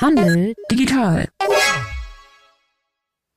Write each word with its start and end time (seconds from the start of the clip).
Handel 0.00 0.54
digital. 0.70 1.28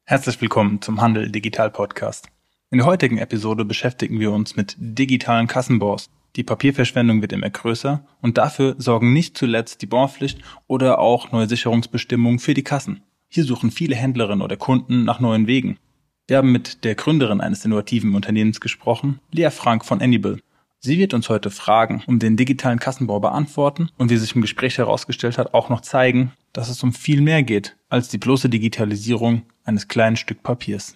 Herzlich 0.05 0.39
willkommen 0.39 0.81
zum 0.81 1.01
Handel 1.01 1.29
Digital 1.29 1.69
Podcast. 1.69 2.29
In 2.71 2.77
der 2.77 2.87
heutigen 2.87 3.17
Episode 3.17 3.65
beschäftigen 3.65 4.17
wir 4.21 4.31
uns 4.31 4.55
mit 4.55 4.77
digitalen 4.77 5.47
Kassenbons. 5.47 6.09
Die 6.37 6.43
Papierverschwendung 6.43 7.21
wird 7.21 7.33
immer 7.33 7.49
größer 7.49 8.05
und 8.21 8.37
dafür 8.37 8.75
sorgen 8.77 9.11
nicht 9.11 9.37
zuletzt 9.37 9.81
die 9.81 9.87
Bonpflicht 9.87 10.39
oder 10.67 10.99
auch 10.99 11.33
neue 11.33 11.49
Sicherungsbestimmungen 11.49 12.39
für 12.39 12.53
die 12.53 12.63
Kassen. 12.63 13.03
Hier 13.27 13.43
suchen 13.43 13.69
viele 13.69 13.95
Händlerinnen 13.95 14.41
oder 14.41 14.55
Kunden 14.55 15.03
nach 15.03 15.19
neuen 15.19 15.47
Wegen. 15.47 15.79
Wir 16.27 16.37
haben 16.37 16.53
mit 16.53 16.85
der 16.85 16.95
Gründerin 16.95 17.41
eines 17.41 17.65
innovativen 17.65 18.15
Unternehmens 18.15 18.61
gesprochen, 18.61 19.19
Lea 19.33 19.49
Frank 19.49 19.83
von 19.83 20.01
Anyble. 20.01 20.39
Sie 20.79 20.97
wird 20.97 21.13
uns 21.13 21.27
heute 21.27 21.49
Fragen 21.49 22.03
um 22.07 22.19
den 22.19 22.37
digitalen 22.37 22.79
Kassenbau 22.79 23.19
beantworten 23.19 23.89
und 23.97 24.09
wie 24.09 24.17
sich 24.17 24.33
im 24.33 24.41
Gespräch 24.41 24.77
herausgestellt 24.77 25.37
hat, 25.37 25.53
auch 25.53 25.67
noch 25.67 25.81
zeigen, 25.81 26.31
dass 26.53 26.69
es 26.69 26.81
um 26.83 26.93
viel 26.93 27.21
mehr 27.21 27.43
geht 27.43 27.75
als 27.89 28.07
die 28.07 28.17
bloße 28.17 28.49
Digitalisierung 28.49 29.43
eines 29.65 29.87
kleinen 29.87 30.15
Stück 30.15 30.43
Papiers. 30.43 30.95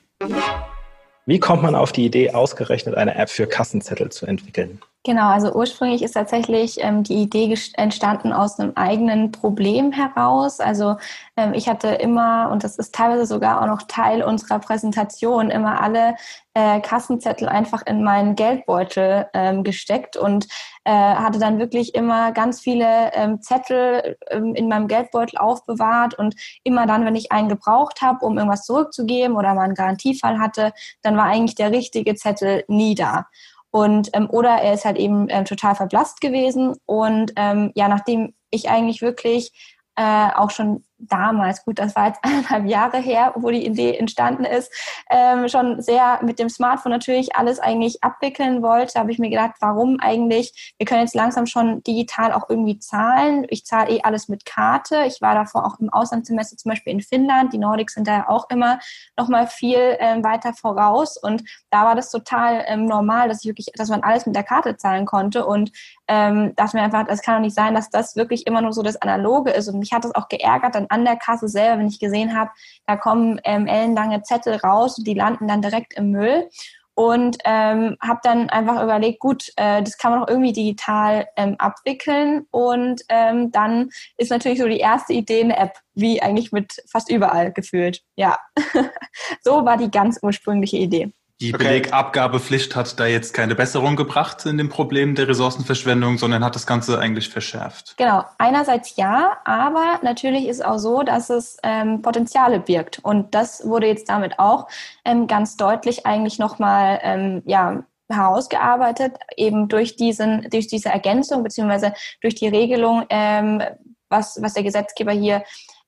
Wie 1.25 1.39
kommt 1.39 1.61
man 1.61 1.75
auf 1.75 1.91
die 1.91 2.05
Idee, 2.05 2.31
ausgerechnet 2.31 2.95
eine 2.95 3.15
App 3.15 3.29
für 3.29 3.47
Kassenzettel 3.47 4.09
zu 4.09 4.25
entwickeln? 4.25 4.79
Genau, 5.03 5.29
also 5.29 5.53
ursprünglich 5.53 6.03
ist 6.03 6.13
tatsächlich 6.13 6.83
ähm, 6.83 7.03
die 7.03 7.21
Idee 7.21 7.57
entstanden 7.75 8.33
aus 8.33 8.59
einem 8.59 8.73
eigenen 8.75 9.31
Problem 9.31 9.93
heraus. 9.93 10.59
Also 10.59 10.97
ähm, 11.37 11.53
ich 11.53 11.69
hatte 11.69 11.87
immer, 11.87 12.49
und 12.51 12.65
das 12.65 12.77
ist 12.77 12.93
teilweise 12.93 13.25
sogar 13.25 13.61
auch 13.61 13.67
noch 13.67 13.83
Teil 13.83 14.21
unserer 14.21 14.59
Präsentation, 14.59 15.49
immer 15.49 15.81
alle 15.81 16.15
äh, 16.53 16.81
Kassenzettel 16.81 17.47
einfach 17.47 17.85
in 17.85 18.03
meinen 18.03 18.35
Geldbeutel 18.35 19.27
ähm, 19.33 19.63
gesteckt 19.63 20.17
und 20.17 20.47
äh, 20.87 20.89
hatte 20.89 21.37
dann 21.37 21.59
wirklich 21.59 21.93
immer 21.95 22.31
ganz 22.31 22.61
viele 22.61 23.11
ähm, 23.13 23.41
Zettel 23.41 24.15
ähm, 24.29 24.55
in 24.55 24.69
meinem 24.69 24.87
Geldbeutel 24.87 25.37
aufbewahrt 25.37 26.17
und 26.17 26.33
immer 26.63 26.87
dann, 26.87 27.03
wenn 27.03 27.15
ich 27.17 27.33
einen 27.33 27.49
gebraucht 27.49 28.01
habe, 28.01 28.25
um 28.25 28.37
irgendwas 28.37 28.63
zurückzugeben 28.63 29.35
oder 29.35 29.53
mal 29.53 29.63
einen 29.63 29.75
Garantiefall 29.75 30.39
hatte, 30.39 30.71
dann 31.01 31.17
war 31.17 31.25
eigentlich 31.25 31.55
der 31.55 31.71
richtige 31.71 32.15
Zettel 32.15 32.63
nie 32.69 32.95
da. 32.95 33.25
Und 33.69 34.11
ähm, 34.13 34.29
oder 34.29 34.61
er 34.61 34.75
ist 34.75 34.85
halt 34.85 34.97
eben 34.97 35.27
ähm, 35.29 35.43
total 35.43 35.75
verblasst 35.75 36.21
gewesen. 36.21 36.75
Und 36.85 37.33
ähm, 37.35 37.73
ja, 37.75 37.89
nachdem 37.89 38.33
ich 38.49 38.69
eigentlich 38.69 39.01
wirklich 39.01 39.51
äh, 39.97 40.29
auch 40.35 40.51
schon 40.51 40.85
damals, 40.99 41.63
gut, 41.63 41.79
das 41.79 41.95
war 41.95 42.07
jetzt 42.07 42.19
eineinhalb 42.23 42.65
Jahre 42.65 42.97
her, 42.97 43.33
wo 43.35 43.49
die 43.49 43.65
Idee 43.65 43.97
entstanden 43.97 44.45
ist, 44.45 44.71
ähm, 45.09 45.47
schon 45.47 45.81
sehr 45.81 46.19
mit 46.23 46.39
dem 46.39 46.49
Smartphone 46.49 46.91
natürlich 46.91 47.35
alles 47.35 47.59
eigentlich 47.59 48.03
abwickeln 48.03 48.61
wollte, 48.61 48.99
habe 48.99 49.11
ich 49.11 49.19
mir 49.19 49.29
gedacht, 49.29 49.55
warum 49.59 49.99
eigentlich? 49.99 50.73
Wir 50.77 50.85
können 50.85 51.01
jetzt 51.01 51.15
langsam 51.15 51.45
schon 51.45 51.83
digital 51.83 52.33
auch 52.33 52.49
irgendwie 52.49 52.79
zahlen. 52.79 53.45
Ich 53.49 53.65
zahle 53.65 53.91
eh 53.91 54.01
alles 54.01 54.27
mit 54.27 54.45
Karte. 54.45 55.03
Ich 55.05 55.21
war 55.21 55.35
davor 55.35 55.65
auch 55.65 55.79
im 55.79 55.89
Auslandssemester 55.89 56.57
zum 56.57 56.69
Beispiel 56.69 56.93
in 56.93 57.01
Finnland. 57.01 57.53
Die 57.53 57.57
Nordics 57.57 57.93
sind 57.93 58.07
da 58.07 58.13
ja 58.13 58.29
auch 58.29 58.49
immer 58.49 58.79
noch 59.17 59.27
mal 59.27 59.47
viel 59.47 59.97
ähm, 59.99 60.23
weiter 60.23 60.53
voraus 60.53 61.17
und 61.17 61.43
da 61.69 61.85
war 61.85 61.95
das 61.95 62.11
total 62.11 62.63
ähm, 62.67 62.85
normal, 62.85 63.29
dass 63.29 63.41
ich 63.41 63.47
wirklich, 63.47 63.67
dass 63.75 63.89
man 63.89 64.03
alles 64.03 64.25
mit 64.25 64.35
der 64.35 64.43
Karte 64.43 64.77
zahlen 64.77 65.05
konnte 65.05 65.45
und 65.45 65.71
ähm, 66.07 66.55
dachte 66.55 66.77
mir 66.77 66.83
einfach, 66.83 67.05
es 67.07 67.21
kann 67.21 67.35
doch 67.35 67.41
nicht 67.41 67.55
sein, 67.55 67.75
dass 67.75 67.89
das 67.89 68.15
wirklich 68.15 68.47
immer 68.47 68.61
nur 68.61 68.73
so 68.73 68.81
das 68.81 69.01
Analoge 69.01 69.51
ist 69.51 69.67
und 69.67 69.79
mich 69.79 69.91
hat 69.91 70.03
das 70.03 70.15
auch 70.15 70.29
geärgert, 70.29 70.75
dann 70.75 70.86
an 70.89 71.05
der 71.05 71.15
Kasse 71.15 71.47
selber, 71.47 71.79
wenn 71.79 71.87
ich 71.87 71.99
gesehen 71.99 72.37
habe, 72.37 72.51
da 72.85 72.95
kommen 72.95 73.39
ähm, 73.43 73.67
ellenlange 73.67 74.23
Zettel 74.23 74.55
raus 74.55 74.97
und 74.97 75.07
die 75.07 75.13
landen 75.13 75.47
dann 75.47 75.61
direkt 75.61 75.93
im 75.95 76.11
Müll. 76.11 76.49
Und 76.93 77.37
ähm, 77.45 77.95
habe 78.01 78.21
dann 78.23 78.49
einfach 78.49 78.81
überlegt, 78.81 79.19
gut, 79.19 79.49
äh, 79.55 79.83
das 79.83 79.99
kann 79.99 80.11
man 80.11 80.23
auch 80.23 80.27
irgendwie 80.27 80.51
digital 80.51 81.27
ähm, 81.35 81.55
abwickeln. 81.59 82.47
Und 82.49 83.03
ähm, 83.09 83.51
dann 83.51 83.91
ist 84.17 84.31
natürlich 84.31 84.57
so 84.57 84.67
die 84.67 84.79
erste 84.79 85.13
Idee 85.13 85.43
eine 85.43 85.57
App, 85.57 85.77
wie 85.93 86.23
eigentlich 86.23 86.51
mit 86.51 86.81
fast 86.89 87.11
überall 87.11 87.53
gefühlt. 87.53 88.01
Ja, 88.15 88.39
so 89.41 89.63
war 89.63 89.77
die 89.77 89.91
ganz 89.91 90.17
ursprüngliche 90.23 90.77
Idee. 90.77 91.13
Die 91.39 91.53
okay. 91.53 91.65
Belegabgabepflicht 91.65 92.75
hat 92.75 92.99
da 92.99 93.05
jetzt 93.05 93.31
keine 93.31 93.53
Besserung 93.53 93.95
gebracht 93.95 94.43
in 94.47 94.57
dem 94.57 94.69
Problem 94.69 95.13
der 95.13 95.27
Ressourcenverschwendung, 95.27 96.17
sondern 96.17 96.43
hat 96.43 96.55
das 96.55 96.65
Ganze 96.65 96.97
eigentlich 96.97 97.29
verschärft. 97.29 97.93
Genau, 97.97 98.23
einerseits 98.39 98.95
ja, 98.95 99.37
aber 99.45 99.99
natürlich 100.01 100.47
ist 100.47 100.65
auch 100.65 100.79
so, 100.79 101.03
dass 101.03 101.29
es 101.29 101.57
ähm, 101.61 102.01
Potenziale 102.01 102.59
birgt. 102.59 102.99
Und 103.03 103.35
das 103.35 103.67
wurde 103.67 103.85
jetzt 103.85 104.09
damit 104.09 104.39
auch 104.39 104.67
ähm, 105.05 105.27
ganz 105.27 105.57
deutlich 105.57 106.07
eigentlich 106.07 106.39
nochmal 106.39 106.99
ähm, 107.03 107.43
ja, 107.45 107.83
herausgearbeitet, 108.09 109.13
eben 109.35 109.67
durch, 109.67 109.95
diesen, 109.95 110.49
durch 110.49 110.65
diese 110.65 110.89
Ergänzung 110.89 111.43
beziehungsweise 111.43 111.93
durch 112.21 112.33
die 112.33 112.47
Regelung, 112.47 113.05
ähm, 113.09 113.61
was, 114.09 114.41
was 114.41 114.53
der 114.53 114.63
Gesetzgeber 114.63 115.11
hier 115.11 115.43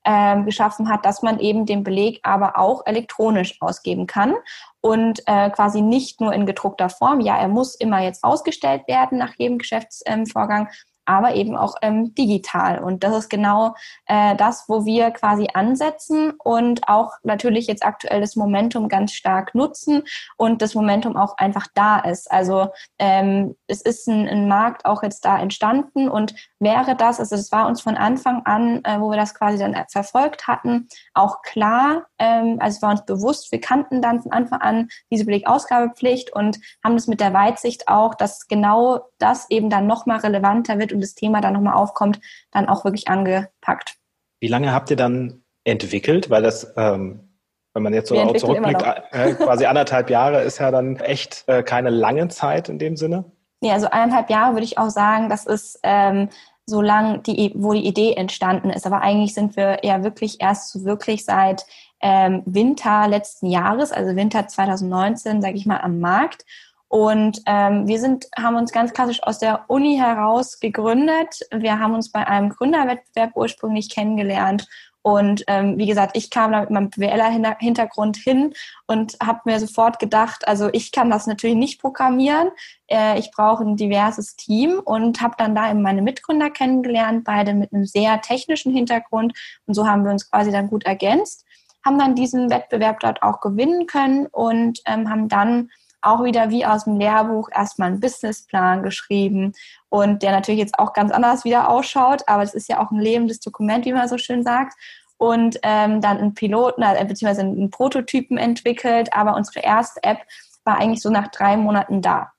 ähm, 0.05 0.45
geschaffen 0.45 0.89
hat, 0.89 1.05
dass 1.05 1.21
man 1.21 1.39
eben 1.39 1.65
den 1.65 1.83
Beleg 1.83 2.19
aber 2.23 2.57
auch 2.57 2.85
elektronisch 2.85 3.57
ausgeben 3.59 4.07
kann 4.07 4.35
und 4.81 5.21
äh, 5.25 5.49
quasi 5.49 5.81
nicht 5.81 6.21
nur 6.21 6.33
in 6.33 6.45
gedruckter 6.45 6.89
Form. 6.89 7.19
Ja, 7.19 7.37
er 7.37 7.47
muss 7.47 7.75
immer 7.75 8.01
jetzt 8.01 8.23
ausgestellt 8.23 8.87
werden 8.87 9.17
nach 9.17 9.33
jedem 9.37 9.57
Geschäftsvorgang, 9.57 10.69
aber 11.09 11.33
eben 11.33 11.57
auch 11.57 11.73
ähm, 11.81 12.13
digital. 12.13 12.83
Und 12.83 13.03
das 13.03 13.17
ist 13.17 13.29
genau 13.29 13.73
äh, 14.05 14.35
das, 14.35 14.65
wo 14.67 14.85
wir 14.85 15.09
quasi 15.09 15.47
ansetzen 15.51 16.33
und 16.37 16.87
auch 16.87 17.13
natürlich 17.23 17.65
jetzt 17.65 17.83
aktuell 17.83 18.21
das 18.21 18.35
Momentum 18.35 18.89
ganz 18.89 19.13
stark 19.13 19.55
nutzen 19.55 20.03
und 20.37 20.61
das 20.61 20.75
Momentum 20.75 21.17
auch 21.17 21.35
einfach 21.39 21.65
da 21.73 21.97
ist. 21.97 22.31
Also 22.31 22.67
ähm, 22.99 23.55
es 23.65 23.81
ist 23.81 24.07
ein, 24.07 24.27
ein 24.27 24.47
Markt 24.47 24.85
auch 24.85 25.01
jetzt 25.01 25.25
da 25.25 25.39
entstanden 25.39 26.09
und 26.09 26.35
wäre 26.59 26.95
das, 26.95 27.19
also 27.19 27.33
es 27.33 27.51
war 27.51 27.65
uns 27.65 27.81
von 27.81 27.97
Anfang 27.97 28.45
an, 28.45 28.83
äh, 28.83 28.99
wo 28.99 29.09
wir 29.09 29.17
das 29.17 29.33
quasi 29.33 29.57
dann 29.57 29.75
verfolgt 29.89 30.47
hatten, 30.47 30.89
auch 31.15 31.41
klar, 31.41 32.05
ähm, 32.19 32.57
also 32.59 32.75
es 32.75 32.81
war 32.83 32.91
uns 32.91 33.05
bewusst, 33.05 33.51
wir 33.51 33.61
kannten 33.61 34.03
dann 34.03 34.21
von 34.21 34.31
Anfang 34.31 34.61
an 34.61 34.89
diese 35.09 35.25
Belegausgabepflicht 35.25 36.33
und 36.33 36.59
haben 36.83 36.93
das 36.93 37.07
mit 37.07 37.19
der 37.19 37.33
Weitsicht 37.33 37.87
auch, 37.87 38.13
dass 38.13 38.47
genau 38.47 39.09
das 39.17 39.49
eben 39.49 39.71
dann 39.71 39.87
nochmal 39.87 40.19
relevanter 40.19 40.77
wird 40.77 40.91
das 40.99 41.15
Thema 41.15 41.41
dann 41.41 41.53
nochmal 41.53 41.73
aufkommt, 41.73 42.19
dann 42.51 42.67
auch 42.67 42.83
wirklich 42.83 43.07
angepackt. 43.07 43.95
Wie 44.39 44.47
lange 44.47 44.73
habt 44.73 44.89
ihr 44.89 44.97
dann 44.97 45.43
entwickelt? 45.63 46.29
Weil 46.29 46.43
das, 46.43 46.73
ähm, 46.77 47.29
wenn 47.73 47.83
man 47.83 47.93
jetzt 47.93 48.09
so 48.09 48.19
auch 48.19 48.35
zurückblickt, 48.35 48.83
äh, 49.11 49.33
quasi 49.33 49.65
anderthalb 49.65 50.09
Jahre 50.09 50.41
ist 50.41 50.59
ja 50.59 50.71
dann 50.71 50.97
echt 50.97 51.43
äh, 51.47 51.63
keine 51.63 51.89
lange 51.89 52.27
Zeit 52.29 52.69
in 52.69 52.79
dem 52.79 52.95
Sinne. 52.95 53.25
Nee, 53.61 53.71
also 53.71 53.87
eineinhalb 53.87 54.29
Jahre 54.29 54.53
würde 54.53 54.63
ich 54.63 54.77
auch 54.77 54.89
sagen, 54.89 55.29
das 55.29 55.45
ist 55.45 55.79
ähm, 55.83 56.29
so 56.65 56.81
lang, 56.81 57.23
die, 57.23 57.51
wo 57.55 57.73
die 57.73 57.85
Idee 57.85 58.13
entstanden 58.13 58.69
ist. 58.69 58.85
Aber 58.85 59.01
eigentlich 59.01 59.33
sind 59.33 59.57
wir 59.57 59.79
ja 59.83 60.03
wirklich 60.03 60.39
erst 60.39 60.71
so 60.71 60.85
wirklich 60.85 61.25
seit 61.25 61.65
ähm, 62.01 62.43
Winter 62.45 63.07
letzten 63.07 63.47
Jahres, 63.47 63.91
also 63.91 64.15
Winter 64.15 64.47
2019, 64.47 65.41
sage 65.41 65.55
ich 65.55 65.65
mal, 65.65 65.79
am 65.79 65.99
Markt. 65.99 66.45
Und 66.89 67.41
ähm, 67.45 67.87
wir 67.87 67.99
sind, 67.99 68.27
haben 68.35 68.55
uns 68.55 68.71
ganz 68.71 68.93
klassisch 68.93 69.21
aus 69.21 69.37
der 69.37 69.65
Uni 69.67 69.97
heraus 69.97 70.59
gegründet. 70.59 71.39
Wir 71.51 71.79
haben 71.79 71.93
uns 71.93 72.11
bei 72.11 72.25
einem 72.27 72.49
Gründerwettbewerb 72.49 73.31
ursprünglich 73.35 73.91
kennengelernt. 73.91 74.67
Und 75.01 75.43
ähm, 75.47 75.77
wie 75.77 75.85
gesagt, 75.85 76.17
ich 76.17 76.29
kam 76.29 76.51
da 76.51 76.61
mit 76.61 76.71
meinem 76.71 76.89
BWLer-Hintergrund 76.89 78.17
hin 78.17 78.53
und 78.85 79.17
habe 79.23 79.41
mir 79.45 79.59
sofort 79.59 79.99
gedacht, 79.99 80.47
also 80.47 80.69
ich 80.73 80.91
kann 80.91 81.09
das 81.09 81.25
natürlich 81.25 81.55
nicht 81.55 81.79
programmieren. 81.79 82.49
Äh, 82.87 83.17
ich 83.19 83.31
brauche 83.31 83.63
ein 83.63 83.77
diverses 83.77 84.35
Team 84.35 84.81
und 84.83 85.21
habe 85.21 85.35
dann 85.37 85.55
da 85.55 85.69
eben 85.69 85.81
meine 85.81 86.01
Mitgründer 86.01 86.49
kennengelernt, 86.49 87.23
beide 87.23 87.53
mit 87.53 87.71
einem 87.71 87.85
sehr 87.85 88.19
technischen 88.21 88.73
Hintergrund. 88.73 89.33
Und 89.67 89.73
so 89.73 89.87
haben 89.87 90.03
wir 90.03 90.11
uns 90.11 90.29
quasi 90.29 90.51
dann 90.51 90.67
gut 90.67 90.85
ergänzt, 90.85 91.45
haben 91.85 91.97
dann 91.97 92.15
diesen 92.15 92.49
Wettbewerb 92.49 92.99
dort 92.99 93.23
auch 93.23 93.39
gewinnen 93.39 93.85
können 93.85 94.25
und 94.25 94.81
ähm, 94.85 95.09
haben 95.09 95.29
dann 95.29 95.69
auch 96.01 96.23
wieder 96.23 96.49
wie 96.49 96.65
aus 96.65 96.85
dem 96.85 96.97
Lehrbuch 96.97 97.49
erstmal 97.51 97.89
einen 97.89 97.99
Businessplan 97.99 98.83
geschrieben 98.83 99.53
und 99.89 100.23
der 100.23 100.31
natürlich 100.31 100.59
jetzt 100.59 100.79
auch 100.79 100.93
ganz 100.93 101.11
anders 101.11 101.43
wieder 101.43 101.69
ausschaut, 101.69 102.23
aber 102.27 102.43
es 102.43 102.53
ist 102.53 102.69
ja 102.69 102.79
auch 102.79 102.91
ein 102.91 102.99
lebendes 102.99 103.39
Dokument, 103.39 103.85
wie 103.85 103.93
man 103.93 104.07
so 104.07 104.17
schön 104.17 104.43
sagt. 104.43 104.73
Und 105.17 105.59
ähm, 105.63 105.99
dann 105.99 106.17
einen 106.17 106.33
Piloten, 106.33 106.81
äh, 106.81 107.03
beziehungsweise 107.05 107.41
einen 107.41 107.69
Prototypen 107.69 108.37
entwickelt, 108.37 109.11
aber 109.11 109.35
unsere 109.35 109.59
erste 109.59 110.01
App 110.01 110.19
war 110.63 110.77
eigentlich 110.77 111.01
so 111.01 111.09
nach 111.09 111.27
drei 111.27 111.57
Monaten 111.57 112.01
da. 112.01 112.31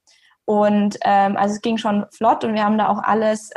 Und 0.46 0.98
ähm, 1.04 1.36
also 1.36 1.54
es 1.54 1.60
ging 1.60 1.76
schon 1.76 2.06
flott 2.10 2.42
und 2.42 2.54
wir 2.54 2.64
haben 2.64 2.78
da 2.78 2.88
auch 2.88 3.02
alles 3.02 3.50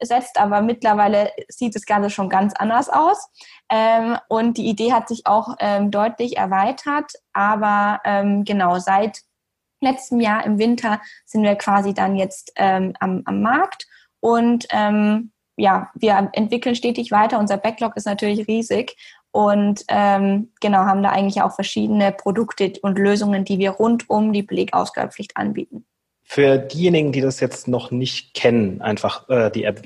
reingesetzt, 0.00 0.38
aber 0.38 0.60
mittlerweile 0.60 1.30
sieht 1.48 1.74
das 1.74 1.86
Ganze 1.86 2.10
schon 2.10 2.28
ganz 2.28 2.54
anders 2.54 2.88
aus. 2.88 3.28
Ähm, 3.70 4.16
und 4.28 4.56
die 4.56 4.66
Idee 4.66 4.92
hat 4.92 5.08
sich 5.08 5.26
auch 5.26 5.56
ähm, 5.58 5.90
deutlich 5.90 6.36
erweitert, 6.36 7.12
aber 7.32 8.00
ähm, 8.04 8.44
genau 8.44 8.78
seit 8.78 9.20
letztem 9.80 10.20
Jahr 10.20 10.44
im 10.44 10.58
Winter 10.58 11.00
sind 11.24 11.42
wir 11.42 11.54
quasi 11.54 11.94
dann 11.94 12.16
jetzt 12.16 12.52
ähm, 12.56 12.94
am, 13.00 13.22
am 13.26 13.42
Markt 13.42 13.86
und 14.20 14.66
ähm, 14.70 15.32
ja, 15.56 15.90
wir 15.94 16.30
entwickeln 16.34 16.76
stetig 16.76 17.10
weiter. 17.10 17.38
Unser 17.38 17.56
Backlog 17.56 17.96
ist 17.96 18.06
natürlich 18.06 18.46
riesig 18.46 18.96
und 19.32 19.84
ähm, 19.88 20.52
genau 20.60 20.78
haben 20.78 21.02
da 21.02 21.10
eigentlich 21.10 21.42
auch 21.42 21.54
verschiedene 21.54 22.12
Produkte 22.12 22.72
und 22.82 22.98
Lösungen, 22.98 23.44
die 23.44 23.58
wir 23.58 23.72
rund 23.72 24.08
um 24.08 24.32
die 24.32 24.42
Belegausgabepflicht 24.42 25.36
anbieten. 25.36 25.84
Für 26.30 26.58
diejenigen, 26.58 27.10
die 27.10 27.22
das 27.22 27.40
jetzt 27.40 27.68
noch 27.68 27.90
nicht 27.90 28.34
kennen, 28.34 28.82
einfach 28.82 29.28
äh, 29.30 29.50
die 29.50 29.64
App. 29.64 29.80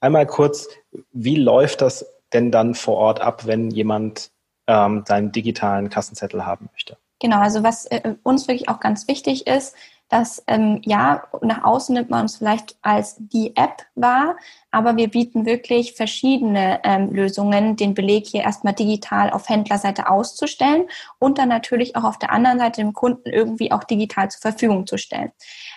Einmal 0.00 0.26
kurz, 0.26 0.68
wie 1.12 1.36
läuft 1.36 1.82
das 1.82 2.06
denn 2.32 2.50
dann 2.50 2.74
vor 2.74 2.96
Ort 2.96 3.20
ab, 3.20 3.46
wenn 3.46 3.70
jemand 3.70 4.30
ähm, 4.66 5.04
seinen 5.06 5.32
digitalen 5.32 5.90
Kassenzettel 5.90 6.46
haben 6.46 6.70
möchte? 6.72 6.96
Genau, 7.20 7.40
also 7.40 7.62
was 7.62 7.84
äh, 7.86 8.14
uns 8.22 8.48
wirklich 8.48 8.70
auch 8.70 8.80
ganz 8.80 9.06
wichtig 9.06 9.46
ist, 9.46 9.76
dass 10.12 10.44
ähm, 10.46 10.82
ja, 10.84 11.24
nach 11.40 11.64
außen 11.64 11.94
nimmt 11.94 12.10
man 12.10 12.22
uns 12.22 12.36
vielleicht 12.36 12.76
als 12.82 13.16
die 13.18 13.56
App 13.56 13.86
wahr, 13.94 14.36
aber 14.70 14.96
wir 14.98 15.08
bieten 15.08 15.46
wirklich 15.46 15.94
verschiedene 15.94 16.80
ähm, 16.84 17.14
Lösungen, 17.14 17.76
den 17.76 17.94
Beleg 17.94 18.26
hier 18.26 18.42
erstmal 18.42 18.74
digital 18.74 19.30
auf 19.30 19.48
Händlerseite 19.48 20.10
auszustellen 20.10 20.84
und 21.18 21.38
dann 21.38 21.48
natürlich 21.48 21.96
auch 21.96 22.04
auf 22.04 22.18
der 22.18 22.30
anderen 22.30 22.58
Seite 22.58 22.82
dem 22.82 22.92
Kunden 22.92 23.30
irgendwie 23.30 23.72
auch 23.72 23.84
digital 23.84 24.30
zur 24.30 24.42
Verfügung 24.42 24.86
zu 24.86 24.98
stellen. 24.98 25.32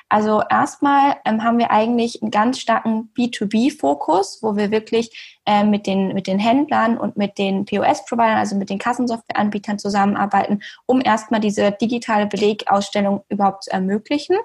Also 0.10 0.44
erstmal 0.50 1.16
ähm, 1.24 1.42
haben 1.42 1.58
wir 1.58 1.72
eigentlich 1.72 2.22
einen 2.22 2.30
ganz 2.30 2.60
starken 2.60 3.14
B2B-Fokus, 3.18 4.40
wo 4.42 4.58
wir 4.58 4.70
wirklich 4.70 5.35
äh, 5.46 5.64
mit, 5.64 5.88
den, 5.88 6.10
mit 6.10 6.28
den 6.28 6.40
Händlern 6.40 6.98
und 6.98 7.18
mit 7.18 7.38
den 7.38 7.66
POS-Providern, 7.66 8.38
also 8.38 8.56
mit 8.56 8.70
den 8.70 8.80
Kassensoftwareanbietern 8.80 9.80
zusammenarbeiten, 9.80 10.62
um 10.86 11.02
erstmal 11.02 11.40
diese 11.40 11.72
digitale 11.72 12.28
Belegausstellung 12.28 13.24
überhaupt 13.30 13.66
zu 13.66 13.72
ermöglichen. 13.72 14.38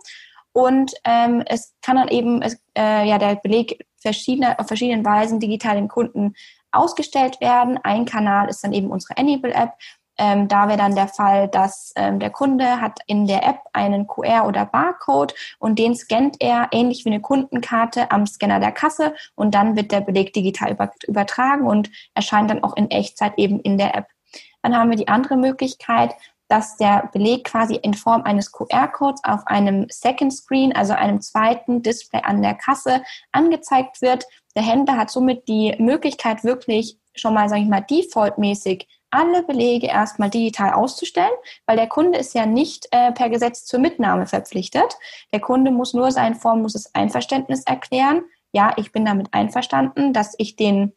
Und 0.52 0.92
ähm, 1.04 1.42
es 1.46 1.74
kann 1.80 1.96
dann 1.96 2.08
eben 2.08 2.42
es, 2.42 2.60
äh, 2.76 3.08
ja 3.08 3.18
der 3.18 3.36
Beleg 3.36 3.86
verschiedene, 3.96 4.58
auf 4.58 4.66
verschiedenen 4.66 5.04
Weisen 5.04 5.40
digital 5.40 5.76
dem 5.76 5.88
Kunden 5.88 6.34
ausgestellt 6.72 7.40
werden. 7.40 7.78
Ein 7.82 8.04
Kanal 8.04 8.48
ist 8.48 8.62
dann 8.64 8.72
eben 8.72 8.90
unsere 8.90 9.16
Enable-App, 9.16 9.72
ähm, 10.20 10.48
da 10.48 10.68
wäre 10.68 10.76
dann 10.76 10.94
der 10.94 11.08
Fall, 11.08 11.48
dass 11.48 11.94
ähm, 11.96 12.20
der 12.20 12.28
Kunde 12.28 12.82
hat 12.82 12.98
in 13.06 13.26
der 13.26 13.42
App 13.42 13.60
einen 13.72 14.06
QR 14.06 14.46
oder 14.46 14.66
Barcode 14.66 15.34
und 15.58 15.78
den 15.78 15.96
scannt 15.96 16.36
er 16.40 16.68
ähnlich 16.72 17.06
wie 17.06 17.08
eine 17.08 17.22
Kundenkarte 17.22 18.10
am 18.10 18.26
Scanner 18.26 18.60
der 18.60 18.72
Kasse 18.72 19.14
und 19.34 19.54
dann 19.54 19.76
wird 19.76 19.92
der 19.92 20.02
Beleg 20.02 20.34
digital 20.34 20.72
über, 20.72 20.92
übertragen 21.06 21.66
und 21.66 21.90
erscheint 22.14 22.50
dann 22.50 22.62
auch 22.62 22.76
in 22.76 22.90
Echtzeit 22.90 23.32
eben 23.38 23.60
in 23.60 23.78
der 23.78 23.96
App. 23.96 24.08
Dann 24.62 24.76
haben 24.76 24.90
wir 24.90 24.98
die 24.98 25.08
andere 25.08 25.38
Möglichkeit, 25.38 26.14
dass 26.48 26.76
der 26.76 27.08
Beleg 27.14 27.44
quasi 27.44 27.76
in 27.76 27.94
Form 27.94 28.22
eines 28.22 28.52
QR-Codes 28.52 29.24
auf 29.24 29.46
einem 29.46 29.86
Second 29.88 30.34
Screen, 30.34 30.76
also 30.76 30.92
einem 30.92 31.22
zweiten 31.22 31.80
Display 31.80 32.20
an 32.24 32.42
der 32.42 32.54
Kasse 32.54 33.02
angezeigt 33.32 34.02
wird. 34.02 34.26
Der 34.54 34.64
Händler 34.64 34.98
hat 34.98 35.10
somit 35.10 35.48
die 35.48 35.74
Möglichkeit, 35.78 36.44
wirklich 36.44 36.98
schon 37.14 37.32
mal, 37.32 37.48
sage 37.48 37.62
ich 37.62 37.68
mal, 37.68 37.80
defaultmäßig 37.80 38.86
alle 39.10 39.42
Belege 39.42 39.86
erstmal 39.86 40.30
digital 40.30 40.72
auszustellen, 40.72 41.30
weil 41.66 41.76
der 41.76 41.88
Kunde 41.88 42.18
ist 42.18 42.34
ja 42.34 42.46
nicht 42.46 42.88
äh, 42.90 43.12
per 43.12 43.30
Gesetz 43.30 43.64
zur 43.64 43.80
Mitnahme 43.80 44.26
verpflichtet. 44.26 44.96
Der 45.32 45.40
Kunde 45.40 45.70
muss 45.70 45.94
nur 45.94 46.12
sein 46.12 46.34
formloses 46.34 46.94
Einverständnis 46.94 47.64
erklären. 47.64 48.22
Ja, 48.52 48.72
ich 48.76 48.92
bin 48.92 49.04
damit 49.04 49.28
einverstanden, 49.32 50.12
dass 50.12 50.34
ich 50.38 50.56
den 50.56 50.92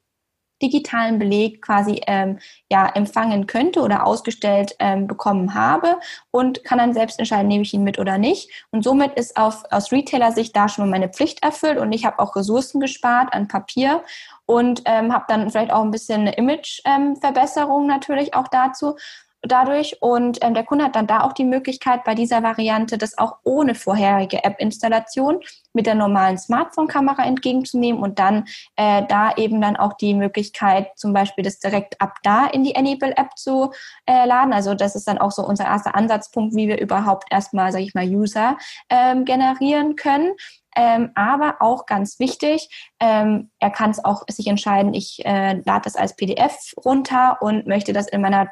digitalen 0.63 1.19
Beleg 1.19 1.61
quasi 1.61 2.01
ähm, 2.07 2.39
ja 2.71 2.87
empfangen 2.87 3.47
könnte 3.47 3.81
oder 3.81 4.05
ausgestellt 4.05 4.75
ähm, 4.79 5.07
bekommen 5.07 5.53
habe 5.53 5.99
und 6.31 6.63
kann 6.63 6.77
dann 6.77 6.93
selbst 6.93 7.19
entscheiden, 7.19 7.49
nehme 7.49 7.63
ich 7.63 7.73
ihn 7.73 7.83
mit 7.83 7.99
oder 7.99 8.17
nicht. 8.17 8.49
Und 8.71 8.83
somit 8.83 9.13
ist 9.13 9.35
auf, 9.35 9.63
aus 9.69 9.91
Retailer-Sicht 9.91 10.55
da 10.55 10.69
schon 10.69 10.89
meine 10.89 11.09
Pflicht 11.09 11.43
erfüllt 11.43 11.77
und 11.77 11.91
ich 11.91 12.05
habe 12.05 12.19
auch 12.19 12.35
Ressourcen 12.35 12.79
gespart 12.79 13.33
an 13.33 13.47
Papier 13.47 14.03
und 14.45 14.83
ähm, 14.85 15.13
habe 15.13 15.25
dann 15.27 15.49
vielleicht 15.49 15.71
auch 15.71 15.81
ein 15.81 15.91
bisschen 15.91 16.21
eine 16.21 16.33
Image-Verbesserung 16.33 17.83
ähm, 17.83 17.87
natürlich 17.87 18.33
auch 18.33 18.47
dazu 18.47 18.95
dadurch. 19.41 20.01
Und 20.01 20.39
ähm, 20.41 20.53
der 20.53 20.63
Kunde 20.63 20.85
hat 20.85 20.95
dann 20.95 21.07
da 21.07 21.21
auch 21.21 21.33
die 21.33 21.45
Möglichkeit, 21.45 22.03
bei 22.03 22.15
dieser 22.15 22.43
Variante 22.43 22.97
das 22.97 23.17
auch 23.17 23.37
ohne 23.43 23.75
vorherige 23.75 24.43
App-Installation 24.43 25.39
mit 25.73 25.85
der 25.85 25.95
normalen 25.95 26.37
Smartphone-Kamera 26.37 27.25
entgegenzunehmen 27.25 28.01
und 28.01 28.19
dann 28.19 28.45
äh, 28.75 29.03
da 29.07 29.35
eben 29.35 29.59
dann 29.61 29.75
auch 29.75 29.93
die 29.93 30.13
Möglichkeit, 30.13 30.91
zum 30.95 31.13
Beispiel 31.13 31.43
das 31.43 31.59
direkt 31.59 31.99
ab 31.99 32.17
da 32.23 32.45
in 32.45 32.63
die 32.63 32.75
Enable-App 32.75 33.35
zu 33.35 33.71
äh, 34.05 34.25
laden. 34.25 34.53
Also 34.53 34.73
das 34.73 34.95
ist 34.95 35.07
dann 35.07 35.17
auch 35.17 35.31
so 35.31 35.45
unser 35.45 35.65
erster 35.65 35.95
Ansatzpunkt, 35.95 36.55
wie 36.55 36.67
wir 36.67 36.79
überhaupt 36.79 37.25
erstmal, 37.31 37.71
sage 37.71 37.83
ich 37.83 37.93
mal, 37.93 38.07
User 38.07 38.57
ähm, 38.89 39.25
generieren 39.25 39.95
können. 39.95 40.33
Ähm, 40.75 41.11
aber 41.15 41.57
auch 41.59 41.85
ganz 41.85 42.19
wichtig, 42.19 42.69
ähm, 42.99 43.51
er 43.59 43.69
kann 43.69 43.91
es 43.91 44.03
auch 44.03 44.23
sich 44.27 44.47
entscheiden, 44.47 44.93
ich 44.93 45.23
äh, 45.23 45.61
lade 45.65 45.81
das 45.83 45.95
als 45.95 46.15
PDF 46.15 46.73
runter 46.83 47.37
und 47.41 47.67
möchte 47.67 47.93
das 47.93 48.07
in 48.07 48.21
meiner 48.21 48.49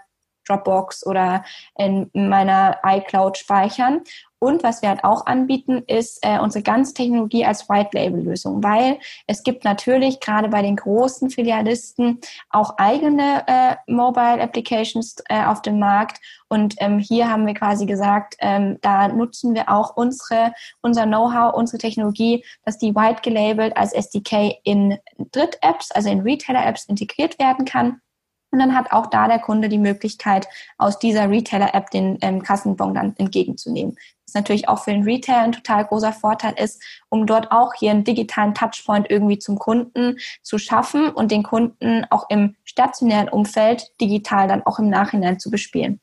Dropbox 0.48 1.06
oder 1.06 1.44
in 1.78 2.10
meiner 2.14 2.80
iCloud 2.84 3.38
speichern. 3.38 4.02
Und 4.44 4.64
was 4.64 4.82
wir 4.82 4.90
halt 4.90 5.04
auch 5.04 5.28
anbieten, 5.28 5.84
ist 5.86 6.18
äh, 6.24 6.40
unsere 6.40 6.64
ganze 6.64 6.96
Technologie 6.96 7.46
als 7.46 7.70
White-Label-Lösung, 7.70 8.64
weil 8.64 8.98
es 9.28 9.44
gibt 9.44 9.64
natürlich 9.64 10.20
gerade 10.20 10.50
bei 10.50 10.64
den 10.64 10.78
großen 10.78 11.30
Filialisten 11.30 12.20
auch 12.50 12.76
eigene 12.80 13.44
äh, 13.46 13.76
Mobile 13.86 14.42
Applications 14.42 15.18
äh, 15.30 15.46
auf 15.46 15.62
dem 15.62 15.78
Markt. 15.78 16.20
Und 16.50 16.74
ähm, 16.80 16.98
hier 16.98 17.30
haben 17.30 17.46
wir 17.46 17.54
quasi 17.54 17.86
gesagt, 17.86 18.36
ähm, 18.40 18.80
da 18.82 19.10
nutzen 19.10 19.54
wir 19.54 19.70
auch 19.70 19.96
unsere, 19.96 20.54
unser 20.82 21.06
Know-how, 21.06 21.54
unsere 21.54 21.78
Technologie, 21.78 22.44
dass 22.66 22.80
die 22.80 22.96
white 22.96 23.22
gelabelt 23.22 23.78
als 23.78 23.94
SDK 23.94 24.58
in 24.64 24.98
Dritt-Apps, 25.32 25.92
also 25.92 26.10
in 26.10 26.22
Retailer-Apps 26.22 26.86
integriert 26.86 27.38
werden 27.38 27.66
kann 27.66 28.02
und 28.51 28.59
dann 28.59 28.75
hat 28.75 28.92
auch 28.92 29.07
da 29.07 29.27
der 29.27 29.39
Kunde 29.39 29.69
die 29.69 29.77
Möglichkeit, 29.77 30.48
aus 30.77 31.00
dieser 31.00 31.30
Retailer-App 31.30 31.89
den 31.89 32.18
ähm, 32.21 32.44
Kassenbon 32.44 32.94
dann 32.94 33.15
entgegenzunehmen. 33.18 33.95
Was 34.27 34.33
natürlich 34.33 34.68
auch 34.68 34.83
für 34.83 34.92
den 34.92 35.03
Retailer 35.03 35.42
ein 35.42 35.53
total 35.53 35.86
großer 35.86 36.13
Vorteil 36.13 36.53
ist, 36.57 36.81
um 37.09 37.25
dort 37.25 37.51
auch 37.51 37.74
hier 37.74 37.92
einen 37.92 38.03
digitalen 38.03 38.53
Touchpoint 38.53 39.09
irgendwie 39.09 39.39
zum 39.39 39.57
Kunden 39.57 40.18
zu 40.42 40.57
schaffen 40.57 41.09
und 41.09 41.31
den 41.31 41.44
Kunden 41.44 42.06
auch 42.09 42.30
im 42.30 42.56
stationären 42.63 43.30
Umfeld 43.30 43.88
digital 44.00 44.48
dann 44.48 44.63
auch 44.65 44.80
im 44.80 44.89
Nachhinein 44.89 45.39
zu 45.39 45.50
bespielen. 45.50 46.00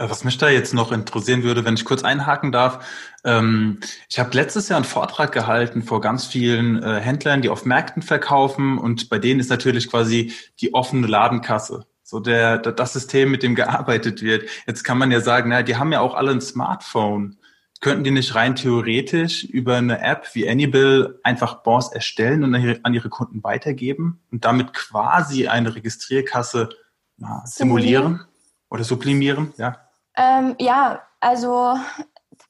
Äh, 0.00 0.08
was 0.08 0.24
mich 0.24 0.38
da 0.38 0.48
jetzt 0.48 0.72
noch 0.72 0.92
interessieren 0.92 1.42
würde, 1.42 1.64
wenn 1.64 1.74
ich 1.74 1.84
kurz 1.84 2.02
einhaken 2.02 2.52
darf. 2.52 2.84
Ähm, 3.24 3.80
ich 4.08 4.18
habe 4.18 4.34
letztes 4.34 4.68
Jahr 4.68 4.76
einen 4.76 4.84
Vortrag 4.84 5.32
gehalten 5.32 5.82
vor 5.82 6.00
ganz 6.00 6.24
vielen 6.24 6.82
äh, 6.82 7.00
Händlern, 7.00 7.42
die 7.42 7.50
auf 7.50 7.66
Märkten 7.66 8.02
verkaufen 8.02 8.78
und 8.78 9.10
bei 9.10 9.18
denen 9.18 9.40
ist 9.40 9.50
natürlich 9.50 9.90
quasi 9.90 10.32
die 10.60 10.74
offene 10.74 11.06
Ladenkasse 11.06 11.86
so 12.10 12.18
der, 12.18 12.58
das 12.58 12.92
System, 12.92 13.30
mit 13.30 13.44
dem 13.44 13.54
gearbeitet 13.54 14.20
wird. 14.20 14.50
Jetzt 14.66 14.82
kann 14.82 14.98
man 14.98 15.12
ja 15.12 15.20
sagen, 15.20 15.48
na, 15.48 15.62
die 15.62 15.76
haben 15.76 15.92
ja 15.92 16.00
auch 16.00 16.14
alle 16.14 16.32
ein 16.32 16.40
Smartphone. 16.40 17.36
Könnten 17.80 18.02
die 18.02 18.10
nicht 18.10 18.34
rein 18.34 18.56
theoretisch 18.56 19.44
über 19.44 19.76
eine 19.76 20.00
App 20.02 20.26
wie 20.32 20.48
Anybill 20.48 21.20
einfach 21.22 21.62
Bonds 21.62 21.92
erstellen 21.92 22.42
und 22.42 22.52
an 22.82 22.94
ihre 22.94 23.08
Kunden 23.08 23.44
weitergeben 23.44 24.20
und 24.32 24.44
damit 24.44 24.74
quasi 24.74 25.46
eine 25.46 25.76
Registrierkasse 25.76 26.70
na, 27.16 27.42
simulieren 27.46 28.22
oder 28.70 28.82
sublimieren? 28.82 29.54
Ja. 29.56 29.76
Ähm, 30.16 30.56
ja, 30.58 31.02
also 31.20 31.76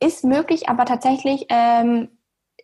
ist 0.00 0.24
möglich, 0.24 0.70
aber 0.70 0.86
tatsächlich 0.86 1.44
ähm, 1.50 2.08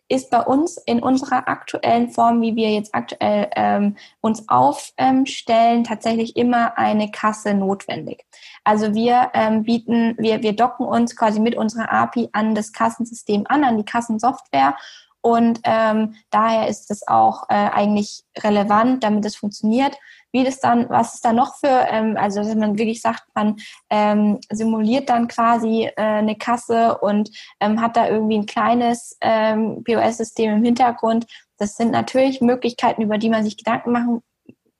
ist 0.09 0.29
bei 0.29 0.41
uns 0.41 0.77
in 0.77 1.01
unserer 1.01 1.47
aktuellen 1.47 2.09
Form, 2.09 2.41
wie 2.41 2.55
wir 2.55 2.71
jetzt 2.71 2.95
aktuell 2.95 3.49
ähm, 3.55 3.97
uns 4.21 4.47
aufstellen, 4.47 5.83
tatsächlich 5.83 6.35
immer 6.37 6.77
eine 6.77 7.11
Kasse 7.11 7.53
notwendig. 7.53 8.25
Also 8.63 8.93
wir 8.93 9.31
ähm, 9.33 9.63
bieten, 9.63 10.15
wir, 10.17 10.41
wir 10.43 10.53
docken 10.53 10.85
uns 10.85 11.15
quasi 11.15 11.39
mit 11.39 11.55
unserer 11.55 11.91
API 11.91 12.29
an 12.31 12.55
das 12.55 12.71
Kassensystem 12.71 13.43
an, 13.47 13.63
an 13.63 13.77
die 13.77 13.85
Kassensoftware 13.85 14.75
und 15.27 15.59
ähm, 15.63 16.15
daher 16.29 16.69
ist 16.69 16.89
es 16.89 17.05
auch 17.05 17.49
äh, 17.49 17.53
eigentlich 17.53 18.23
relevant, 18.37 19.03
damit 19.03 19.25
es 19.25 19.35
funktioniert. 19.35 19.97
Wie 20.31 20.43
das 20.43 20.59
dann, 20.59 20.89
was 20.89 21.15
ist 21.15 21.25
da 21.25 21.33
noch 21.33 21.55
für, 21.55 21.87
ähm, 21.89 22.17
also 22.17 22.41
dass 22.41 22.53
man 22.55 22.77
wirklich 22.77 23.01
sagt, 23.01 23.23
man 23.33 23.55
ähm, 23.89 24.39
simuliert 24.51 25.09
dann 25.09 25.27
quasi 25.27 25.85
äh, 25.85 25.91
eine 25.95 26.35
Kasse 26.35 26.97
und 26.99 27.29
ähm, 27.59 27.81
hat 27.81 27.95
da 27.97 28.07
irgendwie 28.07 28.37
ein 28.37 28.45
kleines 28.45 29.17
ähm, 29.21 29.83
POS-System 29.83 30.53
im 30.55 30.63
Hintergrund. 30.63 31.25
Das 31.57 31.75
sind 31.75 31.91
natürlich 31.91 32.41
Möglichkeiten, 32.41 33.01
über 33.01 33.17
die 33.17 33.29
man 33.29 33.43
sich 33.43 33.57
Gedanken 33.57 33.91
machen 33.91 34.21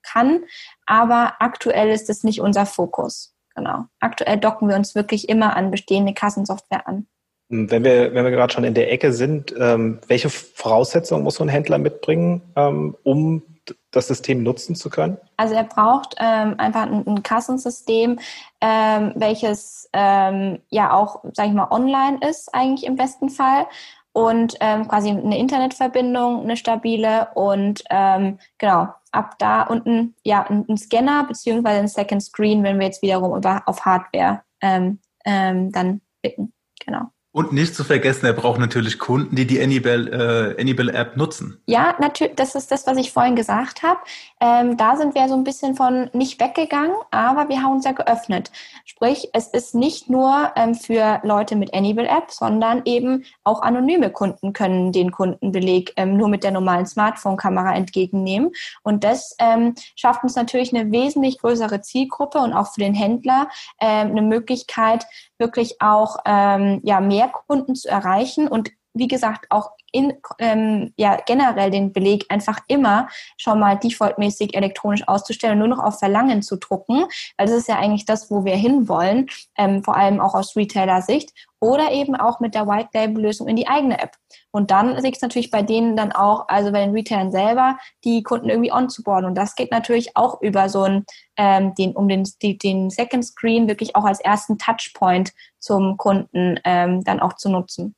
kann, 0.02 0.44
aber 0.86 1.34
aktuell 1.40 1.90
ist 1.90 2.08
das 2.08 2.24
nicht 2.24 2.40
unser 2.40 2.66
Fokus. 2.66 3.34
Genau. 3.54 3.86
Aktuell 3.98 4.36
docken 4.36 4.68
wir 4.68 4.76
uns 4.76 4.94
wirklich 4.94 5.28
immer 5.28 5.56
an 5.56 5.70
bestehende 5.70 6.14
Kassensoftware 6.14 6.86
an. 6.86 7.06
Wenn 7.48 7.82
wir, 7.82 8.14
wenn 8.14 8.24
wir 8.24 8.30
gerade 8.30 8.52
schon 8.52 8.64
in 8.64 8.74
der 8.74 8.92
Ecke 8.92 9.12
sind, 9.12 9.54
ähm, 9.58 10.00
welche 10.06 10.28
Voraussetzungen 10.28 11.24
muss 11.24 11.36
so 11.36 11.44
ein 11.44 11.48
Händler 11.48 11.78
mitbringen, 11.78 12.42
ähm, 12.56 12.94
um 13.04 13.42
das 13.90 14.08
System 14.08 14.42
nutzen 14.42 14.74
zu 14.74 14.90
können? 14.90 15.18
Also 15.36 15.54
er 15.54 15.64
braucht 15.64 16.14
ähm, 16.18 16.54
einfach 16.58 16.82
ein, 16.82 17.06
ein 17.06 17.22
Kassensystem, 17.22 18.18
ähm, 18.60 19.12
welches 19.16 19.88
ähm, 19.92 20.60
ja 20.70 20.92
auch, 20.92 21.22
sage 21.32 21.48
ich 21.48 21.54
mal, 21.54 21.70
online 21.70 22.18
ist 22.28 22.54
eigentlich 22.54 22.86
im 22.86 22.96
besten 22.96 23.28
Fall 23.28 23.66
und 24.12 24.56
ähm, 24.60 24.88
quasi 24.88 25.10
eine 25.10 25.38
Internetverbindung, 25.38 26.42
eine 26.42 26.56
stabile 26.56 27.28
und 27.34 27.82
ähm, 27.90 28.38
genau 28.58 28.88
ab 29.12 29.38
da 29.38 29.62
unten 29.62 30.14
ja 30.22 30.44
ein, 30.44 30.66
ein 30.68 30.76
Scanner 30.76 31.24
beziehungsweise 31.26 31.80
ein 31.80 31.88
Second 31.88 32.22
Screen, 32.22 32.62
wenn 32.62 32.78
wir 32.78 32.86
jetzt 32.86 33.02
wiederum 33.02 33.36
über 33.36 33.62
auf 33.66 33.84
Hardware 33.84 34.42
ähm, 34.60 34.98
dann 35.24 36.00
blicken. 36.22 36.52
Genau. 36.84 37.10
Und 37.38 37.52
nicht 37.52 37.76
zu 37.76 37.84
vergessen, 37.84 38.26
er 38.26 38.32
braucht 38.32 38.58
natürlich 38.58 38.98
Kunden, 38.98 39.36
die 39.36 39.46
die 39.46 39.62
Anybill, 39.62 40.08
äh, 40.08 40.60
Anybill 40.60 40.88
App 40.88 41.16
nutzen. 41.16 41.62
Ja, 41.66 41.94
natürlich, 42.00 42.34
das 42.34 42.56
ist 42.56 42.72
das, 42.72 42.84
was 42.88 42.96
ich 42.96 43.12
vorhin 43.12 43.36
gesagt 43.36 43.84
habe. 43.84 44.00
Ähm, 44.40 44.76
da 44.76 44.96
sind 44.96 45.14
wir 45.14 45.28
so 45.28 45.34
ein 45.34 45.44
bisschen 45.44 45.74
von 45.74 46.10
nicht 46.12 46.40
weggegangen, 46.40 46.96
aber 47.10 47.48
wir 47.48 47.62
haben 47.62 47.72
uns 47.72 47.84
ja 47.84 47.92
geöffnet. 47.92 48.50
Sprich, 48.84 49.30
es 49.32 49.48
ist 49.48 49.74
nicht 49.74 50.08
nur 50.08 50.52
ähm, 50.56 50.74
für 50.74 51.20
Leute 51.24 51.56
mit 51.56 51.74
Anyble 51.74 52.06
App, 52.06 52.30
sondern 52.30 52.82
eben 52.84 53.24
auch 53.44 53.62
anonyme 53.62 54.10
Kunden 54.10 54.52
können 54.52 54.92
den 54.92 55.10
Kundenbeleg 55.10 55.92
ähm, 55.96 56.16
nur 56.16 56.28
mit 56.28 56.44
der 56.44 56.52
normalen 56.52 56.86
Smartphone-Kamera 56.86 57.74
entgegennehmen. 57.74 58.52
Und 58.82 59.04
das 59.04 59.34
ähm, 59.38 59.74
schafft 59.96 60.22
uns 60.22 60.36
natürlich 60.36 60.74
eine 60.74 60.90
wesentlich 60.92 61.38
größere 61.38 61.80
Zielgruppe 61.80 62.38
und 62.38 62.52
auch 62.52 62.72
für 62.72 62.80
den 62.80 62.94
Händler 62.94 63.48
ähm, 63.80 64.10
eine 64.10 64.22
Möglichkeit, 64.22 65.06
wirklich 65.38 65.80
auch 65.80 66.16
ähm, 66.24 66.80
ja, 66.82 67.00
mehr 67.00 67.28
Kunden 67.28 67.74
zu 67.74 67.88
erreichen 67.88 68.48
und 68.48 68.70
wie 68.94 69.08
gesagt, 69.08 69.46
auch 69.50 69.70
in, 69.92 70.14
ähm, 70.38 70.92
ja, 70.96 71.18
generell 71.26 71.70
den 71.70 71.92
Beleg 71.92 72.26
einfach 72.28 72.60
immer 72.68 73.08
schon 73.38 73.58
mal 73.58 73.76
defaultmäßig 73.76 74.54
elektronisch 74.54 75.06
auszustellen 75.06 75.54
und 75.54 75.68
nur 75.68 75.76
noch 75.76 75.84
auf 75.84 75.98
Verlangen 75.98 76.42
zu 76.42 76.56
drucken, 76.56 77.06
weil 77.36 77.46
das 77.46 77.56
ist 77.56 77.68
ja 77.68 77.78
eigentlich 77.78 78.04
das, 78.04 78.30
wo 78.30 78.44
wir 78.44 78.56
hinwollen, 78.56 79.28
ähm, 79.56 79.82
vor 79.82 79.96
allem 79.96 80.20
auch 80.20 80.34
aus 80.34 80.56
Retailer-Sicht 80.56 81.32
oder 81.60 81.90
eben 81.90 82.14
auch 82.14 82.40
mit 82.40 82.54
der 82.54 82.66
White 82.66 82.90
Label 82.94 83.22
Lösung 83.22 83.48
in 83.48 83.56
die 83.56 83.66
eigene 83.66 83.98
App. 84.00 84.12
Und 84.50 84.70
dann 84.70 85.00
sehe 85.00 85.10
ich 85.10 85.16
es 85.16 85.22
natürlich 85.22 85.50
bei 85.50 85.62
denen 85.62 85.96
dann 85.96 86.12
auch, 86.12 86.48
also 86.48 86.70
bei 86.70 86.84
den 86.84 86.92
Retailern 86.92 87.32
selber, 87.32 87.78
die 88.04 88.22
Kunden 88.22 88.48
irgendwie 88.48 88.72
onzuboarden. 88.72 89.28
Und 89.28 89.34
das 89.34 89.54
geht 89.56 89.70
natürlich 89.70 90.16
auch 90.16 90.40
über 90.40 90.68
so 90.68 90.82
ein, 90.82 91.04
ähm, 91.36 91.74
den, 91.74 91.96
um 91.96 92.08
den, 92.08 92.28
die, 92.42 92.58
den 92.58 92.90
Second 92.90 93.24
Screen 93.24 93.68
wirklich 93.68 93.96
auch 93.96 94.04
als 94.04 94.20
ersten 94.20 94.58
Touchpoint 94.58 95.32
zum 95.58 95.96
Kunden 95.96 96.60
ähm, 96.64 97.02
dann 97.04 97.20
auch 97.20 97.34
zu 97.34 97.48
nutzen. 97.48 97.94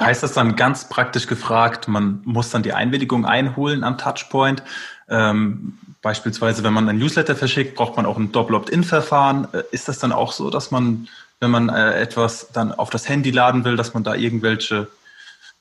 Heißt 0.00 0.24
das 0.24 0.32
dann 0.32 0.56
ganz 0.56 0.88
praktisch 0.88 1.28
gefragt, 1.28 1.86
man 1.86 2.20
muss 2.24 2.50
dann 2.50 2.64
die 2.64 2.72
Einwilligung 2.72 3.26
einholen 3.26 3.84
am 3.84 3.96
Touchpoint? 3.96 4.62
Ähm, 5.08 5.78
beispielsweise, 6.02 6.64
wenn 6.64 6.72
man 6.72 6.88
ein 6.88 6.98
Newsletter 6.98 7.36
verschickt, 7.36 7.76
braucht 7.76 7.96
man 7.96 8.04
auch 8.04 8.16
ein 8.16 8.32
Double-Opt-In-Verfahren. 8.32 9.48
Äh, 9.52 9.62
ist 9.70 9.86
das 9.88 10.00
dann 10.00 10.12
auch 10.12 10.32
so, 10.32 10.50
dass 10.50 10.72
man, 10.72 11.08
wenn 11.38 11.50
man 11.50 11.68
äh, 11.68 12.00
etwas 12.00 12.48
dann 12.52 12.72
auf 12.72 12.90
das 12.90 13.08
Handy 13.08 13.30
laden 13.30 13.64
will, 13.64 13.76
dass 13.76 13.94
man 13.94 14.02
da 14.02 14.14
irgendwelche 14.14 14.88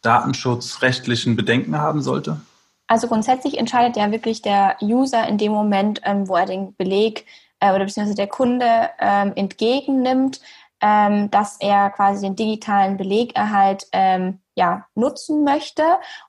datenschutzrechtlichen 0.01 1.35
Bedenken 1.35 1.77
haben 1.77 2.01
sollte? 2.01 2.41
Also 2.87 3.07
grundsätzlich 3.07 3.57
entscheidet 3.57 3.97
ja 3.97 4.11
wirklich 4.11 4.41
der 4.41 4.77
User 4.81 5.27
in 5.27 5.37
dem 5.37 5.51
Moment, 5.51 6.01
ähm, 6.03 6.27
wo 6.27 6.35
er 6.35 6.45
den 6.45 6.75
Beleg 6.75 7.25
äh, 7.59 7.69
oder 7.69 7.85
beziehungsweise 7.85 8.15
der 8.15 8.27
Kunde 8.27 8.89
ähm, 8.99 9.31
entgegennimmt, 9.35 10.41
ähm, 10.83 11.31
dass 11.31 11.55
er 11.61 11.89
quasi 11.91 12.25
den 12.25 12.35
digitalen 12.35 12.97
Belegerhalt 12.97 13.87
ähm, 13.93 14.41
ja, 14.53 14.85
nutzen 14.95 15.45
möchte. 15.45 15.83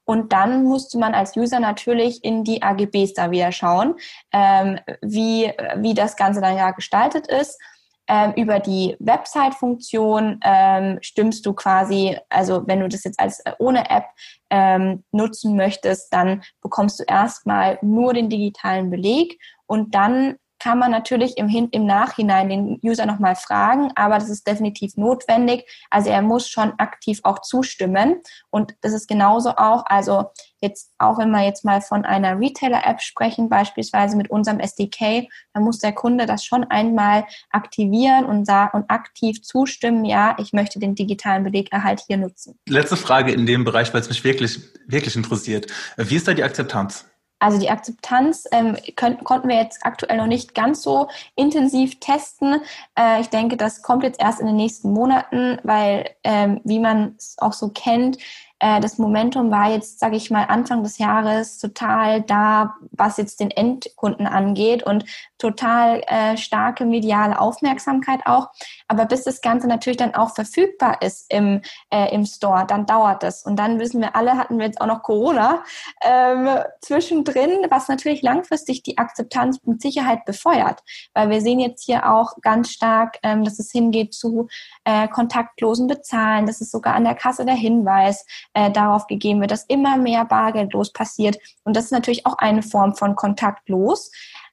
Und 0.04 0.32
dann 0.32 0.62
musste 0.62 0.96
man 0.96 1.12
als 1.12 1.36
User 1.36 1.58
natürlich 1.58 2.22
in 2.22 2.44
die 2.44 2.62
AGBs 2.62 3.14
da 3.14 3.32
wieder 3.32 3.50
schauen, 3.50 3.96
ähm, 4.32 4.78
wie, 5.02 5.52
wie 5.78 5.94
das 5.94 6.16
Ganze 6.16 6.40
dann 6.40 6.56
ja 6.56 6.70
gestaltet 6.70 7.26
ist. 7.26 7.60
Ähm, 8.06 8.34
über 8.36 8.60
die 8.60 8.96
Website-Funktion 9.00 10.38
ähm, 10.44 10.98
stimmst 11.00 11.46
du 11.46 11.54
quasi, 11.54 12.16
also 12.28 12.62
wenn 12.66 12.80
du 12.80 12.88
das 12.88 13.02
jetzt 13.02 13.18
als 13.18 13.40
äh, 13.40 13.52
ohne 13.58 13.90
App 13.90 14.04
ähm, 14.50 15.04
nutzen 15.10 15.56
möchtest, 15.56 16.12
dann 16.12 16.42
bekommst 16.60 17.00
du 17.00 17.04
erstmal 17.04 17.78
nur 17.80 18.12
den 18.12 18.28
digitalen 18.28 18.90
Beleg 18.90 19.40
und 19.66 19.94
dann 19.94 20.36
kann 20.64 20.78
man 20.78 20.90
natürlich 20.90 21.36
im, 21.36 21.68
im 21.70 21.84
Nachhinein 21.84 22.48
den 22.48 22.80
User 22.82 23.04
nochmal 23.04 23.36
fragen, 23.36 23.92
aber 23.96 24.14
das 24.14 24.30
ist 24.30 24.46
definitiv 24.46 24.96
notwendig. 24.96 25.68
Also 25.90 26.08
er 26.08 26.22
muss 26.22 26.48
schon 26.48 26.72
aktiv 26.78 27.20
auch 27.22 27.42
zustimmen. 27.42 28.22
Und 28.48 28.74
das 28.80 28.94
ist 28.94 29.06
genauso 29.06 29.50
auch, 29.50 29.84
also 29.84 30.30
jetzt 30.62 30.90
auch 30.96 31.18
wenn 31.18 31.30
wir 31.32 31.44
jetzt 31.44 31.66
mal 31.66 31.82
von 31.82 32.06
einer 32.06 32.40
Retailer-App 32.40 33.02
sprechen, 33.02 33.50
beispielsweise 33.50 34.16
mit 34.16 34.30
unserem 34.30 34.58
SDK, 34.58 35.28
dann 35.52 35.64
muss 35.64 35.80
der 35.80 35.92
Kunde 35.92 36.24
das 36.24 36.46
schon 36.46 36.64
einmal 36.64 37.26
aktivieren 37.50 38.24
und, 38.24 38.48
und 38.72 38.90
aktiv 38.90 39.42
zustimmen, 39.42 40.06
ja, 40.06 40.34
ich 40.38 40.54
möchte 40.54 40.78
den 40.78 40.94
digitalen 40.94 41.44
Belegerhalt 41.44 42.00
hier 42.06 42.16
nutzen. 42.16 42.58
Letzte 42.66 42.96
Frage 42.96 43.32
in 43.32 43.44
dem 43.44 43.64
Bereich, 43.64 43.92
weil 43.92 44.00
es 44.00 44.08
mich 44.08 44.24
wirklich, 44.24 44.60
wirklich 44.86 45.14
interessiert. 45.14 45.66
Wie 45.98 46.16
ist 46.16 46.26
da 46.26 46.32
die 46.32 46.42
Akzeptanz? 46.42 47.04
Also 47.44 47.58
die 47.58 47.68
Akzeptanz 47.68 48.48
ähm, 48.52 48.74
können, 48.96 49.22
konnten 49.22 49.48
wir 49.48 49.56
jetzt 49.56 49.84
aktuell 49.84 50.16
noch 50.16 50.26
nicht 50.26 50.54
ganz 50.54 50.80
so 50.80 51.08
intensiv 51.36 52.00
testen. 52.00 52.62
Äh, 52.98 53.20
ich 53.20 53.28
denke, 53.28 53.58
das 53.58 53.82
kommt 53.82 54.02
jetzt 54.02 54.18
erst 54.18 54.40
in 54.40 54.46
den 54.46 54.56
nächsten 54.56 54.94
Monaten, 54.94 55.58
weil, 55.62 56.08
ähm, 56.24 56.62
wie 56.64 56.78
man 56.78 57.16
es 57.18 57.36
auch 57.38 57.52
so 57.52 57.68
kennt, 57.68 58.16
äh, 58.64 58.80
das 58.80 58.96
Momentum 58.96 59.50
war 59.50 59.70
jetzt, 59.70 59.98
sage 60.00 60.16
ich 60.16 60.30
mal, 60.30 60.44
Anfang 60.44 60.82
des 60.82 60.96
Jahres 60.96 61.58
total 61.58 62.22
da, 62.22 62.76
was 62.92 63.18
jetzt 63.18 63.40
den 63.40 63.50
Endkunden 63.50 64.26
angeht 64.26 64.82
und 64.82 65.04
total 65.36 66.02
äh, 66.06 66.38
starke 66.38 66.86
mediale 66.86 67.38
Aufmerksamkeit 67.38 68.20
auch. 68.24 68.48
Aber 68.88 69.04
bis 69.04 69.24
das 69.24 69.42
Ganze 69.42 69.66
natürlich 69.66 69.98
dann 69.98 70.14
auch 70.14 70.34
verfügbar 70.34 71.02
ist 71.02 71.26
im, 71.30 71.60
äh, 71.90 72.14
im 72.14 72.24
Store, 72.24 72.64
dann 72.66 72.86
dauert 72.86 73.22
das. 73.22 73.44
Und 73.44 73.56
dann 73.56 73.78
wissen 73.78 74.00
wir 74.00 74.16
alle, 74.16 74.38
hatten 74.38 74.58
wir 74.58 74.64
jetzt 74.64 74.80
auch 74.80 74.86
noch 74.86 75.02
Corona 75.02 75.62
ähm, 76.02 76.48
zwischendrin, 76.80 77.66
was 77.68 77.88
natürlich 77.88 78.22
langfristig 78.22 78.82
die 78.82 78.96
Akzeptanz 78.96 79.60
mit 79.64 79.82
Sicherheit 79.82 80.24
befeuert. 80.24 80.82
Weil 81.12 81.28
wir 81.28 81.42
sehen 81.42 81.60
jetzt 81.60 81.84
hier 81.84 82.10
auch 82.10 82.40
ganz 82.40 82.70
stark, 82.70 83.18
ähm, 83.22 83.44
dass 83.44 83.58
es 83.58 83.70
hingeht 83.70 84.14
zu 84.14 84.48
äh, 84.84 85.06
kontaktlosen 85.08 85.86
Bezahlen, 85.86 86.46
dass 86.46 86.62
es 86.62 86.70
sogar 86.70 86.94
an 86.94 87.04
der 87.04 87.14
Kasse 87.14 87.44
der 87.44 87.54
Hinweis 87.54 88.24
äh, 88.54 88.70
darauf 88.70 89.06
gegeben 89.06 89.40
wird, 89.40 89.50
dass 89.50 89.64
immer 89.64 89.96
mehr 89.96 90.24
bargeldlos 90.24 90.92
passiert. 90.92 91.38
Und 91.64 91.76
das 91.76 91.86
ist 91.86 91.92
natürlich 91.92 92.26
auch 92.26 92.38
eine 92.38 92.62
Form 92.62 92.94
von 92.94 93.14
kontaktlos. 93.16 94.10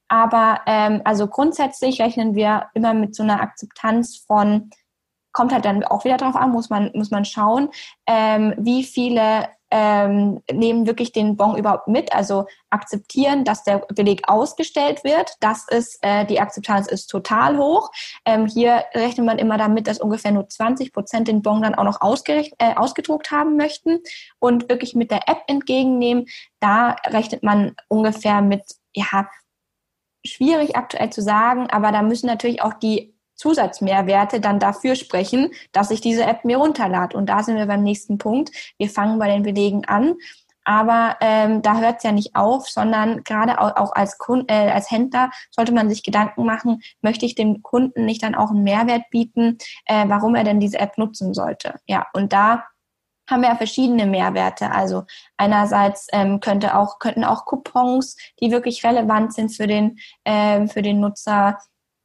Aber 0.07 0.59
ähm, 0.65 1.01
also 1.05 1.27
grundsätzlich 1.27 2.01
rechnen 2.01 2.35
wir 2.35 2.67
immer 2.73 2.93
mit 2.93 3.15
so 3.15 3.23
einer 3.23 3.41
Akzeptanz 3.41 4.17
von, 4.27 4.69
kommt 5.31 5.53
halt 5.53 5.63
dann 5.63 5.85
auch 5.85 6.03
wieder 6.03 6.17
drauf 6.17 6.35
an, 6.35 6.51
muss 6.51 6.69
man, 6.69 6.91
muss 6.93 7.11
man 7.11 7.23
schauen, 7.23 7.69
ähm, 8.07 8.53
wie 8.57 8.83
viele 8.83 9.47
ähm, 9.71 10.41
nehmen 10.51 10.85
wirklich 10.85 11.13
den 11.13 11.37
Bon 11.37 11.57
überhaupt 11.57 11.87
mit, 11.87 12.13
also 12.13 12.45
akzeptieren, 12.69 13.45
dass 13.45 13.63
der 13.63 13.79
Beleg 13.95 14.27
ausgestellt 14.27 15.03
wird. 15.03 15.35
Das 15.39 15.65
ist, 15.69 15.99
äh, 16.01 16.25
die 16.25 16.39
Akzeptanz 16.39 16.87
ist 16.87 17.07
total 17.07 17.57
hoch. 17.57 17.89
Ähm, 18.25 18.45
hier 18.45 18.83
rechnet 18.93 19.25
man 19.25 19.39
immer 19.39 19.57
damit, 19.57 19.87
dass 19.87 19.99
ungefähr 19.99 20.31
nur 20.31 20.47
20 20.47 20.93
Prozent 20.93 21.27
den 21.27 21.41
Bon 21.41 21.61
dann 21.61 21.75
auch 21.75 21.85
noch 21.85 22.01
äh, 22.01 22.75
ausgedruckt 22.75 23.31
haben 23.31 23.55
möchten 23.55 23.99
und 24.39 24.69
wirklich 24.69 24.93
mit 24.93 25.09
der 25.09 25.29
App 25.29 25.43
entgegennehmen. 25.47 26.25
Da 26.59 26.97
rechnet 27.07 27.41
man 27.41 27.75
ungefähr 27.87 28.41
mit, 28.41 28.63
ja, 28.93 29.27
schwierig 30.25 30.75
aktuell 30.75 31.09
zu 31.09 31.21
sagen, 31.21 31.69
aber 31.69 31.91
da 31.91 32.01
müssen 32.01 32.27
natürlich 32.27 32.61
auch 32.61 32.73
die 32.75 33.10
Zusatzmehrwerte 33.41 34.39
dann 34.39 34.59
dafür 34.59 34.95
sprechen, 34.95 35.51
dass 35.71 35.89
ich 35.89 35.99
diese 35.99 36.23
App 36.23 36.45
mir 36.45 36.57
runterlade. 36.57 37.17
Und 37.17 37.27
da 37.27 37.41
sind 37.41 37.55
wir 37.57 37.65
beim 37.65 37.81
nächsten 37.81 38.19
Punkt. 38.19 38.51
Wir 38.77 38.89
fangen 38.89 39.17
bei 39.17 39.27
den 39.27 39.41
Belegen 39.41 39.83
an. 39.85 40.15
Aber 40.63 41.17
ähm, 41.21 41.63
da 41.63 41.79
hört 41.79 41.97
es 41.97 42.03
ja 42.03 42.11
nicht 42.11 42.35
auf, 42.35 42.69
sondern 42.69 43.23
gerade 43.23 43.59
auch, 43.59 43.75
auch 43.77 43.93
als, 43.93 44.19
Kund, 44.19 44.51
äh, 44.51 44.69
als 44.69 44.91
Händler 44.91 45.31
sollte 45.49 45.71
man 45.71 45.89
sich 45.89 46.03
Gedanken 46.03 46.45
machen, 46.45 46.83
möchte 47.01 47.25
ich 47.25 47.33
dem 47.33 47.63
Kunden 47.63 48.05
nicht 48.05 48.21
dann 48.21 48.35
auch 48.35 48.51
einen 48.51 48.61
Mehrwert 48.61 49.09
bieten, 49.09 49.57
äh, 49.85 50.05
warum 50.07 50.35
er 50.35 50.43
denn 50.43 50.59
diese 50.59 50.77
App 50.77 50.99
nutzen 50.99 51.33
sollte. 51.33 51.79
Ja, 51.87 52.05
und 52.13 52.31
da 52.31 52.63
haben 53.27 53.41
wir 53.41 53.49
ja 53.49 53.55
verschiedene 53.55 54.05
Mehrwerte. 54.05 54.69
Also 54.69 55.05
einerseits 55.37 56.07
ähm, 56.11 56.41
könnte 56.41 56.75
auch, 56.75 56.99
könnten 56.99 57.23
auch 57.23 57.45
Coupons, 57.45 58.17
die 58.39 58.51
wirklich 58.51 58.83
relevant 58.85 59.33
sind 59.33 59.49
für 59.55 59.65
den, 59.65 59.97
äh, 60.25 60.67
für 60.67 60.83
den 60.83 60.99
Nutzer, 60.99 61.57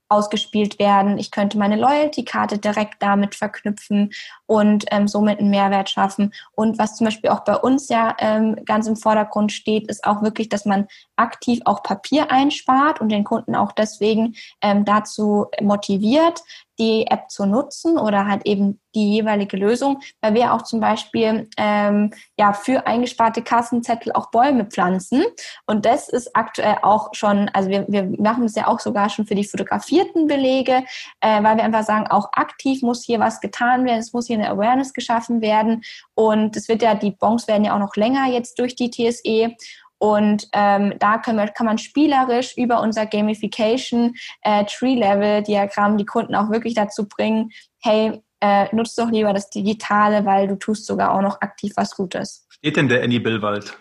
ausgespielt 0.09 0.79
werden. 0.79 1.19
Ich 1.19 1.31
könnte 1.31 1.59
meine 1.59 1.77
Loyalty-Karte 1.77 2.59
direkt 2.59 3.03
damit 3.03 3.35
verknüpfen 3.35 4.13
und 4.47 4.85
ähm, 4.91 5.09
somit 5.09 5.39
einen 5.39 5.51
Mehrwert 5.51 5.91
schaffen. 5.91 6.33
Und 6.53 6.79
was 6.79 6.97
zum 6.97 7.07
Beispiel 7.07 7.31
auch 7.31 7.41
bei 7.41 7.57
uns 7.57 7.89
ja 7.89 8.17
ähm, 8.19 8.57
ganz 8.65 8.87
im 8.87 8.97
Vordergrund 8.97 9.53
steht, 9.53 9.89
ist 9.89 10.05
auch 10.05 10.23
wirklich, 10.23 10.49
dass 10.49 10.65
man 10.65 10.87
aktiv 11.17 11.61
auch 11.65 11.83
Papier 11.83 12.31
einspart 12.31 13.01
und 13.01 13.11
den 13.11 13.25
Kunden 13.25 13.55
auch 13.55 13.73
deswegen 13.73 14.35
ähm, 14.63 14.85
dazu 14.85 15.47
motiviert, 15.61 16.43
die 16.79 17.07
App 17.07 17.31
zu 17.31 17.47
nutzen 17.47 17.99
oder 17.99 18.27
halt 18.27 18.47
eben 18.47 18.81
die 18.95 19.15
jeweilige 19.15 19.57
Lösung, 19.57 20.01
weil 20.21 20.35
wir 20.35 20.53
auch 20.53 20.63
zum 20.63 20.81
Beispiel 20.81 21.49
ähm, 21.57 22.13
ja 22.39 22.53
für 22.53 22.87
eingesparte 22.87 23.43
Kassenzettel 23.43 24.13
auch 24.13 24.31
Bäume 24.31 24.67
pflanzen 24.67 25.25
und 25.67 25.85
das 25.85 26.09
ist 26.09 26.35
aktuell 26.35 26.77
auch 26.83 27.11
schon, 27.13 27.49
also 27.51 27.69
wir, 27.69 27.87
wir 27.89 28.05
machen 28.19 28.45
es 28.45 28.55
ja 28.55 28.69
auch 28.69 28.81
sogar 28.81 29.09
schon 29.09 29.27
für 29.27 29.35
die 29.35 29.45
fotografierten 29.45 30.27
Belege, 30.27 30.85
äh, 31.21 31.43
weil 31.43 31.57
wir 31.57 31.65
einfach 31.65 31.85
sagen, 31.85 32.07
auch 32.09 32.31
aktiv 32.33 32.83
muss 32.83 33.05
hier 33.05 33.21
was 33.21 33.41
getan 33.41 33.85
werden, 33.85 34.01
es 34.01 34.13
muss 34.13 34.27
hier 34.27 34.36
eine 34.37 34.51
Awareness 34.51 34.93
geschaffen 34.93 35.41
werden 35.41 35.83
und 36.15 36.57
es 36.57 36.69
wird 36.69 36.83
ja, 36.83 36.95
die 36.95 37.11
Bons 37.11 37.49
werden 37.49 37.65
ja 37.65 37.75
auch 37.75 37.81
noch 37.81 37.97
länger 37.97 38.27
jetzt 38.27 38.59
durch 38.59 38.75
die 38.75 38.91
TSE 38.91 39.55
und 39.99 40.49
ähm, 40.53 40.95
da 40.99 41.21
wir, 41.25 41.49
kann 41.49 41.67
man 41.67 41.79
spielerisch 41.79 42.57
über 42.57 42.81
unser 42.83 43.07
Gamification 43.07 44.15
äh, 44.43 44.65
Tree 44.67 44.95
Level 44.95 45.43
Diagramm 45.43 45.97
die 45.97 46.05
Kunden 46.05 46.35
auch 46.35 46.51
wirklich 46.51 46.75
dazu 46.75 47.09
bringen, 47.09 47.51
hey, 47.83 48.21
äh, 48.41 48.75
nutzt 48.75 48.99
doch 48.99 49.11
lieber 49.11 49.33
das 49.33 49.49
Digitale, 49.49 50.27
weil 50.27 50.49
du 50.49 50.57
tust 50.57 50.87
sogar 50.87 51.15
auch 51.15 51.23
noch 51.23 51.41
aktiv 51.41 51.73
was 51.77 51.97
Gutes. 51.97 52.47
Steht 52.51 52.77
denn 52.77 52.89
der 52.89 53.03
Annie 53.03 53.21
Billwald? 53.21 53.79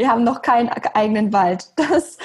Wir 0.00 0.08
haben 0.08 0.24
noch 0.24 0.40
keinen 0.40 0.70
eigenen 0.94 1.32
Wald. 1.32 1.66
Das, 1.90 2.18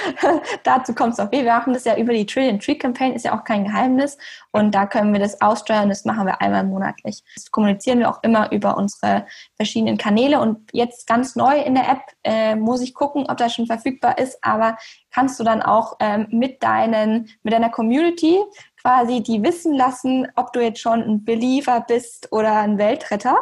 dazu 0.63 0.93
kommt 0.93 1.13
es 1.13 1.17
noch. 1.17 1.31
Wir 1.31 1.43
machen 1.43 1.73
das 1.73 1.85
ja 1.85 1.97
über 1.97 2.13
die 2.13 2.25
Trillion 2.25 2.59
Tree 2.59 2.75
Campaign, 2.75 3.13
ist 3.13 3.25
ja 3.25 3.37
auch 3.37 3.43
kein 3.43 3.65
Geheimnis. 3.65 4.17
Und 4.51 4.73
da 4.75 4.85
können 4.85 5.11
wir 5.11 5.19
das 5.19 5.41
aussteuern. 5.41 5.89
Das 5.89 6.05
machen 6.05 6.27
wir 6.27 6.39
einmal 6.39 6.63
monatlich. 6.63 7.23
Das 7.35 7.49
kommunizieren 7.51 7.99
wir 7.99 8.09
auch 8.09 8.21
immer 8.23 8.51
über 8.51 8.77
unsere 8.77 9.25
verschiedenen 9.55 9.97
Kanäle. 9.97 10.39
Und 10.39 10.69
jetzt 10.71 11.07
ganz 11.07 11.35
neu 11.35 11.59
in 11.59 11.73
der 11.73 11.89
App 11.89 12.01
äh, 12.23 12.55
muss 12.55 12.81
ich 12.81 12.93
gucken, 12.93 13.25
ob 13.27 13.37
das 13.37 13.53
schon 13.53 13.65
verfügbar 13.65 14.17
ist. 14.19 14.37
Aber 14.41 14.77
kannst 15.11 15.39
du 15.39 15.43
dann 15.43 15.61
auch 15.61 15.97
ähm, 15.99 16.27
mit 16.29 16.63
deinen, 16.63 17.29
mit 17.43 17.53
deiner 17.53 17.69
Community 17.69 18.39
quasi 18.85 19.23
die 19.23 19.41
wissen 19.41 19.73
lassen, 19.73 20.27
ob 20.35 20.53
du 20.53 20.61
jetzt 20.61 20.79
schon 20.79 21.01
ein 21.01 21.25
Believer 21.25 21.83
bist 21.87 22.31
oder 22.31 22.57
ein 22.57 22.77
Weltretter 22.77 23.35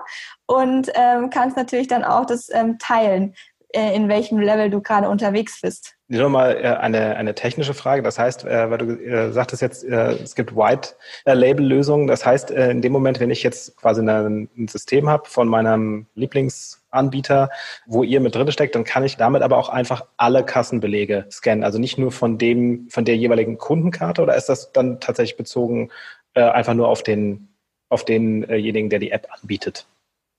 und 0.46 0.90
ähm, 0.96 1.30
kannst 1.30 1.58
natürlich 1.58 1.88
dann 1.88 2.06
auch 2.06 2.26
das 2.26 2.48
ähm, 2.50 2.78
teilen, 2.80 3.36
in 3.74 4.08
welchem 4.08 4.40
Level 4.40 4.70
du 4.70 4.82
gerade 4.82 5.10
unterwegs 5.10 5.62
bist. 5.62 5.96
Nur 6.08 6.30
mal 6.30 6.56
äh, 6.56 6.68
eine, 6.68 7.16
eine 7.16 7.34
technische 7.34 7.74
Frage. 7.74 8.04
Das 8.04 8.20
heißt, 8.20 8.46
äh, 8.46 8.70
weil 8.70 8.78
du 8.78 8.86
äh, 9.04 9.32
sagtest 9.32 9.64
jetzt, 9.64 9.84
äh, 9.84 10.12
es 10.12 10.36
gibt 10.36 10.56
White-Label-Lösungen. 10.56 12.06
Das 12.06 12.24
heißt, 12.24 12.52
äh, 12.52 12.70
in 12.70 12.84
dem 12.84 12.92
Moment, 12.92 13.20
wenn 13.20 13.32
ich 13.32 13.42
jetzt 13.42 13.76
quasi 13.78 14.02
ein, 14.02 14.48
System 14.68 15.10
habe 15.10 15.28
von 15.28 15.48
meinem 15.48 16.06
Lieblingsanbieter, 16.14 17.50
wo 17.88 18.04
ihr 18.04 18.20
mit 18.20 18.36
drin 18.36 18.52
steckt, 18.52 18.76
dann 18.76 18.84
kann 18.84 19.04
ich 19.04 19.18
damit 19.18 19.42
aber 19.42 19.58
auch 19.58 19.70
einfach 19.70 20.06
alle 20.18 20.46
Kassenbelege 20.46 21.26
scannen. 21.32 21.64
Also 21.64 21.80
nicht 21.80 21.98
nur 21.98 22.12
von 22.12 22.38
dem, 22.38 22.88
von 22.92 23.06
der 23.06 23.18
jeweiligen 23.18 23.58
Kundenkarte 23.58 24.22
oder 24.22 24.36
ist 24.36 24.50
das 24.50 24.72
dann 24.72 25.00
tatsächlich 25.00 25.38
bezogen 25.38 25.90
äh, 26.36 26.44
einfach 26.44 26.76
nur 26.76 26.90
auf 26.90 27.02
den, 27.02 27.48
auf 27.90 28.06
denjenigen, 28.06 28.92
der 28.92 29.00
die 29.00 29.12
App 29.12 29.28
anbietet? 29.42 29.88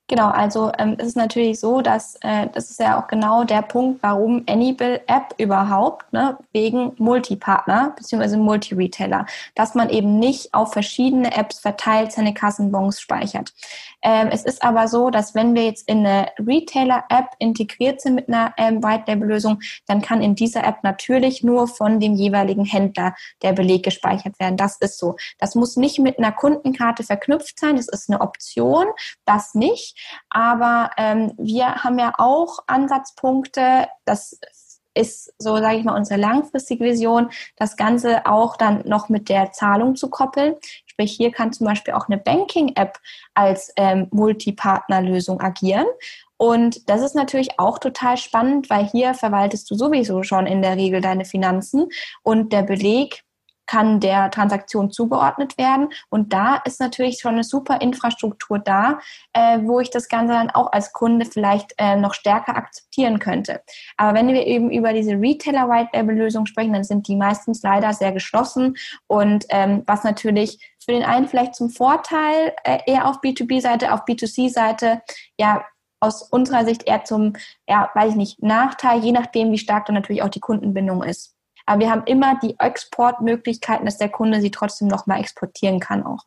Genau, 0.06 0.28
also 0.28 0.70
ähm, 0.78 0.96
es 0.98 1.08
ist 1.08 1.16
natürlich 1.16 1.58
so, 1.58 1.80
dass 1.80 2.16
äh, 2.20 2.48
das 2.52 2.70
ist 2.70 2.78
ja 2.78 3.00
auch 3.00 3.06
genau 3.06 3.44
der 3.44 3.62
Punkt, 3.62 4.02
warum 4.02 4.44
Anybill 4.46 5.00
App 5.06 5.34
überhaupt, 5.38 6.12
ne, 6.12 6.36
wegen 6.52 6.92
Multipartner 6.98 7.94
bzw. 7.96 8.36
Multi-Retailer, 8.36 9.24
dass 9.54 9.74
man 9.74 9.88
eben 9.88 10.18
nicht 10.18 10.52
auf 10.52 10.74
verschiedene 10.74 11.34
Apps 11.34 11.58
verteilt 11.58 12.12
seine 12.12 12.34
Kassenbons 12.34 13.00
speichert. 13.00 13.54
Ähm, 14.02 14.28
es 14.30 14.44
ist 14.44 14.62
aber 14.62 14.88
so, 14.88 15.08
dass 15.08 15.34
wenn 15.34 15.54
wir 15.54 15.64
jetzt 15.64 15.88
in 15.88 16.06
eine 16.06 16.28
Retailer-App 16.38 17.30
integriert 17.38 18.02
sind 18.02 18.16
mit 18.16 18.28
einer 18.28 18.52
ähm, 18.58 18.82
White-Label-Lösung, 18.84 19.60
dann 19.86 20.02
kann 20.02 20.20
in 20.20 20.34
dieser 20.34 20.64
App 20.64 20.82
natürlich 20.82 21.42
nur 21.42 21.66
von 21.66 21.98
dem 21.98 22.12
jeweiligen 22.12 22.66
Händler 22.66 23.14
der 23.40 23.54
Beleg 23.54 23.82
gespeichert 23.82 24.38
werden. 24.38 24.58
Das 24.58 24.76
ist 24.76 24.98
so. 24.98 25.16
Das 25.38 25.54
muss 25.54 25.78
nicht 25.78 25.98
mit 25.98 26.18
einer 26.18 26.32
Kundenkarte 26.32 27.04
verknüpft 27.04 27.58
sein. 27.58 27.76
Das 27.76 27.88
ist 27.88 28.10
eine 28.10 28.20
Option. 28.20 28.84
Das 29.24 29.54
nicht. 29.54 29.93
Aber 30.30 30.90
ähm, 30.96 31.32
wir 31.38 31.84
haben 31.84 31.98
ja 31.98 32.12
auch 32.18 32.58
Ansatzpunkte. 32.66 33.88
Das 34.04 34.38
ist 34.94 35.34
so, 35.38 35.56
sage 35.56 35.76
ich 35.76 35.84
mal, 35.84 35.96
unsere 35.96 36.20
langfristige 36.20 36.84
Vision, 36.84 37.30
das 37.56 37.76
Ganze 37.76 38.26
auch 38.26 38.56
dann 38.56 38.82
noch 38.86 39.08
mit 39.08 39.28
der 39.28 39.52
Zahlung 39.52 39.96
zu 39.96 40.08
koppeln. 40.08 40.54
Sprich, 40.86 41.12
hier 41.12 41.32
kann 41.32 41.52
zum 41.52 41.66
Beispiel 41.66 41.94
auch 41.94 42.08
eine 42.08 42.18
Banking-App 42.18 42.98
als 43.34 43.72
ähm, 43.76 44.06
Multipartnerlösung 44.12 45.40
agieren. 45.40 45.86
Und 46.36 46.88
das 46.88 47.00
ist 47.00 47.14
natürlich 47.14 47.58
auch 47.58 47.78
total 47.78 48.16
spannend, 48.16 48.70
weil 48.70 48.86
hier 48.86 49.14
verwaltest 49.14 49.70
du 49.70 49.74
sowieso 49.74 50.22
schon 50.22 50.46
in 50.46 50.62
der 50.62 50.76
Regel 50.76 51.00
deine 51.00 51.24
Finanzen 51.24 51.88
und 52.22 52.52
der 52.52 52.62
Beleg 52.62 53.23
kann 53.66 54.00
der 54.00 54.30
Transaktion 54.30 54.90
zugeordnet 54.90 55.58
werden. 55.58 55.88
Und 56.10 56.32
da 56.32 56.56
ist 56.64 56.80
natürlich 56.80 57.18
schon 57.20 57.34
eine 57.34 57.44
super 57.44 57.80
Infrastruktur 57.80 58.58
da, 58.58 58.98
äh, 59.32 59.58
wo 59.62 59.80
ich 59.80 59.90
das 59.90 60.08
Ganze 60.08 60.34
dann 60.34 60.50
auch 60.50 60.72
als 60.72 60.92
Kunde 60.92 61.26
vielleicht 61.26 61.74
äh, 61.78 61.96
noch 61.96 62.14
stärker 62.14 62.56
akzeptieren 62.56 63.18
könnte. 63.18 63.62
Aber 63.96 64.14
wenn 64.14 64.28
wir 64.28 64.46
eben 64.46 64.70
über 64.70 64.92
diese 64.92 65.12
Retailer-White-Label-Lösung 65.12 66.46
sprechen, 66.46 66.72
dann 66.72 66.84
sind 66.84 67.08
die 67.08 67.16
meistens 67.16 67.62
leider 67.62 67.92
sehr 67.92 68.12
geschlossen 68.12 68.76
und 69.06 69.46
ähm, 69.50 69.82
was 69.86 70.04
natürlich 70.04 70.58
für 70.84 70.92
den 70.92 71.02
einen 71.02 71.28
vielleicht 71.28 71.54
zum 71.54 71.70
Vorteil 71.70 72.52
äh, 72.64 72.78
eher 72.86 73.08
auf 73.08 73.20
B2B-Seite, 73.20 73.92
auf 73.92 74.04
B2C-Seite, 74.04 75.02
ja, 75.38 75.64
aus 76.00 76.22
unserer 76.22 76.64
Sicht 76.64 76.86
eher 76.86 77.04
zum, 77.04 77.32
ja, 77.66 77.90
weiß 77.94 78.10
ich 78.10 78.16
nicht, 78.16 78.42
Nachteil, 78.42 79.02
je 79.02 79.12
nachdem, 79.12 79.50
wie 79.52 79.58
stark 79.58 79.86
dann 79.86 79.94
natürlich 79.94 80.22
auch 80.22 80.28
die 80.28 80.40
Kundenbindung 80.40 81.02
ist. 81.02 81.33
Aber 81.66 81.80
wir 81.80 81.90
haben 81.90 82.02
immer 82.06 82.38
die 82.42 82.56
Exportmöglichkeiten, 82.58 83.86
dass 83.86 83.98
der 83.98 84.08
Kunde 84.08 84.40
sie 84.40 84.50
trotzdem 84.50 84.88
nochmal 84.88 85.20
exportieren 85.20 85.80
kann 85.80 86.04
auch. 86.04 86.24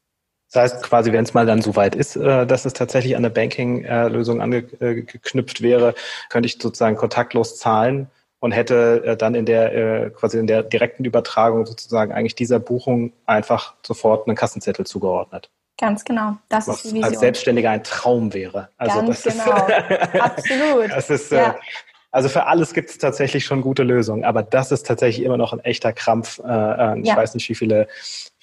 Das 0.51 0.73
heißt 0.73 0.83
quasi, 0.83 1.11
wenn 1.11 1.25
es 1.25 1.33
mal 1.33 1.45
dann 1.45 1.61
so 1.61 1.75
weit 1.75 1.95
ist, 1.95 2.15
äh, 2.15 2.47
dass 2.47 2.65
es 2.65 2.73
tatsächlich 2.73 3.15
an 3.15 3.25
eine 3.25 3.33
Banking-Lösung 3.33 4.41
angeknüpft 4.41 5.61
wäre, 5.61 5.93
könnte 6.29 6.47
ich 6.47 6.57
sozusagen 6.61 6.95
kontaktlos 6.95 7.57
zahlen 7.57 8.09
und 8.39 8.53
hätte 8.53 9.03
äh, 9.05 9.17
dann 9.17 9.35
in 9.35 9.45
der 9.45 9.73
äh, 9.75 10.09
quasi 10.11 10.39
in 10.39 10.47
der 10.47 10.63
direkten 10.63 11.03
Übertragung 11.05 11.65
sozusagen 11.65 12.13
eigentlich 12.13 12.35
dieser 12.35 12.59
Buchung 12.59 13.13
einfach 13.25 13.73
sofort 13.85 14.27
einen 14.27 14.37
Kassenzettel 14.37 14.85
zugeordnet. 14.85 15.49
Ganz 15.79 16.05
genau. 16.05 16.37
Das 16.49 16.67
Was 16.67 16.77
ist 16.77 16.85
die 16.85 16.95
Vision. 16.95 17.03
als 17.03 17.19
Selbstständiger 17.19 17.69
ein 17.69 17.83
Traum 17.83 18.33
wäre. 18.33 18.69
Also 18.77 18.99
Ganz 18.99 19.21
das 19.21 19.33
genau. 19.33 19.67
Ist, 19.67 20.15
Absolut. 20.21 20.91
Das 20.91 21.09
ist 21.09 21.31
ja. 21.31 21.55
Also 22.17 22.29
für 22.29 22.47
alles 22.47 22.73
gibt 22.73 22.89
es 22.89 22.97
tatsächlich 22.97 23.45
schon 23.45 23.61
gute 23.61 23.83
Lösungen, 23.83 24.25
aber 24.25 24.41
das 24.41 24.71
ist 24.71 24.87
tatsächlich 24.87 25.23
immer 25.23 25.37
noch 25.37 25.53
ein 25.53 25.59
echter 25.59 25.93
Krampf. 25.93 26.39
Äh, 26.39 26.47
äh 26.47 26.99
ich 27.01 27.09
ja. 27.09 27.15
weiß 27.15 27.35
nicht, 27.35 27.47
wie 27.47 27.53
viele, 27.53 27.87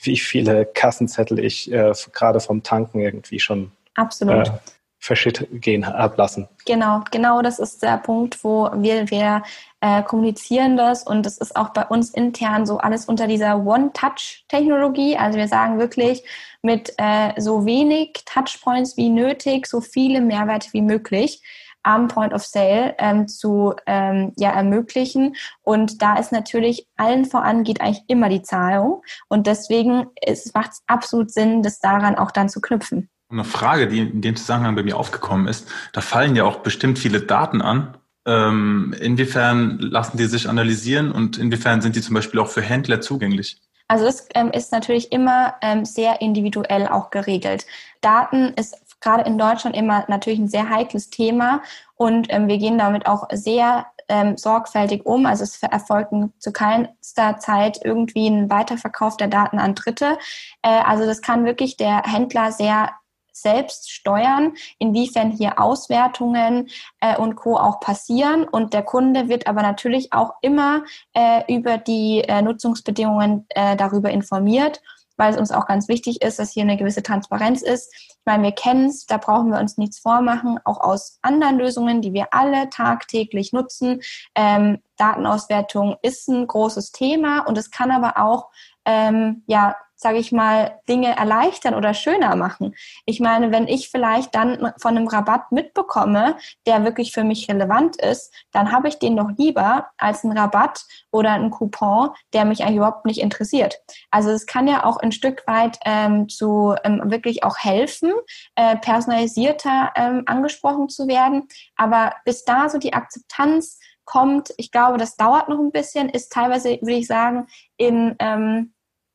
wie 0.01 0.17
viele 0.17 0.65
Kassenzettel 0.65 1.41
ich 1.41 1.73
äh, 1.73 1.93
gerade 2.13 2.39
vom 2.39 2.63
Tanken 2.63 3.01
irgendwie 3.01 3.41
schon 3.41 3.73
Absolut. 3.97 4.47
Äh, 4.47 4.53
verschitt 5.01 5.49
gehen 5.55 5.83
ablassen. 5.83 6.47
Genau, 6.67 7.03
genau 7.11 7.43
das 7.43 7.59
ist 7.59 7.83
der 7.83 7.99
Punkt, 7.99 8.45
wo 8.45 8.71
wir, 8.77 9.11
wir 9.11 9.43
äh, 9.81 10.05
kommunizieren 10.05 10.77
das 10.77 11.03
und 11.03 11.27
das 11.27 11.39
ist 11.39 11.57
auch 11.57 11.71
bei 11.71 11.85
uns 11.85 12.11
intern 12.11 12.67
so 12.67 12.79
alles 12.79 13.07
unter 13.07 13.27
dieser 13.27 13.67
One-Touch-Technologie. 13.67 15.17
Also 15.17 15.37
wir 15.37 15.49
sagen 15.49 15.81
wirklich 15.81 16.23
mit 16.63 16.95
äh, 16.99 17.33
so 17.41 17.67
wenig 17.67 18.23
Touchpoints 18.25 18.97
wie 18.97 19.09
nötig, 19.09 19.67
so 19.67 19.81
viele 19.81 20.21
Mehrwerte 20.21 20.69
wie 20.71 20.83
möglich 20.83 21.43
am 21.85 22.09
Point 22.09 22.33
of 22.33 22.45
Sale 22.45 22.95
ähm, 22.99 23.29
zu 23.29 23.75
ähm, 23.87 24.33
ja, 24.37 24.51
ermöglichen. 24.51 25.37
Und 25.63 26.03
da 26.03 26.17
ist 26.17 26.33
natürlich 26.33 26.87
allen 26.97 27.25
voran 27.25 27.63
geht 27.65 27.81
eigentlich 27.81 28.05
immer 28.09 28.29
die 28.29 28.43
Zahlung. 28.43 29.03
Und 29.29 29.47
deswegen 29.47 30.07
macht 30.55 30.73
es 30.73 30.83
absolut 30.87 31.31
Sinn, 31.31 31.63
das 31.63 31.79
daran 31.79 32.17
auch 32.17 32.31
dann 32.31 32.49
zu 32.49 32.61
knüpfen. 32.61 33.09
Eine 33.31 33.45
Frage, 33.45 33.89
die 33.89 34.01
in 34.01 34.21
dem 34.21 34.37
Zusammenhang 34.37 34.75
bei 34.75 34.83
mir 34.83 34.97
aufgekommen 34.97 35.49
ist, 35.49 35.69
da 35.93 36.01
fallen 36.01 36.37
ja 36.37 36.45
auch 36.45 36.59
bestimmt 36.61 36.99
viele 36.99 37.21
Daten 37.21 37.63
an. 37.63 37.97
Ähm, 38.27 38.95
inwiefern 39.01 39.79
lassen 39.79 40.17
die 40.17 40.27
sich 40.27 40.49
analysieren 40.49 41.13
und 41.13 41.37
inwiefern 41.37 41.83
sind 41.83 41.95
die 41.95 42.01
zum 42.01 42.15
Beispiel 42.15 42.41
auch 42.41 42.49
für 42.49 42.63
Händler 42.63 43.01
zugänglich? 43.01 43.61
Also 43.87 44.07
es 44.07 44.29
ähm, 44.35 44.51
ist 44.51 44.73
natürlich 44.73 45.13
immer 45.13 45.55
ähm, 45.61 45.85
sehr 45.85 46.23
individuell 46.23 46.87
auch 46.89 47.11
geregelt. 47.11 47.67
Daten 48.01 48.55
ist 48.55 48.77
gerade 49.05 49.23
in 49.25 49.39
Deutschland 49.39 49.77
immer 49.77 50.05
natürlich 50.09 50.41
ein 50.41 50.49
sehr 50.49 50.69
heikles 50.69 51.11
Thema 51.11 51.63
und 51.95 52.27
ähm, 52.31 52.49
wir 52.49 52.59
gehen 52.59 52.79
damit 52.79 53.07
auch 53.07 53.29
sehr 53.33 53.87
ähm, 54.09 54.37
sorgfältig 54.37 55.07
um. 55.07 55.27
Also 55.27 55.45
es 55.45 55.63
erfolgt 55.63 56.13
zu 56.39 56.53
keinster 56.53 57.39
Zeit 57.39 57.81
irgendwie 57.85 58.29
ein 58.29 58.51
Weiterverkauf 58.51 59.17
der 59.17 59.29
Daten 59.29 59.59
an 59.59 59.75
Dritte. 59.75 60.19
Äh, 60.63 60.69
also 60.69 61.07
das 61.07 61.23
kann 61.23 61.45
wirklich 61.45 61.77
der 61.77 62.03
Händler 62.03 62.53
sehr 62.53 62.91
selbst 63.33 63.91
steuern, 63.91 64.55
inwiefern 64.79 65.33
hier 65.33 65.61
Auswertungen 65.61 66.69
äh, 67.01 67.17
und 67.17 67.35
Co. 67.35 67.57
auch 67.57 67.81
passieren. 67.81 68.45
Und 68.45 68.75
der 68.75 68.83
Kunde 68.83 69.29
wird 69.29 69.47
aber 69.47 69.63
natürlich 69.63 70.13
auch 70.13 70.35
immer 70.41 70.85
äh, 71.15 71.43
über 71.53 71.79
die 71.79 72.21
äh, 72.21 72.43
Nutzungsbedingungen 72.43 73.47
äh, 73.51 73.77
darüber 73.77 74.11
informiert 74.11 74.81
weil 75.17 75.33
es 75.33 75.39
uns 75.39 75.53
auch 75.53 75.67
ganz 75.67 75.89
wichtig 75.89 76.23
ist, 76.23 76.39
dass 76.39 76.51
hier 76.51 76.65
eine 76.65 76.77
gewisse 76.77 77.03
Transparenz 77.03 77.63
ist. 77.63 78.14
Ich 78.25 78.33
meine, 78.33 78.45
wir 78.45 78.53
kennen 78.53 78.87
es, 78.87 79.05
da 79.05 79.19
brauchen 79.19 79.51
wir 79.51 79.61
uns 79.61 79.77
nichts 79.77 79.99
vormachen, 79.99 80.59
auch 80.65 80.81
aus 80.81 81.19
anderen 81.21 81.59
Lösungen, 81.59 82.01
die 82.01 82.15
wir 82.15 82.33
alle 82.33 82.71
tagtäglich 82.71 83.53
nutzen. 83.53 84.01
Ähm, 84.35 84.79
Datenauswertung 84.97 85.97
ist 86.01 86.27
ein 86.29 86.47
großes 86.47 86.93
Thema 86.93 87.41
und 87.41 87.59
es 87.59 87.71
kann 87.71 87.91
aber 87.91 88.17
auch 88.17 88.49
ähm, 88.87 89.43
ja 89.47 89.77
sage 89.97 90.19
ich 90.19 90.33
mal, 90.33 90.81
Dinge 90.89 91.17
erleichtern 91.17 91.75
oder 91.75 91.95
schöner 91.95 92.37
machen. 92.37 92.75
Ich 93.07 93.21
meine, 93.21 93.53
wenn 93.53 93.69
ich 93.69 93.91
vielleicht 93.91 94.35
dann 94.35 94.73
von 94.79 94.97
einem 94.97 95.09
Rabatt 95.09 95.53
mitbekomme, 95.53 96.37
der 96.67 96.85
wirklich 96.85 97.13
für 97.13 97.25
mich 97.25 97.49
relevant 97.49 97.97
ist, 97.97 98.33
dann 98.53 98.73
habe 98.73 98.89
ich 98.89 98.99
den 98.99 99.17
doch 99.17 99.31
lieber 99.37 99.89
als 99.97 100.25
einen 100.25 100.37
Rabatt 100.37 100.85
oder 101.11 101.33
einen 101.33 101.51
Coupon, 101.51 102.11
der 102.33 102.45
mich 102.45 102.63
eigentlich 102.63 102.77
überhaupt 102.77 103.07
nicht 103.07 103.21
interessiert. 103.21 103.81
Also 104.11 104.31
es 104.31 104.47
kann 104.47 104.69
ja 104.69 104.85
auch 104.85 104.99
ein 104.99 105.13
Stück 105.13 105.47
weit 105.47 105.79
ähm, 105.85 106.29
zu 106.29 106.75
ähm, 106.85 107.03
wirklich 107.05 107.45
auch 107.45 107.59
helfen, 107.59 108.13
äh, 108.57 108.77
personalisierter 108.77 109.93
ähm, 109.97 110.23
angesprochen 110.27 110.89
zu 110.89 111.07
werden. 111.09 111.49
Aber 111.77 112.15
bis 112.25 112.45
da 112.45 112.69
so 112.69 112.79
die 112.79 112.93
Akzeptanz 112.93 113.79
kommt, 114.05 114.53
ich 114.59 114.71
glaube, 114.71 114.99
das 114.99 115.17
dauert 115.17 115.49
noch 115.49 115.59
ein 115.59 115.73
bisschen, 115.73 116.09
ist 116.09 116.31
teilweise, 116.31 116.79
würde 116.83 116.97
ich 116.97 117.07
sagen, 117.07 117.47
in 117.77 118.17
ähm, 118.19 118.74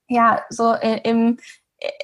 ja, 0.10 0.42
so 0.50 0.74
äh, 0.74 1.00
im 1.04 1.38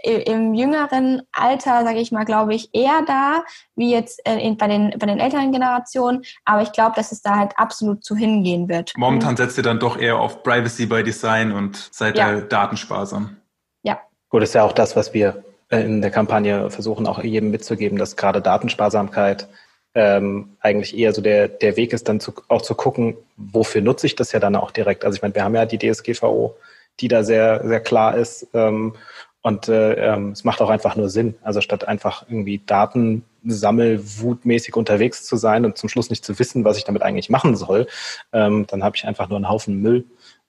im 0.04 0.54
jüngeren 0.54 1.22
Alter, 1.34 1.84
sage 1.84 2.00
ich 2.00 2.12
mal, 2.12 2.24
glaube 2.24 2.56
ich, 2.56 2.70
eher 2.74 3.04
da, 3.06 3.44
wie 3.76 3.92
jetzt 3.92 4.22
äh, 4.24 4.56
bei, 4.56 4.68
den, 4.68 4.92
bei 4.98 5.06
den 5.06 5.20
älteren 5.20 5.52
Generationen. 5.52 6.24
Aber 6.46 6.62
ich 6.62 6.72
glaube, 6.72 6.94
dass 6.96 7.12
es 7.12 7.22
da 7.22 7.36
halt 7.36 7.52
absolut 7.58 8.04
zu 8.04 8.16
hingehen 8.16 8.70
wird. 8.70 8.94
Momentan 8.96 9.36
setzt 9.36 9.58
ihr 9.58 9.64
dann 9.64 9.80
doch 9.80 9.98
eher 9.98 10.18
auf 10.18 10.44
Privacy 10.44 10.86
by 10.86 11.04
Design 11.04 11.52
und 11.52 11.90
seid 11.92 12.18
ja. 12.18 12.40
datensparsam. 12.40 13.36
Ja. 13.84 14.00
Gut, 14.30 14.44
das 14.44 14.50
ist 14.50 14.56
ja 14.56 14.64
auch 14.64 14.72
das, 14.72 14.96
was 14.96 15.14
wir 15.14 15.44
äh, 15.70 15.82
in 15.82 16.02
der 16.02 16.12
Kampagne 16.12 16.70
versuchen, 16.70 17.06
auch 17.06 17.22
jedem 17.22 17.52
mitzugeben, 17.52 17.98
dass 17.98 18.16
gerade 18.16 18.42
Datensparsamkeit 18.42 19.50
ähm, 19.94 20.58
eigentlich 20.60 20.98
eher 20.98 21.14
so 21.14 21.22
der, 21.22 21.48
der 21.48 21.76
Weg 21.76 21.92
ist, 21.92 22.08
dann 22.08 22.20
zu, 22.20 22.34
auch 22.48 22.62
zu 22.62 22.76
gucken, 22.76 23.18
wofür 23.38 23.82
nutze 23.82 24.08
ich 24.08 24.16
das 24.16 24.32
ja 24.32 24.40
dann 24.40 24.56
auch 24.56 24.72
direkt. 24.72 25.06
Also 25.06 25.16
ich 25.16 25.22
meine, 25.22 25.36
wir 25.36 25.44
haben 25.44 25.56
ja 25.56 25.66
die 25.66 25.80
DSGVO, 25.80 26.56
die 27.00 27.08
da 27.08 27.24
sehr, 27.24 27.68
sehr 27.68 27.80
klar 27.80 28.16
ist. 28.16 28.48
Ähm, 28.54 28.94
und 29.42 29.70
äh, 29.70 29.94
ähm, 29.94 30.32
es 30.32 30.44
macht 30.44 30.60
auch 30.62 30.72
einfach 30.72 30.96
nur 30.96 31.10
Sinn. 31.10 31.36
Also 31.44 31.62
statt 31.62 31.88
einfach 31.88 32.26
irgendwie 32.28 32.64
Datensammelwutmäßig 32.66 34.76
unterwegs 34.76 35.24
zu 35.26 35.36
sein 35.36 35.66
und 35.66 35.78
zum 35.78 35.88
Schluss 35.88 36.10
nicht 36.10 36.26
zu 36.26 36.40
wissen, 36.40 36.66
was 36.66 36.78
ich 36.78 36.84
damit 36.84 37.04
eigentlich 37.04 37.30
machen 37.30 37.56
soll, 37.56 37.86
ähm, 38.34 38.66
dann 38.68 38.84
habe 38.84 38.96
ich 38.96 39.06
einfach 39.06 39.30
nur 39.30 39.38
einen 39.38 39.50
Haufen 39.50 39.82
Müll. 39.82 40.06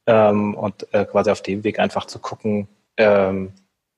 Ähm, 0.07 0.55
und 0.55 0.87
äh, 0.95 1.05
quasi 1.05 1.31
auf 1.31 1.43
dem 1.43 1.63
Weg 1.65 1.79
einfach 1.79 2.07
zu 2.07 2.21
gucken, 2.21 2.69
ähm, 2.97 3.53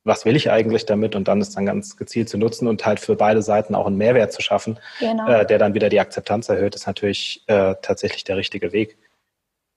was 0.09 0.25
will 0.25 0.35
ich 0.35 0.51
eigentlich 0.51 0.87
damit 0.87 1.15
und 1.15 1.29
dann 1.29 1.41
ist 1.41 1.57
dann 1.57 1.67
ganz 1.67 1.97
gezielt 1.97 2.29
zu 2.29 2.39
nutzen 2.39 2.67
und 2.67 2.85
halt 2.85 2.99
für 2.99 3.15
beide 3.15 3.43
Seiten 3.43 3.75
auch 3.75 3.87
einen 3.87 3.99
Mehrwert 3.99 4.33
zu 4.33 4.43
schaffen, 4.43 4.81
genau. 4.99 5.29
äh, 5.29 5.47
der 5.47 5.59
dann 5.59 5.75
wieder 5.75 5.91
die 5.91 6.01
Akzeptanz 6.01 6.49
erhöht, 6.49 6.75
ist 6.75 6.87
natürlich 6.87 7.45
äh, 7.47 7.77
tatsächlich 7.83 8.25
der 8.25 8.37
richtige 8.37 8.73
Weg. 8.73 8.99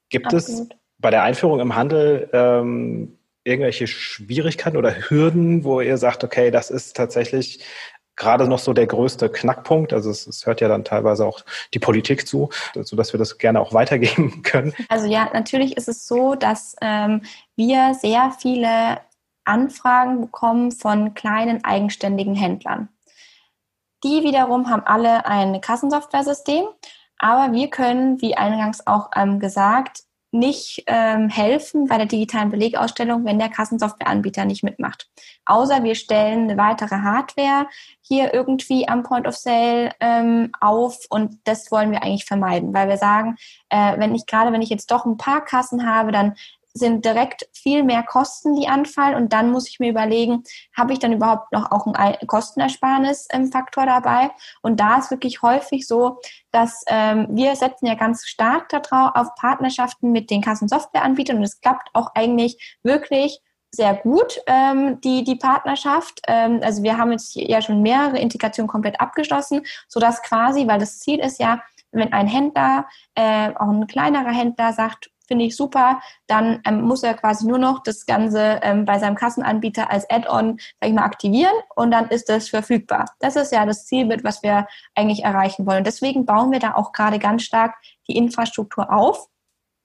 Gibt 0.09 0.33
Absolut. 0.33 0.71
es 0.71 0.77
bei 1.01 1.09
der 1.09 1.23
Einführung 1.23 1.59
im 1.59 1.75
Handel 1.75 2.29
ähm, 2.31 3.17
irgendwelche 3.43 3.87
Schwierigkeiten 3.87 4.77
oder 4.77 4.93
Hürden, 5.09 5.63
wo 5.63 5.81
ihr 5.81 5.97
sagt, 5.97 6.23
okay, 6.23 6.51
das 6.51 6.69
ist 6.69 6.95
tatsächlich 6.95 7.63
gerade 8.15 8.47
noch 8.47 8.59
so 8.59 8.73
der 8.73 8.85
größte 8.85 9.29
Knackpunkt. 9.29 9.93
Also 9.93 10.11
es, 10.11 10.27
es, 10.27 10.45
hört 10.45 10.61
ja 10.61 10.67
dann 10.67 10.83
teilweise 10.83 11.25
auch 11.25 11.41
die 11.73 11.79
Politik 11.79 12.27
zu, 12.27 12.49
sodass 12.75 13.13
wir 13.13 13.17
das 13.17 13.37
gerne 13.39 13.59
auch 13.59 13.73
weitergeben 13.73 14.41
können. 14.43 14.73
Also 14.89 15.07
ja, 15.07 15.29
natürlich 15.33 15.75
ist 15.75 15.87
es 15.87 16.07
so, 16.07 16.35
dass 16.35 16.75
ähm, 16.81 17.23
wir 17.55 17.95
sehr 17.95 18.31
viele 18.39 18.99
Anfragen 19.43 20.21
bekommen 20.21 20.71
von 20.71 21.15
kleinen 21.15 21.63
eigenständigen 21.63 22.35
Händlern. 22.35 22.89
Die 24.03 24.23
wiederum 24.23 24.69
haben 24.69 24.83
alle 24.85 25.25
ein 25.25 25.59
Kassensoftware-System, 25.61 26.65
aber 27.17 27.53
wir 27.53 27.69
können, 27.69 28.21
wie 28.21 28.35
eingangs 28.35 28.85
auch 28.85 29.09
ähm, 29.15 29.39
gesagt, 29.39 30.03
nicht 30.31 30.83
ähm, 30.87 31.29
helfen 31.29 31.87
bei 31.87 31.97
der 31.97 32.05
digitalen 32.05 32.49
Belegausstellung, 32.49 33.25
wenn 33.25 33.37
der 33.37 33.49
Kassensoftwareanbieter 33.49 34.45
nicht 34.45 34.63
mitmacht. 34.63 35.09
Außer 35.45 35.83
wir 35.83 35.95
stellen 35.95 36.49
eine 36.49 36.57
weitere 36.57 36.95
Hardware 36.95 37.67
hier 38.01 38.33
irgendwie 38.33 38.87
am 38.87 39.03
Point 39.03 39.27
of 39.27 39.35
Sale 39.35 39.91
ähm, 39.99 40.51
auf 40.61 40.99
und 41.09 41.39
das 41.43 41.71
wollen 41.71 41.91
wir 41.91 42.01
eigentlich 42.03 42.25
vermeiden, 42.25 42.73
weil 42.73 42.87
wir 42.87 42.97
sagen, 42.97 43.35
äh, 43.69 43.97
wenn 43.97 44.15
ich 44.15 44.25
gerade, 44.25 44.53
wenn 44.53 44.61
ich 44.61 44.69
jetzt 44.69 44.89
doch 44.91 45.05
ein 45.05 45.17
paar 45.17 45.43
Kassen 45.43 45.85
habe, 45.85 46.11
dann 46.11 46.35
sind 46.73 47.05
direkt 47.05 47.47
viel 47.53 47.83
mehr 47.83 48.03
Kosten, 48.03 48.55
die 48.55 48.67
anfallen. 48.67 49.15
Und 49.15 49.33
dann 49.33 49.51
muss 49.51 49.69
ich 49.69 49.79
mir 49.79 49.89
überlegen, 49.89 50.43
habe 50.75 50.93
ich 50.93 50.99
dann 50.99 51.13
überhaupt 51.13 51.51
noch 51.51 51.71
auch 51.71 51.85
einen 51.87 52.27
Kostenersparnis-Faktor 52.27 53.85
dabei? 53.85 54.31
Und 54.61 54.79
da 54.79 54.97
ist 54.97 55.11
wirklich 55.11 55.41
häufig 55.41 55.87
so, 55.87 56.19
dass 56.51 56.83
ähm, 56.87 57.27
wir 57.31 57.55
setzen 57.55 57.85
ja 57.85 57.95
ganz 57.95 58.25
stark 58.25 58.69
darauf 58.69 59.15
auf 59.15 59.35
Partnerschaften 59.35 60.11
mit 60.11 60.29
den 60.29 60.41
Kassensoftwareanbietern. 60.41 61.37
Und 61.37 61.43
es 61.43 61.59
klappt 61.59 61.89
auch 61.93 62.11
eigentlich 62.15 62.79
wirklich 62.83 63.41
sehr 63.73 63.95
gut, 63.95 64.39
ähm, 64.47 64.99
die, 65.01 65.23
die 65.23 65.35
Partnerschaft. 65.35 66.21
Ähm, 66.27 66.59
also 66.61 66.83
wir 66.83 66.97
haben 66.97 67.11
jetzt 67.11 67.35
ja 67.35 67.61
schon 67.61 67.81
mehrere 67.81 68.19
Integrationen 68.19 68.67
komplett 68.67 68.99
abgeschlossen, 68.99 69.61
sodass 69.87 70.21
quasi, 70.21 70.67
weil 70.67 70.79
das 70.79 70.99
Ziel 70.99 71.19
ist 71.19 71.39
ja, 71.39 71.61
wenn 71.91 72.13
ein 72.13 72.27
Händler, 72.27 72.85
äh, 73.15 73.51
auch 73.55 73.69
ein 73.69 73.87
kleinerer 73.87 74.31
Händler 74.31 74.73
sagt, 74.73 75.09
finde 75.27 75.45
ich 75.45 75.55
super. 75.55 76.01
Dann 76.27 76.61
ähm, 76.65 76.81
muss 76.81 77.03
er 77.03 77.13
quasi 77.13 77.47
nur 77.47 77.57
noch 77.57 77.83
das 77.83 78.05
Ganze 78.05 78.59
ähm, 78.63 78.85
bei 78.85 78.99
seinem 78.99 79.15
Kassenanbieter 79.15 79.89
als 79.89 80.09
Add-on, 80.09 80.59
aktivieren 80.81 81.53
und 81.75 81.91
dann 81.91 82.09
ist 82.09 82.29
es 82.29 82.49
verfügbar. 82.49 83.05
Das 83.19 83.35
ist 83.35 83.51
ja 83.51 83.65
das 83.65 83.85
Zielbild, 83.85 84.23
was 84.23 84.43
wir 84.43 84.67
eigentlich 84.95 85.23
erreichen 85.23 85.65
wollen. 85.65 85.83
Deswegen 85.83 86.25
bauen 86.25 86.51
wir 86.51 86.59
da 86.59 86.75
auch 86.75 86.91
gerade 86.91 87.19
ganz 87.19 87.43
stark 87.43 87.75
die 88.07 88.17
Infrastruktur 88.17 88.91
auf. 88.91 89.27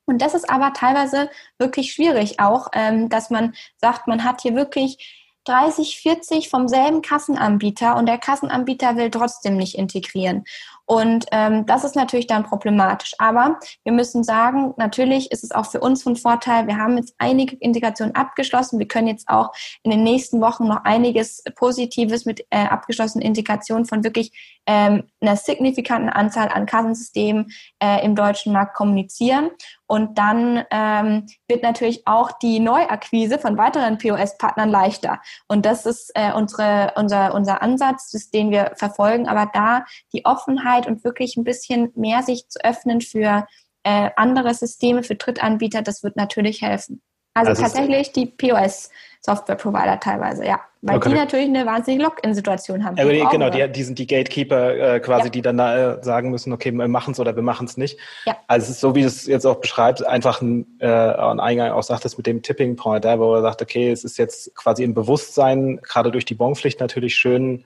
Und 0.07 0.22
das 0.22 0.35
ist 0.35 0.49
aber 0.49 0.72
teilweise 0.72 1.31
wirklich 1.59 1.92
schwierig 1.92 2.38
auch, 2.38 2.68
ähm, 2.72 3.09
dass 3.09 3.31
man 3.31 3.55
sagt, 3.77 4.07
man 4.07 4.25
hat 4.25 4.40
hier 4.40 4.55
wirklich 4.55 5.25
30, 5.46 6.01
40 6.01 6.49
vom 6.49 6.68
selben 6.68 7.03
Kassenanbieter 7.03 7.96
und 7.96 8.07
der 8.07 8.18
Kassenanbieter 8.18 8.96
will 8.96 9.11
trotzdem 9.11 9.57
nicht 9.57 9.77
integrieren. 9.77 10.44
Und 10.87 11.27
ähm, 11.33 11.66
das 11.66 11.85
ist 11.85 11.96
natürlich 11.96 12.29
dann 12.29 12.44
problematisch. 12.44 13.14
Aber 13.18 13.59
wir 13.83 13.92
müssen 13.92 14.22
sagen, 14.22 14.72
natürlich 14.77 15.33
ist 15.33 15.42
es 15.42 15.51
auch 15.51 15.66
für 15.66 15.81
uns 15.81 16.03
von 16.03 16.14
Vorteil. 16.14 16.68
Wir 16.68 16.79
haben 16.79 16.96
jetzt 16.96 17.14
einige 17.18 17.57
Integrationen 17.57 18.14
abgeschlossen. 18.14 18.79
Wir 18.79 18.87
können 18.87 19.09
jetzt 19.09 19.29
auch 19.29 19.53
in 19.83 19.90
den 19.90 20.05
nächsten 20.05 20.40
Wochen 20.40 20.68
noch 20.68 20.85
einiges 20.85 21.42
Positives 21.57 22.25
mit 22.25 22.46
äh, 22.51 22.66
abgeschlossenen 22.66 23.27
Integrationen 23.27 23.85
von 23.85 24.05
wirklich 24.05 24.61
ähm, 24.66 25.05
einer 25.20 25.37
signifikanten 25.37 26.09
Anzahl 26.09 26.49
an 26.49 26.66
Kassensystemen 26.66 27.53
äh, 27.83 28.05
im 28.05 28.14
deutschen 28.14 28.53
Markt 28.53 28.77
kommunizieren. 28.77 29.51
Und 29.88 30.18
dann 30.18 30.64
ähm, 30.70 31.27
wird 31.46 31.62
natürlich 31.62 32.07
auch 32.07 32.33
die 32.33 32.59
Neuakquise 32.59 33.38
von 33.38 33.57
weiteren 33.57 33.99
POS-Partnern 33.99 34.68
leichter. 34.68 35.20
Und 35.46 35.64
das 35.64 35.87
ist 35.87 36.11
äh, 36.14 36.33
unsere, 36.33 36.92
unser, 36.96 37.35
unser 37.35 37.62
Ansatz, 37.62 38.11
den 38.31 38.51
wir 38.51 38.72
verfolgen. 38.77 39.29
Aber 39.29 39.49
da 39.53 39.85
die 40.12 40.25
Offenheit 40.25 40.75
und 40.84 41.04
wirklich 41.04 41.36
ein 41.36 41.44
bisschen 41.44 41.92
mehr 41.94 42.22
sich 42.22 42.48
zu 42.48 42.62
öffnen 42.62 43.00
für 43.00 43.46
äh, 43.84 44.10
andere 44.16 44.52
Systeme, 44.52 45.02
für 45.02 45.14
Drittanbieter, 45.14 45.80
das 45.80 46.02
wird 46.02 46.16
natürlich 46.16 46.60
helfen. 46.60 47.00
Also, 47.36 47.50
also 47.50 47.62
tatsächlich 47.62 48.12
die 48.12 48.26
POS-Software-Provider 48.26 50.00
teilweise, 50.00 50.46
ja. 50.46 50.60
Weil 50.80 50.96
okay. 50.96 51.10
die 51.10 51.14
natürlich 51.16 51.48
eine 51.48 51.66
wahnsinnige 51.66 52.04
Login-Situation 52.04 52.84
haben. 52.84 52.96
Ja, 52.96 53.04
die, 53.04 53.24
genau, 53.30 53.50
die, 53.50 53.70
die, 53.70 53.82
sind 53.82 53.98
die 53.98 54.06
Gatekeeper 54.06 54.94
äh, 54.94 55.00
quasi, 55.00 55.24
ja. 55.24 55.30
die 55.30 55.42
dann 55.42 55.58
äh, 55.58 56.02
sagen 56.02 56.30
müssen, 56.30 56.52
okay, 56.52 56.72
wir 56.72 56.88
machen 56.88 57.12
es 57.12 57.20
oder 57.20 57.36
wir 57.36 57.42
machen 57.42 57.66
es 57.66 57.76
nicht. 57.76 57.98
Ja. 58.24 58.36
Also 58.46 58.64
es 58.64 58.70
ist 58.70 58.80
so, 58.80 58.94
wie 58.94 59.02
du 59.02 59.06
es 59.06 59.26
jetzt 59.26 59.44
auch 59.44 59.56
beschreibst, 59.56 60.06
einfach 60.06 60.40
ein, 60.40 60.78
äh, 60.80 60.86
ein 60.86 61.40
Eingang 61.40 61.72
auch 61.72 61.82
sagt 61.82 62.04
es 62.06 62.16
mit 62.16 62.26
dem 62.26 62.42
Tipping 62.42 62.76
Point, 62.76 63.04
da, 63.04 63.18
wo 63.18 63.34
er 63.34 63.42
sagt, 63.42 63.60
okay, 63.60 63.90
es 63.90 64.04
ist 64.04 64.16
jetzt 64.16 64.54
quasi 64.54 64.82
im 64.82 64.94
Bewusstsein, 64.94 65.80
gerade 65.82 66.10
durch 66.10 66.24
die 66.24 66.34
Bonpflicht 66.34 66.80
natürlich 66.80 67.16
schön, 67.16 67.64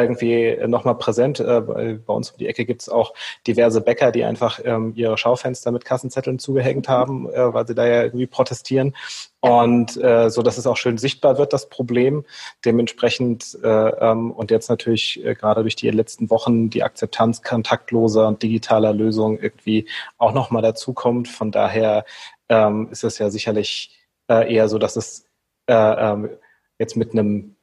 irgendwie 0.00 0.56
nochmal 0.66 0.96
präsent. 0.96 1.40
Äh, 1.40 1.60
bei 1.60 2.12
uns 2.14 2.30
um 2.30 2.38
die 2.38 2.48
Ecke 2.48 2.64
gibt 2.64 2.82
es 2.82 2.88
auch 2.88 3.12
diverse 3.46 3.80
Bäcker, 3.80 4.12
die 4.12 4.24
einfach 4.24 4.60
ähm, 4.64 4.92
ihre 4.94 5.18
Schaufenster 5.18 5.70
mit 5.70 5.84
Kassenzetteln 5.84 6.38
zugehängt 6.38 6.88
haben, 6.88 7.28
äh, 7.30 7.52
weil 7.52 7.66
sie 7.66 7.74
da 7.74 7.86
ja 7.86 8.02
irgendwie 8.04 8.26
protestieren. 8.26 8.94
Und 9.40 9.96
äh, 9.96 10.30
so, 10.30 10.42
dass 10.42 10.56
es 10.56 10.68
auch 10.68 10.76
schön 10.76 10.98
sichtbar 10.98 11.36
wird, 11.36 11.52
das 11.52 11.68
Problem. 11.68 12.24
Dementsprechend 12.64 13.58
äh, 13.62 13.68
ähm, 13.68 14.30
und 14.30 14.50
jetzt 14.52 14.68
natürlich 14.68 15.24
äh, 15.24 15.34
gerade 15.34 15.62
durch 15.62 15.74
die 15.74 15.90
letzten 15.90 16.30
Wochen 16.30 16.70
die 16.70 16.84
Akzeptanz 16.84 17.42
kontaktloser 17.42 18.28
und 18.28 18.42
digitaler 18.42 18.92
Lösungen 18.92 19.38
irgendwie 19.40 19.88
auch 20.16 20.32
nochmal 20.32 20.62
dazukommt. 20.62 21.28
Von 21.28 21.50
daher 21.50 22.04
ähm, 22.48 22.88
ist 22.92 23.02
es 23.02 23.18
ja 23.18 23.30
sicherlich 23.30 23.98
äh, 24.30 24.54
eher 24.54 24.68
so, 24.68 24.78
dass 24.78 24.94
es 24.94 25.26
äh, 25.66 25.74
ähm, 25.74 26.30
jetzt 26.78 26.96
mit 26.96 27.12
einem 27.12 27.56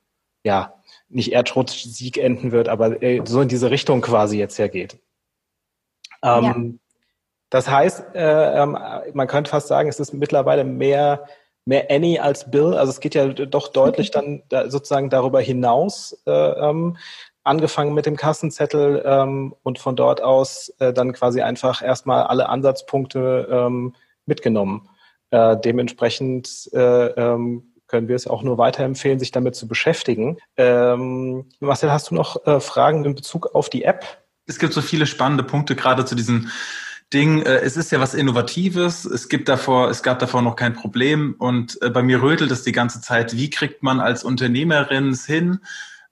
ja, 0.43 0.78
nicht 1.09 1.31
Erdschrott-Sieg 1.31 2.17
enden 2.17 2.51
wird, 2.51 2.69
aber 2.69 3.01
äh, 3.01 3.21
so 3.25 3.41
in 3.41 3.47
diese 3.47 3.71
Richtung 3.71 4.01
quasi 4.01 4.37
jetzt 4.37 4.57
ja 4.57 4.67
geht. 4.67 4.99
Ähm, 6.23 6.43
ja. 6.43 6.55
Das 7.49 7.69
heißt, 7.69 8.15
äh, 8.15 8.61
ähm, 8.61 8.77
man 9.13 9.27
könnte 9.27 9.49
fast 9.49 9.67
sagen, 9.67 9.89
es 9.89 9.99
ist 9.99 10.13
mittlerweile 10.13 10.63
mehr, 10.63 11.25
mehr 11.65 11.87
Annie 11.89 12.21
als 12.21 12.49
Bill. 12.49 12.75
Also 12.75 12.91
es 12.91 12.99
geht 12.99 13.15
ja 13.15 13.27
doch 13.27 13.69
deutlich 13.69 14.11
dann 14.11 14.43
da 14.49 14.69
sozusagen 14.69 15.09
darüber 15.09 15.41
hinaus, 15.41 16.21
äh, 16.27 16.31
ähm, 16.31 16.97
angefangen 17.43 17.93
mit 17.93 18.05
dem 18.05 18.15
Kassenzettel 18.15 19.01
ähm, 19.05 19.55
und 19.63 19.79
von 19.79 19.95
dort 19.95 20.21
aus 20.21 20.69
äh, 20.79 20.93
dann 20.93 21.13
quasi 21.13 21.41
einfach 21.41 21.81
erstmal 21.81 22.23
alle 22.23 22.49
Ansatzpunkte 22.49 23.47
ähm, 23.51 23.95
mitgenommen. 24.25 24.87
Äh, 25.31 25.57
dementsprechend 25.57 26.69
äh, 26.73 27.07
ähm, 27.07 27.68
können 27.89 28.07
wir 28.07 28.15
es 28.15 28.27
auch 28.27 28.43
nur 28.43 28.57
weiterempfehlen, 28.57 29.19
sich 29.19 29.31
damit 29.31 29.55
zu 29.55 29.67
beschäftigen. 29.67 30.37
Ähm, 30.55 31.45
Marcel, 31.59 31.91
hast 31.91 32.11
du 32.11 32.15
noch 32.15 32.45
äh, 32.45 32.59
Fragen 32.59 33.03
in 33.03 33.15
Bezug 33.15 33.53
auf 33.53 33.69
die 33.69 33.83
App? 33.83 34.05
Es 34.45 34.59
gibt 34.59 34.73
so 34.73 34.81
viele 34.81 35.05
spannende 35.05 35.43
Punkte 35.43 35.75
gerade 35.75 36.05
zu 36.05 36.15
diesem 36.15 36.49
Ding. 37.13 37.41
Äh, 37.41 37.59
es 37.59 37.77
ist 37.77 37.91
ja 37.91 37.99
was 37.99 38.13
Innovatives. 38.13 39.05
Es 39.05 39.27
gibt 39.27 39.49
davor, 39.49 39.89
es 39.89 40.03
gab 40.03 40.19
davor 40.19 40.41
noch 40.41 40.55
kein 40.55 40.73
Problem. 40.73 41.35
Und 41.37 41.81
äh, 41.81 41.89
bei 41.89 42.03
mir 42.03 42.21
rötelt 42.21 42.51
es 42.51 42.63
die 42.63 42.71
ganze 42.71 43.01
Zeit. 43.01 43.35
Wie 43.35 43.49
kriegt 43.49 43.83
man 43.83 43.99
als 43.99 44.23
Unternehmerin 44.23 45.09
es 45.09 45.25
hin, 45.25 45.59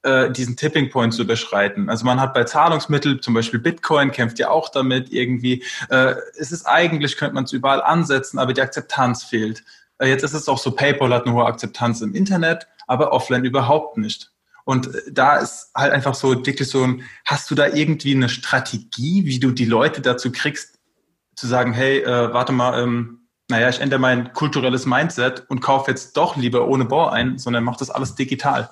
äh, 0.01 0.31
diesen 0.31 0.55
Tipping 0.55 0.89
Point 0.89 1.13
zu 1.13 1.23
überschreiten. 1.23 1.89
Also 1.89 2.05
man 2.05 2.19
hat 2.19 2.33
bei 2.33 2.43
Zahlungsmitteln, 2.43 3.21
zum 3.21 3.33
Beispiel 3.33 3.59
Bitcoin, 3.59 4.11
kämpft 4.11 4.39
ja 4.39 4.49
auch 4.49 4.69
damit 4.69 5.11
irgendwie. 5.11 5.63
Es 5.89 6.51
ist 6.51 6.65
eigentlich, 6.67 7.17
könnte 7.17 7.33
man 7.33 7.45
es 7.45 7.51
überall 7.51 7.81
ansetzen, 7.81 8.37
aber 8.37 8.53
die 8.53 8.61
Akzeptanz 8.61 9.23
fehlt. 9.23 9.63
Äh, 9.99 10.09
jetzt 10.09 10.23
ist 10.23 10.33
es 10.33 10.47
auch 10.47 10.57
so, 10.57 10.71
PayPal 10.71 11.13
hat 11.13 11.25
eine 11.25 11.35
hohe 11.35 11.45
Akzeptanz 11.45 12.01
im 12.01 12.13
Internet, 12.13 12.67
aber 12.87 13.11
offline 13.11 13.45
überhaupt 13.45 13.97
nicht. 13.97 14.31
Und 14.65 14.93
äh, 14.93 15.01
da 15.11 15.37
ist 15.37 15.71
halt 15.75 15.93
einfach 15.93 16.13
so 16.13 16.45
wirklich 16.45 16.69
so 16.69 16.83
ein, 16.83 17.03
hast 17.25 17.49
du 17.49 17.55
da 17.55 17.67
irgendwie 17.67 18.15
eine 18.15 18.29
Strategie, 18.29 19.25
wie 19.25 19.39
du 19.39 19.51
die 19.51 19.65
Leute 19.65 20.01
dazu 20.01 20.31
kriegst, 20.31 20.79
zu 21.35 21.47
sagen, 21.47 21.73
hey, 21.73 21.99
äh, 21.99 22.33
warte 22.33 22.51
mal, 22.51 22.81
ähm, 22.81 23.27
naja, 23.49 23.69
ich 23.69 23.79
ändere 23.79 23.99
mein 23.99 24.33
kulturelles 24.33 24.85
Mindset 24.85 25.45
und 25.49 25.61
kaufe 25.61 25.91
jetzt 25.91 26.17
doch 26.17 26.35
lieber 26.35 26.67
ohne 26.67 26.85
Bohr 26.85 27.13
ein, 27.13 27.37
sondern 27.37 27.63
mache 27.63 27.79
das 27.79 27.89
alles 27.89 28.15
digital. 28.15 28.69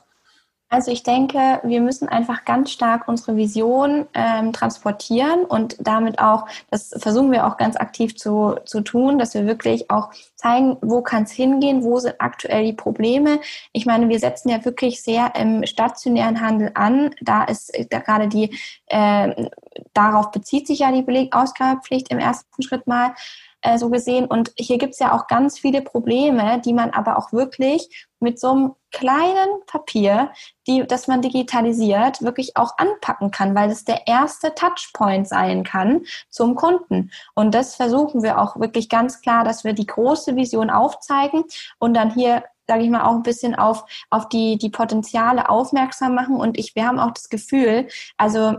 Also 0.69 0.91
ich 0.91 1.03
denke, 1.03 1.59
wir 1.63 1.79
müssen 1.79 2.09
einfach 2.09 2.43
ganz 2.43 2.71
stark 2.71 3.07
unsere 3.07 3.37
Vision 3.37 4.07
ähm, 4.15 4.51
transportieren 4.51 5.45
und 5.45 5.77
damit 5.79 6.17
auch, 6.17 6.47
das 6.71 6.91
versuchen 6.97 7.31
wir 7.31 7.45
auch 7.45 7.57
ganz 7.57 7.75
aktiv 7.77 8.15
zu, 8.17 8.55
zu 8.65 8.81
tun, 8.81 9.19
dass 9.19 9.35
wir 9.35 9.45
wirklich 9.45 9.91
auch 9.91 10.09
zeigen, 10.35 10.77
wo 10.81 11.01
kann 11.01 11.23
es 11.23 11.31
hingehen, 11.31 11.83
wo 11.83 11.99
sind 11.99 12.15
aktuell 12.19 12.65
die 12.65 12.73
Probleme. 12.73 13.39
Ich 13.73 13.85
meine, 13.85 14.09
wir 14.09 14.19
setzen 14.19 14.49
ja 14.49 14.65
wirklich 14.65 15.03
sehr 15.03 15.35
im 15.35 15.65
stationären 15.67 16.41
Handel 16.41 16.71
an. 16.73 17.13
Da 17.21 17.43
ist 17.43 17.71
da 17.91 17.99
gerade 17.99 18.27
die, 18.27 18.57
äh, 18.87 19.49
darauf 19.93 20.31
bezieht 20.31 20.65
sich 20.65 20.79
ja 20.79 20.91
die 20.91 21.03
Belegausgabepflicht 21.03 22.09
im 22.11 22.17
ersten 22.17 22.63
Schritt 22.63 22.87
mal 22.87 23.13
äh, 23.61 23.77
so 23.77 23.89
gesehen. 23.89 24.25
Und 24.25 24.51
hier 24.57 24.77
gibt 24.77 24.93
es 24.93 24.99
ja 24.99 25.13
auch 25.13 25.27
ganz 25.27 25.59
viele 25.59 25.81
Probleme, 25.81 26.61
die 26.63 26.73
man 26.73 26.91
aber 26.91 27.17
auch 27.17 27.33
wirklich 27.33 28.07
mit 28.25 28.39
so 28.39 28.49
einem 28.49 28.75
kleinen 28.91 29.65
Papier, 29.67 30.31
die, 30.67 30.85
das 30.85 31.07
man 31.07 31.21
digitalisiert, 31.21 32.21
wirklich 32.23 32.57
auch 32.57 32.77
anpacken 32.77 33.29
kann, 33.29 33.53
weil 33.55 33.69
es 33.69 33.85
der 33.85 34.07
erste 34.07 34.53
Touchpoint 34.55 35.27
sein 35.27 35.63
kann 35.63 36.05
zum 36.29 36.55
Kunden. 36.55 37.11
Und 37.35 37.53
das 37.53 37.75
versuchen 37.75 38.23
wir 38.23 38.41
auch 38.41 38.59
wirklich 38.59 38.89
ganz 38.89 39.21
klar, 39.21 39.43
dass 39.43 39.63
wir 39.63 39.73
die 39.73 39.85
große 39.85 40.35
Vision 40.35 40.69
aufzeigen 40.69 41.43
und 41.79 41.93
dann 41.93 42.13
hier 42.13 42.43
sage 42.67 42.83
ich 42.83 42.89
mal, 42.89 43.03
auch 43.03 43.11
ein 43.11 43.21
bisschen 43.21 43.53
auf, 43.53 43.85
auf 44.09 44.27
die, 44.27 44.57
die 44.57 44.71
Potenziale 44.71 45.49
aufmerksam 45.49 46.15
machen. 46.15 46.37
Und 46.37 46.57
ich, 46.57 46.75
wir 46.75 46.87
haben 46.87 46.97
auch 46.97 47.11
das 47.11 47.29
Gefühl, 47.29 47.87
also 48.17 48.55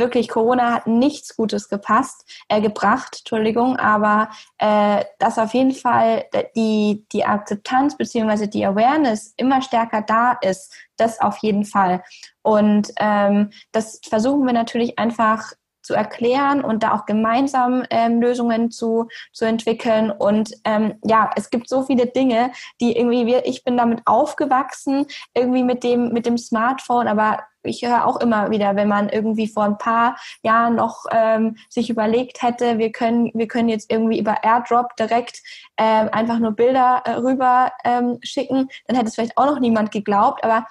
wirklich, 0.00 0.28
Corona 0.28 0.72
hat 0.74 0.86
nichts 0.88 1.36
Gutes 1.36 1.68
gepasst, 1.68 2.28
äh, 2.48 2.60
gebracht, 2.60 3.18
Entschuldigung, 3.20 3.76
aber 3.76 4.30
äh, 4.58 5.04
dass 5.18 5.38
auf 5.38 5.54
jeden 5.54 5.72
Fall 5.72 6.24
die, 6.56 7.06
die 7.12 7.24
Akzeptanz 7.24 7.96
beziehungsweise 7.96 8.48
die 8.48 8.66
Awareness 8.66 9.34
immer 9.36 9.62
stärker 9.62 10.02
da 10.02 10.32
ist, 10.32 10.74
das 10.96 11.20
auf 11.20 11.38
jeden 11.38 11.64
Fall. 11.64 12.02
Und 12.42 12.92
ähm, 12.98 13.50
das 13.70 14.00
versuchen 14.08 14.44
wir 14.44 14.52
natürlich 14.52 14.98
einfach 14.98 15.52
zu 15.82 15.94
erklären 15.94 16.62
und 16.62 16.82
da 16.82 16.94
auch 16.94 17.06
gemeinsam 17.06 17.84
ähm, 17.90 18.20
Lösungen 18.20 18.70
zu, 18.70 19.08
zu 19.32 19.44
entwickeln. 19.44 20.10
Und 20.10 20.52
ähm, 20.64 20.94
ja, 21.04 21.30
es 21.36 21.50
gibt 21.50 21.68
so 21.68 21.82
viele 21.82 22.06
Dinge, 22.06 22.52
die 22.80 22.96
irgendwie 22.96 23.26
wir, 23.26 23.46
ich 23.46 23.64
bin 23.64 23.76
damit 23.76 24.02
aufgewachsen, 24.04 25.06
irgendwie 25.34 25.64
mit 25.64 25.82
dem, 25.82 26.12
mit 26.12 26.26
dem 26.26 26.38
Smartphone, 26.38 27.08
aber 27.08 27.40
ich 27.62 27.82
höre 27.82 28.06
auch 28.06 28.18
immer 28.20 28.50
wieder, 28.50 28.76
wenn 28.76 28.88
man 28.88 29.08
irgendwie 29.08 29.48
vor 29.48 29.64
ein 29.64 29.78
paar 29.78 30.16
Jahren 30.42 30.76
noch 30.76 31.04
ähm, 31.10 31.56
sich 31.68 31.90
überlegt 31.90 32.42
hätte, 32.42 32.78
wir 32.78 32.92
können, 32.92 33.30
wir 33.34 33.48
können 33.48 33.68
jetzt 33.68 33.90
irgendwie 33.90 34.18
über 34.18 34.42
AirDrop 34.42 34.96
direkt 34.96 35.42
ähm, 35.76 36.08
einfach 36.12 36.38
nur 36.38 36.52
Bilder 36.52 37.02
äh, 37.04 37.12
rüber 37.12 37.72
ähm, 37.84 38.18
schicken, 38.22 38.68
dann 38.86 38.96
hätte 38.96 39.08
es 39.08 39.14
vielleicht 39.14 39.36
auch 39.36 39.46
noch 39.46 39.60
niemand 39.60 39.90
geglaubt, 39.90 40.44
aber 40.44 40.66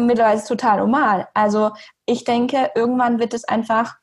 mittlerweile 0.00 0.36
ist 0.36 0.42
es 0.42 0.48
total 0.48 0.78
normal. 0.78 1.28
Also 1.34 1.72
ich 2.06 2.24
denke, 2.24 2.70
irgendwann 2.74 3.18
wird 3.18 3.34
es 3.34 3.44
einfach 3.44 3.96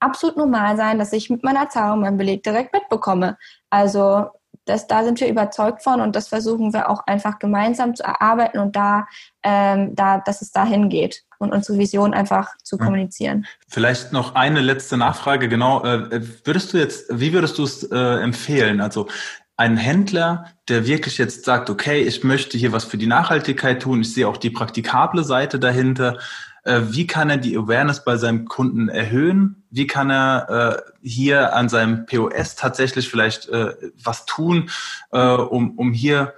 absolut 0.00 0.36
normal 0.36 0.76
sein, 0.76 0.98
dass 0.98 1.12
ich 1.12 1.30
mit 1.30 1.44
meiner 1.44 1.68
Zahlung 1.68 2.00
meinen 2.00 2.18
Beleg 2.18 2.42
direkt 2.42 2.72
mitbekomme. 2.72 3.38
Also 3.70 4.26
das, 4.64 4.86
da 4.86 5.04
sind 5.04 5.20
wir 5.20 5.28
überzeugt 5.28 5.82
von 5.82 6.00
und 6.00 6.14
das 6.14 6.28
versuchen 6.28 6.72
wir 6.72 6.88
auch 6.88 7.06
einfach 7.06 7.38
gemeinsam 7.38 7.94
zu 7.94 8.04
erarbeiten 8.04 8.58
und 8.58 8.76
da, 8.76 9.06
ähm, 9.42 9.94
da 9.94 10.18
dass 10.18 10.42
es 10.42 10.52
dahin 10.52 10.88
geht 10.88 11.24
und 11.38 11.52
unsere 11.52 11.78
Vision 11.78 12.14
einfach 12.14 12.56
zu 12.62 12.78
kommunizieren. 12.78 13.46
Vielleicht 13.68 14.12
noch 14.12 14.34
eine 14.34 14.60
letzte 14.60 14.96
Nachfrage, 14.96 15.48
genau. 15.48 15.82
Äh, 15.84 16.22
würdest 16.44 16.72
du 16.72 16.78
jetzt, 16.78 17.06
wie 17.10 17.32
würdest 17.32 17.58
du 17.58 17.64
es 17.64 17.82
äh, 17.82 18.22
empfehlen? 18.22 18.80
Also 18.80 19.08
ein 19.56 19.76
Händler, 19.76 20.46
der 20.68 20.86
wirklich 20.86 21.18
jetzt 21.18 21.44
sagt, 21.44 21.68
okay, 21.68 22.02
ich 22.02 22.24
möchte 22.24 22.56
hier 22.56 22.72
was 22.72 22.84
für 22.84 22.98
die 22.98 23.06
Nachhaltigkeit 23.06 23.82
tun, 23.82 24.00
ich 24.00 24.14
sehe 24.14 24.28
auch 24.28 24.36
die 24.36 24.50
praktikable 24.50 25.24
Seite 25.24 25.58
dahinter. 25.58 26.18
Äh, 26.64 26.80
wie 26.90 27.06
kann 27.06 27.30
er 27.30 27.36
die 27.36 27.56
Awareness 27.56 28.04
bei 28.04 28.16
seinem 28.16 28.46
Kunden 28.46 28.88
erhöhen? 28.88 29.61
Wie 29.72 29.86
kann 29.86 30.10
er 30.10 30.84
äh, 30.84 30.90
hier 31.02 31.56
an 31.56 31.70
seinem 31.70 32.04
POS 32.04 32.56
tatsächlich 32.56 33.08
vielleicht 33.08 33.48
äh, 33.48 33.74
was 34.04 34.26
tun, 34.26 34.70
äh, 35.12 35.18
um, 35.18 35.78
um 35.78 35.92
hier 35.92 36.34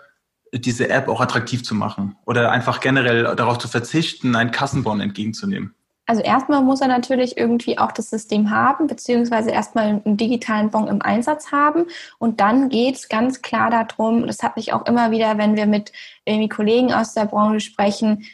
diese 0.53 0.89
App 0.89 1.09
auch 1.09 1.21
attraktiv 1.21 1.65
zu 1.65 1.75
machen 1.75 2.17
oder 2.27 2.53
einfach 2.53 2.81
generell 2.81 3.35
darauf 3.35 3.59
zu 3.59 3.67
verzichten, 3.67 4.37
einen 4.37 4.53
Kassenbon 4.53 5.01
entgegenzunehmen? 5.01 5.75
Also 6.07 6.23
erstmal 6.23 6.63
muss 6.63 6.81
er 6.81 6.87
natürlich 6.87 7.37
irgendwie 7.37 7.79
auch 7.79 7.91
das 7.91 8.11
System 8.11 8.51
haben, 8.51 8.87
beziehungsweise 8.87 9.51
erstmal 9.51 10.03
einen 10.05 10.17
digitalen 10.17 10.71
Bon 10.71 10.87
im 10.87 11.03
Einsatz 11.03 11.51
haben. 11.51 11.87
Und 12.19 12.41
dann 12.41 12.69
geht 12.69 12.95
es 12.95 13.09
ganz 13.09 13.43
klar 13.43 13.71
darum, 13.71 14.29
das 14.29 14.45
hat 14.45 14.57
mich 14.57 14.73
auch 14.73 14.87
immer 14.87 15.11
wieder, 15.11 15.39
wenn 15.39 15.57
wir 15.57 15.67
mit 15.67 15.93
irgendwie 16.25 16.49
Kollegen 16.49 16.93
aus 16.93 17.15
der 17.15 17.25
Branche 17.25 17.61
sprechen, 17.61 18.25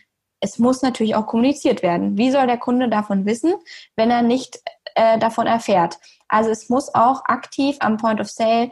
es 0.40 0.58
muss 0.58 0.82
natürlich 0.82 1.14
auch 1.14 1.26
kommuniziert 1.26 1.82
werden. 1.82 2.16
Wie 2.16 2.30
soll 2.30 2.46
der 2.46 2.56
Kunde 2.56 2.88
davon 2.88 3.26
wissen, 3.26 3.54
wenn 3.94 4.10
er 4.10 4.22
nicht 4.22 4.58
äh, 4.94 5.18
davon 5.18 5.46
erfährt? 5.46 5.98
Also 6.28 6.50
es 6.50 6.68
muss 6.68 6.94
auch 6.94 7.24
aktiv 7.24 7.76
am 7.80 7.96
Point 7.96 8.20
of 8.20 8.28
Sale 8.28 8.70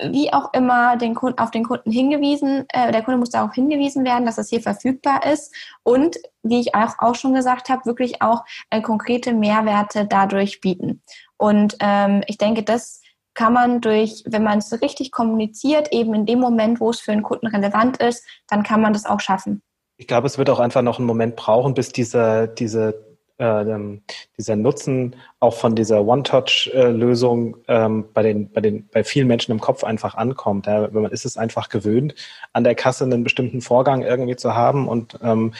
wie 0.00 0.32
auch 0.32 0.52
immer 0.52 0.96
den 0.96 1.14
Kunden, 1.14 1.38
auf 1.38 1.50
den 1.50 1.64
Kunden 1.64 1.90
hingewiesen, 1.90 2.66
äh, 2.68 2.92
der 2.92 3.02
Kunde 3.02 3.18
muss 3.18 3.30
darauf 3.30 3.54
hingewiesen 3.54 4.04
werden, 4.04 4.26
dass 4.26 4.36
das 4.36 4.48
hier 4.48 4.60
verfügbar 4.60 5.26
ist 5.26 5.54
und, 5.82 6.16
wie 6.42 6.60
ich 6.60 6.74
auch, 6.74 6.94
auch 6.98 7.14
schon 7.14 7.34
gesagt 7.34 7.68
habe, 7.68 7.84
wirklich 7.84 8.22
auch 8.22 8.44
äh, 8.70 8.80
konkrete 8.80 9.32
Mehrwerte 9.32 10.06
dadurch 10.06 10.60
bieten. 10.60 11.02
Und 11.36 11.76
ähm, 11.80 12.22
ich 12.26 12.38
denke, 12.38 12.62
das 12.62 13.02
kann 13.34 13.52
man 13.52 13.80
durch, 13.80 14.24
wenn 14.26 14.42
man 14.42 14.58
es 14.58 14.80
richtig 14.82 15.10
kommuniziert, 15.10 15.92
eben 15.92 16.14
in 16.14 16.26
dem 16.26 16.40
Moment, 16.40 16.80
wo 16.80 16.90
es 16.90 17.00
für 17.00 17.12
einen 17.12 17.22
Kunden 17.22 17.46
relevant 17.46 17.98
ist, 17.98 18.24
dann 18.48 18.62
kann 18.62 18.80
man 18.80 18.92
das 18.92 19.06
auch 19.06 19.20
schaffen. 19.20 19.62
Ich 19.96 20.06
glaube, 20.06 20.26
es 20.28 20.38
wird 20.38 20.50
auch 20.50 20.60
einfach 20.60 20.82
noch 20.82 20.98
einen 20.98 21.06
Moment 21.06 21.34
brauchen, 21.36 21.74
bis 21.74 21.90
diese, 21.90 22.48
diese 22.48 23.07
äh, 23.38 23.64
dieser 24.36 24.56
Nutzen 24.56 25.16
auch 25.40 25.54
von 25.54 25.74
dieser 25.74 26.04
One-Touch-Lösung 26.04 27.56
ähm, 27.68 28.06
bei, 28.12 28.22
den, 28.22 28.50
bei, 28.50 28.60
den, 28.60 28.88
bei 28.88 29.04
vielen 29.04 29.28
Menschen 29.28 29.52
im 29.52 29.60
Kopf 29.60 29.84
einfach 29.84 30.14
ankommt. 30.14 30.66
Ja? 30.66 30.88
Man 30.90 31.10
ist 31.12 31.24
es 31.24 31.36
einfach 31.36 31.68
gewöhnt, 31.68 32.14
an 32.52 32.64
der 32.64 32.74
Kasse 32.74 33.04
einen 33.04 33.24
bestimmten 33.24 33.60
Vorgang 33.60 34.02
irgendwie 34.02 34.36
zu 34.36 34.54
haben 34.54 34.88
und 34.88 35.18
ähm, 35.22 35.54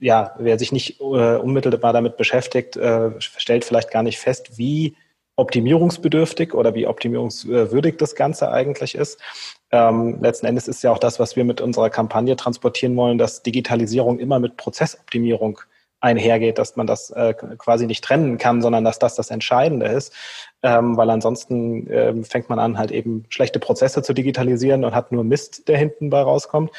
ja, 0.00 0.34
wer 0.38 0.58
sich 0.58 0.72
nicht 0.72 1.00
äh, 1.00 1.36
unmittelbar 1.36 1.92
damit 1.92 2.16
beschäftigt, 2.16 2.76
äh, 2.76 3.12
stellt 3.20 3.64
vielleicht 3.64 3.92
gar 3.92 4.02
nicht 4.02 4.18
fest, 4.18 4.58
wie 4.58 4.96
optimierungsbedürftig 5.36 6.54
oder 6.54 6.74
wie 6.74 6.86
optimierungswürdig 6.86 7.96
das 7.96 8.14
Ganze 8.14 8.50
eigentlich 8.50 8.94
ist. 8.94 9.20
Ähm, 9.70 10.18
letzten 10.20 10.46
Endes 10.46 10.68
ist 10.68 10.82
ja 10.82 10.92
auch 10.92 10.98
das, 10.98 11.18
was 11.18 11.36
wir 11.36 11.44
mit 11.44 11.60
unserer 11.60 11.90
Kampagne 11.90 12.36
transportieren 12.36 12.96
wollen, 12.96 13.18
dass 13.18 13.42
Digitalisierung 13.42 14.18
immer 14.18 14.38
mit 14.38 14.56
Prozessoptimierung 14.56 15.60
einhergeht, 16.04 16.58
dass 16.58 16.76
man 16.76 16.86
das 16.86 17.10
äh, 17.10 17.34
quasi 17.34 17.86
nicht 17.86 18.04
trennen 18.04 18.36
kann, 18.38 18.60
sondern 18.62 18.84
dass 18.84 18.98
das 18.98 19.14
das 19.16 19.30
Entscheidende 19.30 19.86
ist, 19.86 20.12
ähm, 20.62 20.96
weil 20.96 21.10
ansonsten 21.10 21.86
äh, 21.88 22.22
fängt 22.22 22.48
man 22.48 22.58
an, 22.58 22.78
halt 22.78 22.92
eben 22.92 23.24
schlechte 23.30 23.58
Prozesse 23.58 24.02
zu 24.02 24.12
digitalisieren 24.12 24.84
und 24.84 24.94
hat 24.94 25.10
nur 25.10 25.24
Mist, 25.24 25.66
der 25.68 25.78
hinten 25.78 26.10
bei 26.10 26.20
rauskommt. 26.20 26.70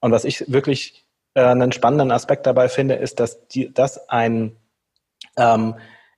Und 0.00 0.12
was 0.12 0.24
ich 0.24 0.52
wirklich 0.52 1.06
äh, 1.34 1.42
einen 1.42 1.72
spannenden 1.72 2.12
Aspekt 2.12 2.46
dabei 2.46 2.68
finde, 2.68 2.94
ist, 2.94 3.20
dass 3.20 3.48
die, 3.48 3.72
das 3.72 4.08
ein 4.08 4.56
ähm, 5.36 5.74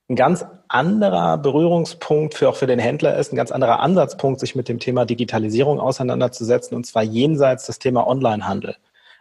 ein 0.09 0.15
ganz 0.15 0.45
anderer 0.69 1.37
Berührungspunkt 1.37 2.33
für 2.33 2.49
auch 2.49 2.55
für 2.55 2.67
den 2.67 2.79
Händler 2.79 3.17
ist, 3.17 3.33
ein 3.33 3.35
ganz 3.35 3.51
anderer 3.51 3.81
Ansatzpunkt, 3.81 4.39
sich 4.39 4.55
mit 4.55 4.69
dem 4.69 4.79
Thema 4.79 5.05
Digitalisierung 5.05 5.81
auseinanderzusetzen, 5.81 6.77
und 6.77 6.85
zwar 6.85 7.03
jenseits 7.03 7.65
des 7.65 7.79
Thema 7.79 8.07
Onlinehandel. 8.07 8.77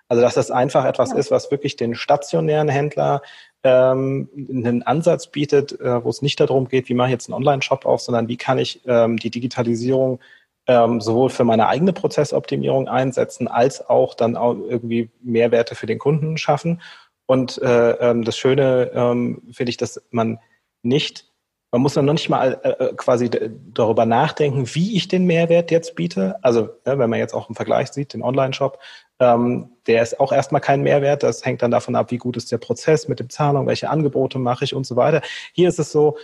Also 0.08 0.22
dass 0.22 0.34
das 0.34 0.50
einfach 0.50 0.84
etwas 0.84 1.10
ja. 1.10 1.16
ist, 1.16 1.30
was 1.30 1.50
wirklich 1.50 1.76
den 1.76 1.94
stationären 1.94 2.68
Händler 2.68 3.22
ähm, 3.64 4.28
einen 4.36 4.82
Ansatz 4.82 5.26
bietet, 5.26 5.80
äh, 5.80 6.04
wo 6.04 6.10
es 6.10 6.22
nicht 6.22 6.38
darum 6.38 6.68
geht, 6.68 6.88
wie 6.88 6.94
mache 6.94 7.08
ich 7.08 7.12
jetzt 7.12 7.28
einen 7.28 7.34
Online-Shop 7.34 7.86
auf, 7.86 8.00
sondern 8.00 8.28
wie 8.28 8.36
kann 8.36 8.58
ich 8.58 8.82
ähm, 8.86 9.16
die 9.16 9.30
Digitalisierung 9.30 10.20
ähm, 10.68 11.00
sowohl 11.00 11.30
für 11.30 11.44
meine 11.44 11.68
eigene 11.68 11.92
Prozessoptimierung 11.92 12.88
einsetzen, 12.88 13.48
als 13.48 13.88
auch 13.88 14.14
dann 14.14 14.36
auch 14.36 14.54
irgendwie 14.54 15.10
Mehrwerte 15.22 15.74
für 15.74 15.86
den 15.86 15.98
Kunden 15.98 16.38
schaffen. 16.38 16.80
Und 17.26 17.60
äh, 17.62 17.90
ähm, 17.92 18.24
das 18.24 18.36
Schöne 18.38 18.90
ähm, 18.94 19.42
finde 19.52 19.70
ich, 19.70 19.76
dass 19.76 20.02
man 20.10 20.38
nicht 20.82 21.26
man 21.72 21.82
muss 21.82 21.94
dann 21.94 22.06
noch 22.06 22.14
nicht 22.14 22.30
mal 22.30 22.58
äh, 22.62 22.84
äh 22.84 22.94
quasi 22.94 23.28
darüber 23.74 24.06
nachdenken, 24.06 24.64
wie 24.74 24.96
ich 24.96 25.08
den 25.08 25.26
Mehrwert 25.26 25.70
jetzt 25.70 25.94
biete. 25.94 26.36
Also 26.42 26.70
ja, 26.86 26.98
wenn 26.98 27.10
man 27.10 27.18
jetzt 27.18 27.34
auch 27.34 27.48
im 27.48 27.54
Vergleich 27.54 27.88
sieht, 27.88 28.14
den 28.14 28.22
Online-Shop, 28.22 28.78
ähm, 29.18 29.70
der 29.86 30.02
ist 30.02 30.20
auch 30.20 30.32
erstmal 30.32 30.60
kein 30.60 30.82
Mehrwert. 30.82 31.22
Das 31.22 31.44
hängt 31.44 31.62
dann 31.62 31.70
davon 31.70 31.96
ab, 31.96 32.10
wie 32.10 32.18
gut 32.18 32.36
ist 32.36 32.52
der 32.52 32.58
Prozess 32.58 33.08
mit 33.08 33.20
dem 33.20 33.30
Zahlung, 33.30 33.66
welche 33.66 33.90
Angebote 33.90 34.38
mache 34.38 34.64
ich 34.64 34.74
und 34.74 34.86
so 34.86 34.96
weiter. 34.96 35.22
Hier 35.52 35.68
ist 35.68 35.78
es 35.78 35.92
so, 35.92 36.16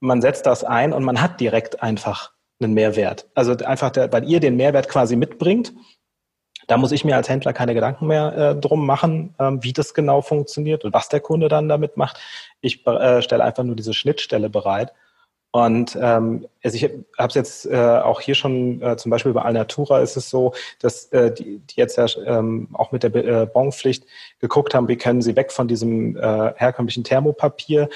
man 0.00 0.22
setzt 0.22 0.46
das 0.46 0.64
ein 0.64 0.92
und 0.92 1.04
man 1.04 1.20
hat 1.20 1.40
direkt 1.40 1.82
einfach 1.82 2.32
einen 2.60 2.74
Mehrwert. 2.74 3.28
Also 3.34 3.56
einfach, 3.56 3.90
der, 3.90 4.12
weil 4.12 4.24
ihr 4.28 4.40
den 4.40 4.56
Mehrwert 4.56 4.88
quasi 4.88 5.16
mitbringt 5.16 5.72
Da 6.68 6.76
muss 6.76 6.92
ich 6.92 7.04
mir 7.04 7.16
als 7.16 7.28
Händler 7.28 7.52
keine 7.52 7.74
Gedanken 7.74 8.06
mehr 8.06 8.36
äh, 8.36 8.56
drum 8.56 8.86
machen, 8.86 9.34
ähm, 9.38 9.62
wie 9.64 9.72
das 9.72 9.94
genau 9.94 10.20
funktioniert 10.20 10.84
und 10.84 10.92
was 10.92 11.08
der 11.08 11.20
Kunde 11.20 11.48
dann 11.48 11.68
damit 11.68 11.96
macht. 11.96 12.18
Ich 12.60 12.86
äh, 12.86 13.22
stelle 13.22 13.42
einfach 13.44 13.64
nur 13.64 13.74
diese 13.74 13.94
Schnittstelle 13.94 14.50
bereit. 14.50 14.92
Und 15.66 15.96
ähm, 16.00 16.46
also 16.62 16.76
ich 16.76 16.84
habe 16.84 17.28
es 17.28 17.34
jetzt 17.34 17.66
äh, 17.66 17.76
auch 17.76 18.20
hier 18.20 18.34
schon, 18.34 18.82
äh, 18.82 18.96
zum 18.96 19.10
Beispiel 19.10 19.32
bei 19.32 19.42
Alnatura 19.42 20.00
ist 20.00 20.16
es 20.16 20.30
so, 20.30 20.52
dass 20.80 21.06
äh, 21.06 21.32
die, 21.32 21.58
die 21.58 21.76
jetzt 21.76 21.96
ja 21.96 22.06
ähm, 22.24 22.68
auch 22.72 22.92
mit 22.92 23.02
der 23.02 23.14
äh, 23.14 23.46
Bonpflicht 23.46 24.04
geguckt 24.40 24.74
haben, 24.74 24.88
wie 24.88 24.96
können 24.96 25.22
sie 25.22 25.36
weg 25.36 25.52
von 25.52 25.68
diesem 25.68 26.16
äh, 26.16 26.52
herkömmlichen 26.56 27.04
Thermopapier 27.04 27.88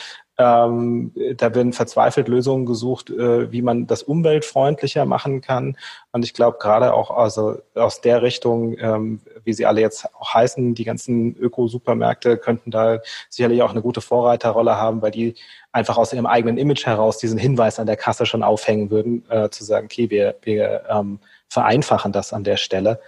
ähm, 0.43 1.13
da 1.37 1.55
werden 1.55 1.73
verzweifelt 1.73 2.29
Lösungen 2.29 2.67
gesucht, 2.67 3.11
äh, 3.11 3.53
wie 3.53 3.63
man 3.63 3.87
das 3.87 4.03
umweltfreundlicher 4.03 5.05
machen 5.05 5.41
kann. 5.41 5.77
Und 6.11 6.25
ich 6.25 6.35
glaube 6.35 6.59
gerade 6.61 6.95
auch 6.95 7.11
also 7.11 7.59
aus 7.75 8.01
der 8.01 8.23
Richtung, 8.23 8.77
ähm, 8.79 9.21
wie 9.45 9.53
sie 9.53 9.67
alle 9.67 9.81
jetzt 9.81 10.07
auch 10.15 10.35
heißen, 10.35 10.75
die 10.75 10.85
ganzen 10.85 11.37
Öko-Supermärkte 11.37 12.37
könnten 12.37 12.71
da 12.71 13.01
sicherlich 13.31 13.63
auch 13.63 13.71
eine 13.71 13.83
gute 13.83 14.01
Vorreiterrolle 14.01 14.77
haben, 14.77 15.03
weil 15.03 15.13
die 15.13 15.35
einfach 15.71 15.97
aus 15.97 16.13
ihrem 16.13 16.27
eigenen 16.27 16.59
Image 16.59 16.87
heraus 16.87 17.19
diesen 17.19 17.39
Hinweis 17.39 17.79
an 17.79 17.87
der 17.87 17.97
Kasse 17.97 18.27
schon 18.27 18.43
aufhängen 18.43 18.91
würden, 18.91 19.25
äh, 19.31 19.49
zu 19.51 19.65
sagen, 19.65 19.87
okay, 19.87 20.11
wir, 20.11 20.37
wir 20.43 20.83
ähm, 20.89 21.21
vereinfachen 21.49 22.13
das 22.13 22.33
an 22.33 22.45
der 22.45 22.57
Stelle. 22.57 23.01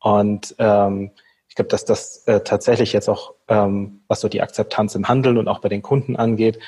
Und 0.00 0.54
ähm, 0.58 1.12
ich 1.50 1.56
glaube, 1.56 1.68
dass 1.68 1.84
das 1.84 2.26
äh, 2.28 2.40
tatsächlich 2.40 2.92
jetzt 2.92 3.08
auch, 3.08 3.34
ähm, 3.48 4.02
was 4.06 4.20
so 4.20 4.28
die 4.28 4.40
Akzeptanz 4.40 4.94
im 4.94 5.08
Handeln 5.08 5.36
und 5.36 5.48
auch 5.48 5.58
bei 5.58 5.68
den 5.68 5.82
Kunden 5.82 6.14
angeht, 6.14 6.60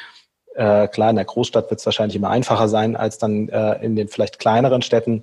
äh, 0.56 0.88
klar, 0.88 1.10
in 1.10 1.16
der 1.16 1.24
Großstadt 1.24 1.70
wird 1.70 1.80
es 1.80 1.86
wahrscheinlich 1.86 2.16
immer 2.16 2.30
einfacher 2.30 2.68
sein 2.68 2.96
als 2.96 3.16
dann 3.16 3.48
äh, 3.48 3.82
in 3.82 3.94
den 3.94 4.08
vielleicht 4.08 4.40
kleineren 4.40 4.82
Städten, 4.82 5.22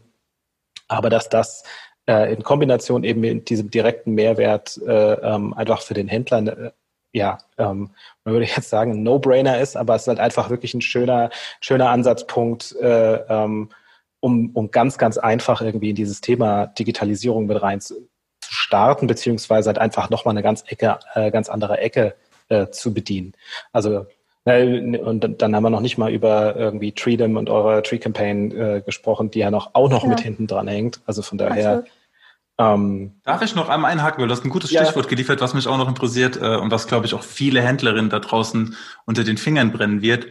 aber 0.88 1.10
dass 1.10 1.28
das 1.28 1.64
äh, 2.08 2.34
in 2.34 2.42
Kombination 2.42 3.04
eben 3.04 3.20
mit 3.20 3.50
diesem 3.50 3.70
direkten 3.70 4.14
Mehrwert 4.14 4.80
äh, 4.88 5.14
ähm, 5.14 5.54
einfach 5.54 5.82
für 5.82 5.94
den 5.94 6.08
Händler 6.08 6.48
äh, 6.48 6.72
ja, 7.12 7.40
ähm, 7.58 7.90
man 8.24 8.34
würde 8.34 8.46
jetzt 8.46 8.70
sagen, 8.70 8.94
ein 8.94 9.04
No-Brainer 9.04 9.60
ist, 9.60 9.76
aber 9.76 9.96
es 9.96 10.04
ist 10.04 10.08
halt 10.08 10.20
einfach 10.20 10.50
wirklich 10.50 10.74
ein 10.74 10.82
schöner, 10.82 11.32
schöner 11.60 11.90
Ansatzpunkt, 11.90 12.76
äh, 12.76 13.16
ähm, 13.16 13.70
um, 14.22 14.52
um 14.54 14.70
ganz, 14.72 14.98
ganz 14.98 15.18
einfach 15.18 15.62
irgendwie 15.62 15.90
in 15.92 15.96
dieses 15.96 16.22
Thema 16.22 16.68
Digitalisierung 16.68 17.46
mit 17.48 17.62
rein 17.62 17.80
zu 18.50 18.56
starten, 18.56 19.08
beziehungsweise 19.08 19.68
halt 19.68 19.78
einfach 19.78 20.10
nochmal 20.10 20.34
eine 20.34 20.42
ganz 20.42 20.64
Ecke, 20.68 20.98
äh, 21.14 21.30
ganz 21.30 21.50
andere 21.50 21.78
Ecke 21.78 22.16
äh, 22.50 22.68
zu 22.70 22.94
bedienen. 22.94 23.34
Also 23.72 24.08
und 24.46 25.42
dann 25.42 25.56
haben 25.56 25.64
wir 25.64 25.70
noch 25.70 25.82
nicht 25.82 26.00
mal 26.00 26.12
über 26.12 26.56
irgendwie 26.56 26.92
Treedom 26.92 27.38
und 27.38 27.52
eure 27.52 27.84
Tree 27.84 28.00
Campaign 28.00 28.52
äh, 28.52 28.82
gesprochen, 28.84 29.30
die 29.30 29.40
ja 29.40 29.52
noch 29.52 29.76
auch 29.76 29.90
noch 29.92 30.04
ja. 30.04 30.10
mit 30.10 30.22
hinten 30.22 30.48
dran 30.48 30.68
hängt. 30.68 31.02
Also 31.06 31.22
von 31.22 31.38
daher. 31.38 31.84
Ähm, 32.58 33.20
Darf 33.26 33.44
ich 33.44 33.54
noch 33.54 33.70
einmal 33.70 33.92
einhaken? 33.92 34.20
Weil 34.20 34.28
du 34.28 34.34
hast 34.34 34.44
ein 34.44 34.50
gutes 34.50 34.72
Stichwort 34.72 35.06
ja. 35.06 35.10
geliefert, 35.10 35.40
was 35.42 35.54
mich 35.54 35.68
auch 35.68 35.78
noch 35.78 35.88
interessiert 35.88 36.38
äh, 36.42 36.56
und 36.56 36.72
was, 36.72 36.88
glaube 36.88 37.06
ich, 37.06 37.14
auch 37.14 37.22
viele 37.22 37.62
Händlerinnen 37.62 38.10
da 38.10 38.20
draußen 38.20 38.76
unter 39.06 39.24
den 39.24 39.38
Fingern 39.38 39.72
brennen 39.72 40.02
wird. 40.02 40.28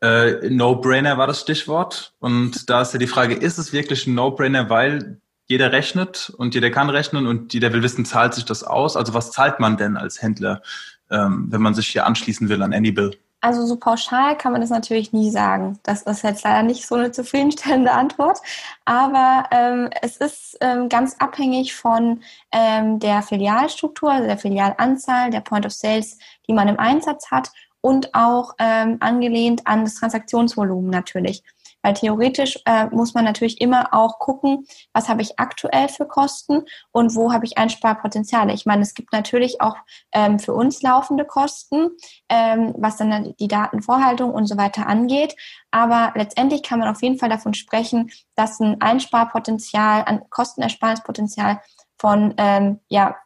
Äh, 0.00 0.48
No-Brainer 0.48 1.16
war 1.16 1.28
das 1.28 1.42
Stichwort. 1.42 2.14
Und 2.18 2.68
da 2.68 2.82
ist 2.82 2.92
ja 2.92 2.98
die 2.98 3.06
Frage, 3.06 3.34
ist 3.34 3.58
es 3.58 3.72
wirklich 3.72 4.06
ein 4.06 4.14
No-Brainer, 4.14 4.68
weil 4.68 5.20
jeder 5.50 5.72
rechnet 5.72 6.32
und 6.38 6.54
jeder 6.54 6.70
kann 6.70 6.88
rechnen 6.88 7.26
und 7.26 7.52
jeder 7.52 7.72
will 7.72 7.82
wissen, 7.82 8.04
zahlt 8.04 8.34
sich 8.34 8.44
das 8.44 8.62
aus? 8.62 8.96
Also 8.96 9.14
was 9.14 9.32
zahlt 9.32 9.58
man 9.58 9.76
denn 9.76 9.96
als 9.96 10.22
Händler, 10.22 10.62
ähm, 11.10 11.48
wenn 11.50 11.60
man 11.60 11.74
sich 11.74 11.88
hier 11.88 12.06
anschließen 12.06 12.48
will 12.48 12.62
an 12.62 12.72
Anybill? 12.72 13.18
Also 13.42 13.66
so 13.66 13.76
pauschal 13.76 14.36
kann 14.36 14.52
man 14.52 14.60
das 14.60 14.70
natürlich 14.70 15.12
nie 15.12 15.30
sagen. 15.30 15.78
Das 15.82 16.02
ist 16.02 16.22
jetzt 16.22 16.44
leider 16.44 16.62
nicht 16.62 16.86
so 16.86 16.94
eine 16.94 17.10
zufriedenstellende 17.10 17.90
Antwort. 17.90 18.38
Aber 18.84 19.44
ähm, 19.50 19.90
es 20.02 20.18
ist 20.18 20.56
ähm, 20.60 20.88
ganz 20.88 21.16
abhängig 21.18 21.74
von 21.74 22.20
ähm, 22.52 23.00
der 23.00 23.22
Filialstruktur, 23.22 24.12
also 24.12 24.26
der 24.26 24.38
Filialanzahl, 24.38 25.30
der 25.30 25.40
Point 25.40 25.66
of 25.66 25.72
Sales, 25.72 26.18
die 26.46 26.52
man 26.52 26.68
im 26.68 26.78
Einsatz 26.78 27.30
hat 27.30 27.50
und 27.80 28.14
auch 28.14 28.54
ähm, 28.58 28.98
angelehnt 29.00 29.66
an 29.66 29.84
das 29.84 29.94
Transaktionsvolumen 29.94 30.90
natürlich. 30.90 31.42
Weil 31.82 31.94
theoretisch 31.94 32.58
äh, 32.66 32.86
muss 32.86 33.14
man 33.14 33.24
natürlich 33.24 33.60
immer 33.60 33.92
auch 33.92 34.18
gucken, 34.18 34.66
was 34.92 35.08
habe 35.08 35.22
ich 35.22 35.38
aktuell 35.38 35.88
für 35.88 36.06
Kosten 36.06 36.62
und 36.92 37.14
wo 37.14 37.32
habe 37.32 37.46
ich 37.46 37.58
Einsparpotenziale. 37.58 38.52
Ich 38.52 38.66
meine, 38.66 38.82
es 38.82 38.94
gibt 38.94 39.12
natürlich 39.12 39.60
auch 39.60 39.76
ähm, 40.12 40.38
für 40.38 40.52
uns 40.52 40.82
laufende 40.82 41.24
Kosten, 41.24 41.90
ähm, 42.28 42.74
was 42.76 42.96
dann 42.96 43.34
die 43.38 43.48
Datenvorhaltung 43.48 44.32
und 44.32 44.46
so 44.46 44.56
weiter 44.56 44.86
angeht. 44.86 45.34
Aber 45.70 46.12
letztendlich 46.16 46.62
kann 46.62 46.78
man 46.78 46.88
auf 46.88 47.02
jeden 47.02 47.18
Fall 47.18 47.28
davon 47.28 47.54
sprechen, 47.54 48.10
dass 48.34 48.60
ein 48.60 48.80
Einsparpotenzial, 48.80 50.04
ein 50.04 50.28
Kostenersparnispotenzial 50.30 51.60
von 51.98 52.34
ähm, 52.38 52.80
ja, 52.88 53.16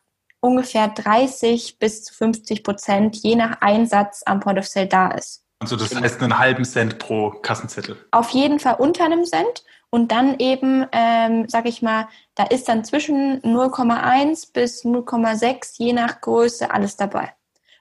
ungefähr 0.40 0.88
30 0.88 1.78
bis 1.78 2.04
zu 2.04 2.14
50 2.14 2.64
Prozent 2.64 3.16
je 3.16 3.34
nach 3.34 3.60
Einsatz 3.60 4.22
am 4.26 4.40
Point 4.40 4.58
of 4.58 4.66
Sale 4.66 4.88
da 4.88 5.08
ist. 5.08 5.43
Also 5.60 5.76
das 5.76 5.94
heißt 5.94 6.22
einen 6.22 6.38
halben 6.38 6.64
Cent 6.64 6.98
pro 6.98 7.30
Kassenzettel. 7.30 7.96
Auf 8.10 8.30
jeden 8.30 8.58
Fall 8.58 8.76
unter 8.78 9.04
einem 9.04 9.24
Cent 9.24 9.64
und 9.90 10.10
dann 10.10 10.38
eben, 10.38 10.86
ähm, 10.92 11.48
sag 11.48 11.66
ich 11.66 11.80
mal, 11.80 12.08
da 12.34 12.44
ist 12.44 12.68
dann 12.68 12.84
zwischen 12.84 13.40
0,1 13.42 14.52
bis 14.52 14.84
0,6 14.84 15.74
je 15.78 15.92
nach 15.92 16.20
Größe 16.20 16.70
alles 16.70 16.96
dabei. 16.96 17.32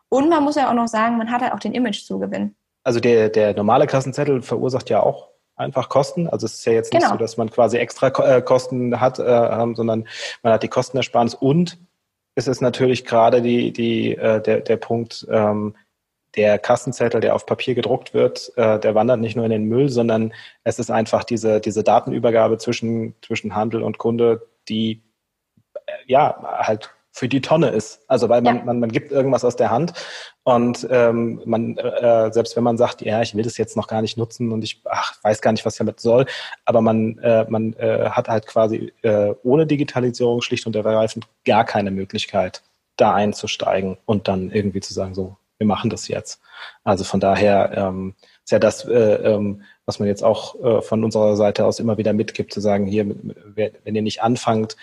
Und 0.10 0.30
man 0.30 0.44
muss 0.44 0.56
ja 0.56 0.70
auch 0.70 0.76
noch 0.76 0.88
sagen, 0.88 1.18
man 1.18 1.32
hat 1.32 1.42
halt 1.42 1.54
auch 1.54 1.60
den 1.60 1.74
Image-Zugewinn. 1.74 2.56
Also 2.84 3.00
der, 3.00 3.30
der 3.30 3.56
normale 3.56 3.88
Kassenzettel 3.88 4.44
verursacht 4.44 4.90
ja 4.90 5.02
auch 5.02 5.30
einfach 5.56 5.90
Kosten. 5.90 6.28
Also 6.28 6.46
es 6.46 6.54
ist 6.54 6.66
ja 6.66 6.74
jetzt 6.74 6.94
nicht 6.94 7.02
genau. 7.02 7.16
so, 7.16 7.18
dass 7.18 7.38
man 7.38 7.50
quasi 7.50 7.78
extra 7.78 8.08
äh, 8.08 8.42
Kosten 8.42 9.00
hat, 9.00 9.20
äh, 9.20 9.74
sondern 9.74 10.08
man 10.44 10.54
hat 10.54 10.64
die 10.64 10.68
Kostenersparnis 10.68 11.34
und 11.34 11.80
es 12.36 12.48
ist 12.48 12.62
natürlich 12.62 13.06
gerade 13.06 13.42
die, 13.42 13.72
die, 13.72 14.16
äh, 14.16 14.42
der, 14.42 14.62
der 14.62 14.78
Punkt, 14.78 15.26
ähm, 15.30 15.76
der 16.36 16.58
Kassenzettel, 16.58 17.22
der 17.22 17.36
auf 17.36 17.46
Papier 17.46 17.76
gedruckt 17.76 18.14
wird, 18.14 18.52
äh, 18.58 18.80
der 18.80 18.96
wandert 18.96 19.20
nicht 19.20 19.36
nur 19.36 19.46
in 19.46 19.52
den 19.52 19.66
Müll, 19.66 19.90
sondern 19.90 20.34
es 20.64 20.80
ist 20.80 20.90
einfach 20.90 21.24
diese, 21.24 21.60
diese 21.60 21.84
Datenübergabe 21.84 22.58
zwischen, 22.58 23.16
zwischen 23.22 23.56
Handel 23.56 23.84
und 23.84 23.98
Kunde, 23.98 24.48
die 24.68 25.04
äh, 25.86 25.92
ja 26.08 26.42
halt 26.42 26.90
für 27.14 27.28
die 27.30 27.42
Tonne 27.42 27.70
ist. 27.70 28.02
Also 28.08 28.28
weil 28.28 28.42
man, 28.42 28.58
ja. 28.58 28.64
man, 28.64 28.80
man 28.80 28.92
gibt 28.92 29.12
irgendwas 29.12 29.46
aus 29.46 29.56
der 29.56 29.70
Hand 29.70 29.94
und 30.44 30.88
ähm, 30.90 31.42
man, 31.46 31.78
äh, 31.78 32.34
selbst 32.34 32.56
wenn 32.56 32.64
man 32.64 32.78
sagt, 32.78 33.02
ja, 33.04 33.22
ich 33.22 33.36
will 33.36 33.44
das 33.44 33.58
jetzt 33.58 33.78
noch 33.78 33.88
gar 33.88 34.02
nicht 34.02 34.18
nutzen 34.18 34.52
und 34.52 34.64
ich 34.64 34.82
ach, 34.86 35.14
weiß 35.22 35.42
gar 35.42 35.52
nicht, 35.52 35.66
was 35.66 35.76
damit 35.76 36.00
soll, 36.00 36.26
aber 36.66 36.82
man, 36.82 37.20
äh, 37.20 37.46
man 37.48 37.74
äh, 37.74 38.10
hat 38.10 38.30
halt 38.30 38.48
quasi 38.48 38.92
äh, 39.04 39.36
ohne 39.44 39.68
Digitalisierung 39.68 40.42
schlicht 40.42 40.66
und 40.66 40.76
ergreifend 40.76 41.28
gar 41.46 41.64
keine 41.64 41.92
Möglichkeit, 41.92 42.64
da 42.98 43.14
einzusteigen 43.14 43.98
und 44.06 44.28
dann 44.28 44.50
irgendwie 44.50 44.82
zu 44.82 44.96
sagen, 44.96 45.14
so, 45.14 45.38
wir 45.64 45.68
machen 45.68 45.90
das 45.90 46.08
jetzt. 46.08 46.42
Also 46.84 47.04
von 47.04 47.20
daher 47.20 47.72
ähm, 47.76 48.16
ist 48.44 48.52
ja 48.52 48.60
das, 48.60 48.86
äh, 48.86 49.16
ähm, 49.16 49.64
was 49.86 50.00
man 50.00 50.08
jetzt 50.08 50.24
auch 50.24 50.56
äh, 50.62 50.82
von 50.82 51.04
unserer 51.04 51.36
Seite 51.36 51.66
aus 51.66 51.80
immer 51.80 51.98
wieder 51.98 52.14
mitgibt, 52.14 52.54
zu 52.54 52.60
sagen, 52.60 52.86
hier, 52.86 53.06
wenn 53.56 53.96
ihr 53.96 54.02
nicht 54.02 54.22
anfangt, 54.22 54.76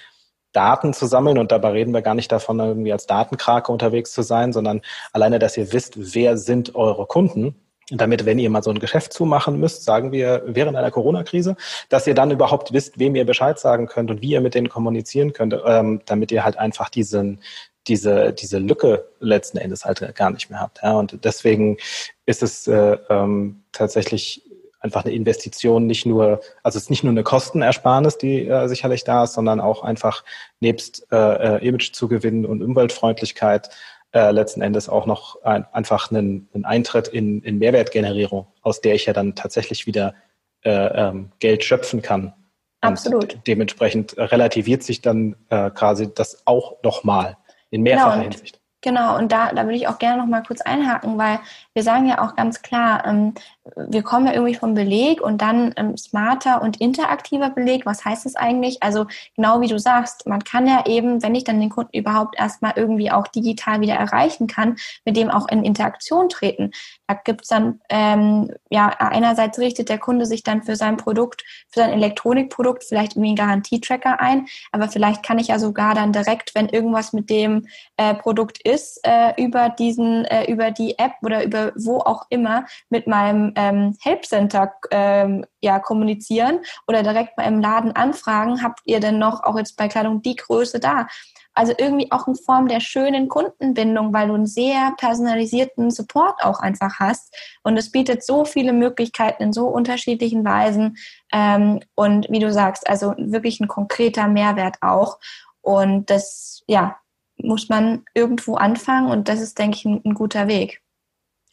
Daten 0.52 0.92
zu 0.92 1.06
sammeln, 1.06 1.38
und 1.38 1.52
dabei 1.52 1.70
reden 1.70 1.94
wir 1.94 2.02
gar 2.02 2.14
nicht 2.14 2.32
davon, 2.32 2.58
irgendwie 2.58 2.92
als 2.92 3.06
Datenkrake 3.06 3.70
unterwegs 3.70 4.12
zu 4.12 4.22
sein, 4.22 4.52
sondern 4.52 4.80
alleine, 5.12 5.38
dass 5.38 5.56
ihr 5.56 5.72
wisst, 5.72 6.14
wer 6.14 6.36
sind 6.36 6.74
eure 6.74 7.06
Kunden, 7.06 7.54
damit, 7.90 8.24
wenn 8.24 8.38
ihr 8.38 8.50
mal 8.50 8.62
so 8.62 8.70
ein 8.70 8.78
Geschäft 8.78 9.12
zumachen 9.12 9.58
müsst, 9.58 9.84
sagen 9.84 10.12
wir 10.12 10.42
während 10.46 10.76
einer 10.76 10.90
Corona-Krise, 10.90 11.56
dass 11.88 12.06
ihr 12.06 12.14
dann 12.14 12.30
überhaupt 12.30 12.72
wisst, 12.72 12.98
wem 12.98 13.14
ihr 13.16 13.26
Bescheid 13.26 13.58
sagen 13.58 13.86
könnt 13.86 14.10
und 14.10 14.22
wie 14.22 14.30
ihr 14.30 14.40
mit 14.40 14.54
denen 14.54 14.68
kommunizieren 14.68 15.32
könnt, 15.32 15.56
ähm, 15.64 16.00
damit 16.06 16.30
ihr 16.32 16.44
halt 16.44 16.56
einfach 16.56 16.88
diesen, 16.88 17.40
diese, 17.86 18.32
diese 18.32 18.58
Lücke 18.58 19.06
letzten 19.20 19.58
Endes 19.58 19.84
halt 19.84 20.14
gar 20.14 20.30
nicht 20.30 20.50
mehr 20.50 20.60
habt. 20.60 20.80
Ja? 20.82 20.92
Und 20.92 21.24
deswegen 21.24 21.78
ist 22.26 22.42
es 22.42 22.66
äh, 22.66 22.98
ähm, 23.08 23.62
tatsächlich 23.72 24.42
einfach 24.80 25.04
eine 25.04 25.14
Investition, 25.14 25.86
nicht 25.86 26.06
nur, 26.06 26.40
also 26.62 26.78
es 26.78 26.84
ist 26.84 26.90
nicht 26.90 27.04
nur 27.04 27.12
eine 27.12 27.22
Kostenersparnis, 27.22 28.18
die 28.18 28.46
äh, 28.46 28.66
sicherlich 28.66 29.04
da 29.04 29.24
ist, 29.24 29.34
sondern 29.34 29.60
auch 29.60 29.82
einfach 29.82 30.24
nebst 30.60 31.06
äh, 31.12 31.16
äh 31.56 31.66
Imagezugewinn 31.66 32.46
und 32.46 32.62
Umweltfreundlichkeit 32.62 33.70
äh, 34.12 34.30
letzten 34.30 34.62
Endes 34.62 34.88
auch 34.88 35.06
noch 35.06 35.42
ein, 35.42 35.66
einfach 35.72 36.10
einen, 36.10 36.48
einen 36.54 36.64
Eintritt 36.64 37.08
in, 37.08 37.42
in 37.42 37.58
Mehrwertgenerierung, 37.58 38.46
aus 38.62 38.80
der 38.80 38.94
ich 38.94 39.06
ja 39.06 39.12
dann 39.12 39.34
tatsächlich 39.34 39.86
wieder 39.86 40.14
äh, 40.62 40.70
ähm, 40.70 41.30
Geld 41.38 41.62
schöpfen 41.62 42.02
kann. 42.02 42.32
Absolut. 42.80 43.34
Und 43.34 43.46
dementsprechend 43.46 44.16
relativiert 44.16 44.82
sich 44.82 45.02
dann 45.02 45.36
äh, 45.50 45.70
quasi 45.70 46.12
das 46.14 46.46
auch 46.46 46.82
nochmal 46.82 47.36
in 47.70 47.82
mehrfacher 47.82 48.16
genau, 48.16 48.22
Hinsicht. 48.22 48.60
Genau, 48.82 49.18
und 49.18 49.30
da, 49.30 49.52
da 49.52 49.64
würde 49.64 49.76
ich 49.76 49.88
auch 49.88 49.98
gerne 49.98 50.22
noch 50.22 50.28
mal 50.28 50.42
kurz 50.42 50.62
einhaken, 50.62 51.18
weil 51.18 51.38
wir 51.74 51.82
sagen 51.82 52.06
ja 52.06 52.22
auch 52.24 52.34
ganz 52.34 52.62
klar, 52.62 53.04
ähm, 53.06 53.34
wir 53.76 54.02
kommen 54.02 54.26
ja 54.26 54.32
irgendwie 54.32 54.54
vom 54.54 54.74
Beleg 54.74 55.20
und 55.20 55.42
dann 55.42 55.74
ähm, 55.76 55.96
smarter 55.96 56.62
und 56.62 56.80
interaktiver 56.80 57.50
Beleg. 57.50 57.84
Was 57.84 58.04
heißt 58.04 58.24
das 58.24 58.34
eigentlich? 58.34 58.82
Also 58.82 59.06
genau 59.36 59.60
wie 59.60 59.68
du 59.68 59.78
sagst, 59.78 60.26
man 60.26 60.42
kann 60.44 60.66
ja 60.66 60.86
eben, 60.86 61.22
wenn 61.22 61.34
ich 61.34 61.44
dann 61.44 61.60
den 61.60 61.68
Kunden 61.68 61.96
überhaupt 61.96 62.38
erstmal 62.38 62.72
irgendwie 62.76 63.10
auch 63.10 63.28
digital 63.28 63.80
wieder 63.82 63.94
erreichen 63.94 64.46
kann, 64.46 64.76
mit 65.04 65.16
dem 65.16 65.30
auch 65.30 65.46
in 65.48 65.62
Interaktion 65.62 66.28
treten, 66.30 66.70
Da 67.06 67.14
gibt's 67.22 67.48
dann, 67.48 67.80
ähm, 67.90 68.50
ja, 68.70 68.88
einerseits 68.88 69.58
richtet 69.58 69.88
der 69.88 69.98
Kunde 69.98 70.24
sich 70.26 70.42
dann 70.42 70.62
für 70.62 70.76
sein 70.76 70.96
Produkt, 70.96 71.44
für 71.68 71.80
sein 71.80 71.92
Elektronikprodukt 71.92 72.84
vielleicht 72.84 73.12
irgendwie 73.12 73.30
einen 73.30 73.36
Garantietracker 73.36 74.20
ein, 74.20 74.46
aber 74.72 74.88
vielleicht 74.88 75.22
kann 75.22 75.38
ich 75.38 75.48
ja 75.48 75.58
sogar 75.58 75.94
dann 75.94 76.12
direkt, 76.12 76.54
wenn 76.54 76.68
irgendwas 76.68 77.12
mit 77.12 77.28
dem 77.28 77.66
äh, 77.96 78.14
Produkt 78.14 78.60
ist, 78.66 79.00
äh, 79.02 79.34
über 79.42 79.68
diesen, 79.68 80.24
äh, 80.24 80.50
über 80.50 80.70
die 80.70 80.98
App 80.98 81.12
oder 81.22 81.44
über 81.44 81.72
wo 81.76 81.98
auch 81.98 82.26
immer 82.30 82.64
mit 82.88 83.06
meinem 83.06 83.49
ähm, 83.56 83.96
Help 84.00 84.24
Center 84.24 84.72
ähm, 84.90 85.44
ja 85.60 85.78
kommunizieren 85.78 86.60
oder 86.86 87.02
direkt 87.02 87.36
mal 87.36 87.44
im 87.44 87.60
Laden 87.60 87.92
anfragen, 87.92 88.62
habt 88.62 88.80
ihr 88.84 89.00
denn 89.00 89.18
noch 89.18 89.42
auch 89.42 89.56
jetzt 89.56 89.76
bei 89.76 89.88
Kleidung 89.88 90.22
die 90.22 90.36
Größe 90.36 90.80
da? 90.80 91.06
Also 91.52 91.74
irgendwie 91.76 92.10
auch 92.12 92.28
in 92.28 92.36
Form 92.36 92.68
der 92.68 92.80
schönen 92.80 93.28
Kundenbindung, 93.28 94.12
weil 94.12 94.28
du 94.28 94.34
einen 94.34 94.46
sehr 94.46 94.94
personalisierten 94.96 95.90
Support 95.90 96.42
auch 96.44 96.60
einfach 96.60 97.00
hast. 97.00 97.36
Und 97.64 97.76
es 97.76 97.90
bietet 97.90 98.24
so 98.24 98.44
viele 98.44 98.72
Möglichkeiten 98.72 99.42
in 99.42 99.52
so 99.52 99.66
unterschiedlichen 99.66 100.44
Weisen. 100.44 100.96
Ähm, 101.32 101.80
und 101.96 102.30
wie 102.30 102.38
du 102.38 102.52
sagst, 102.52 102.88
also 102.88 103.14
wirklich 103.18 103.60
ein 103.60 103.68
konkreter 103.68 104.28
Mehrwert 104.28 104.76
auch. 104.80 105.18
Und 105.60 106.08
das, 106.08 106.62
ja, 106.68 106.96
muss 107.36 107.68
man 107.68 108.04
irgendwo 108.14 108.54
anfangen 108.54 109.10
und 109.10 109.28
das 109.28 109.40
ist, 109.40 109.58
denke 109.58 109.76
ich, 109.76 109.84
ein, 109.84 110.00
ein 110.04 110.14
guter 110.14 110.48
Weg. 110.48 110.82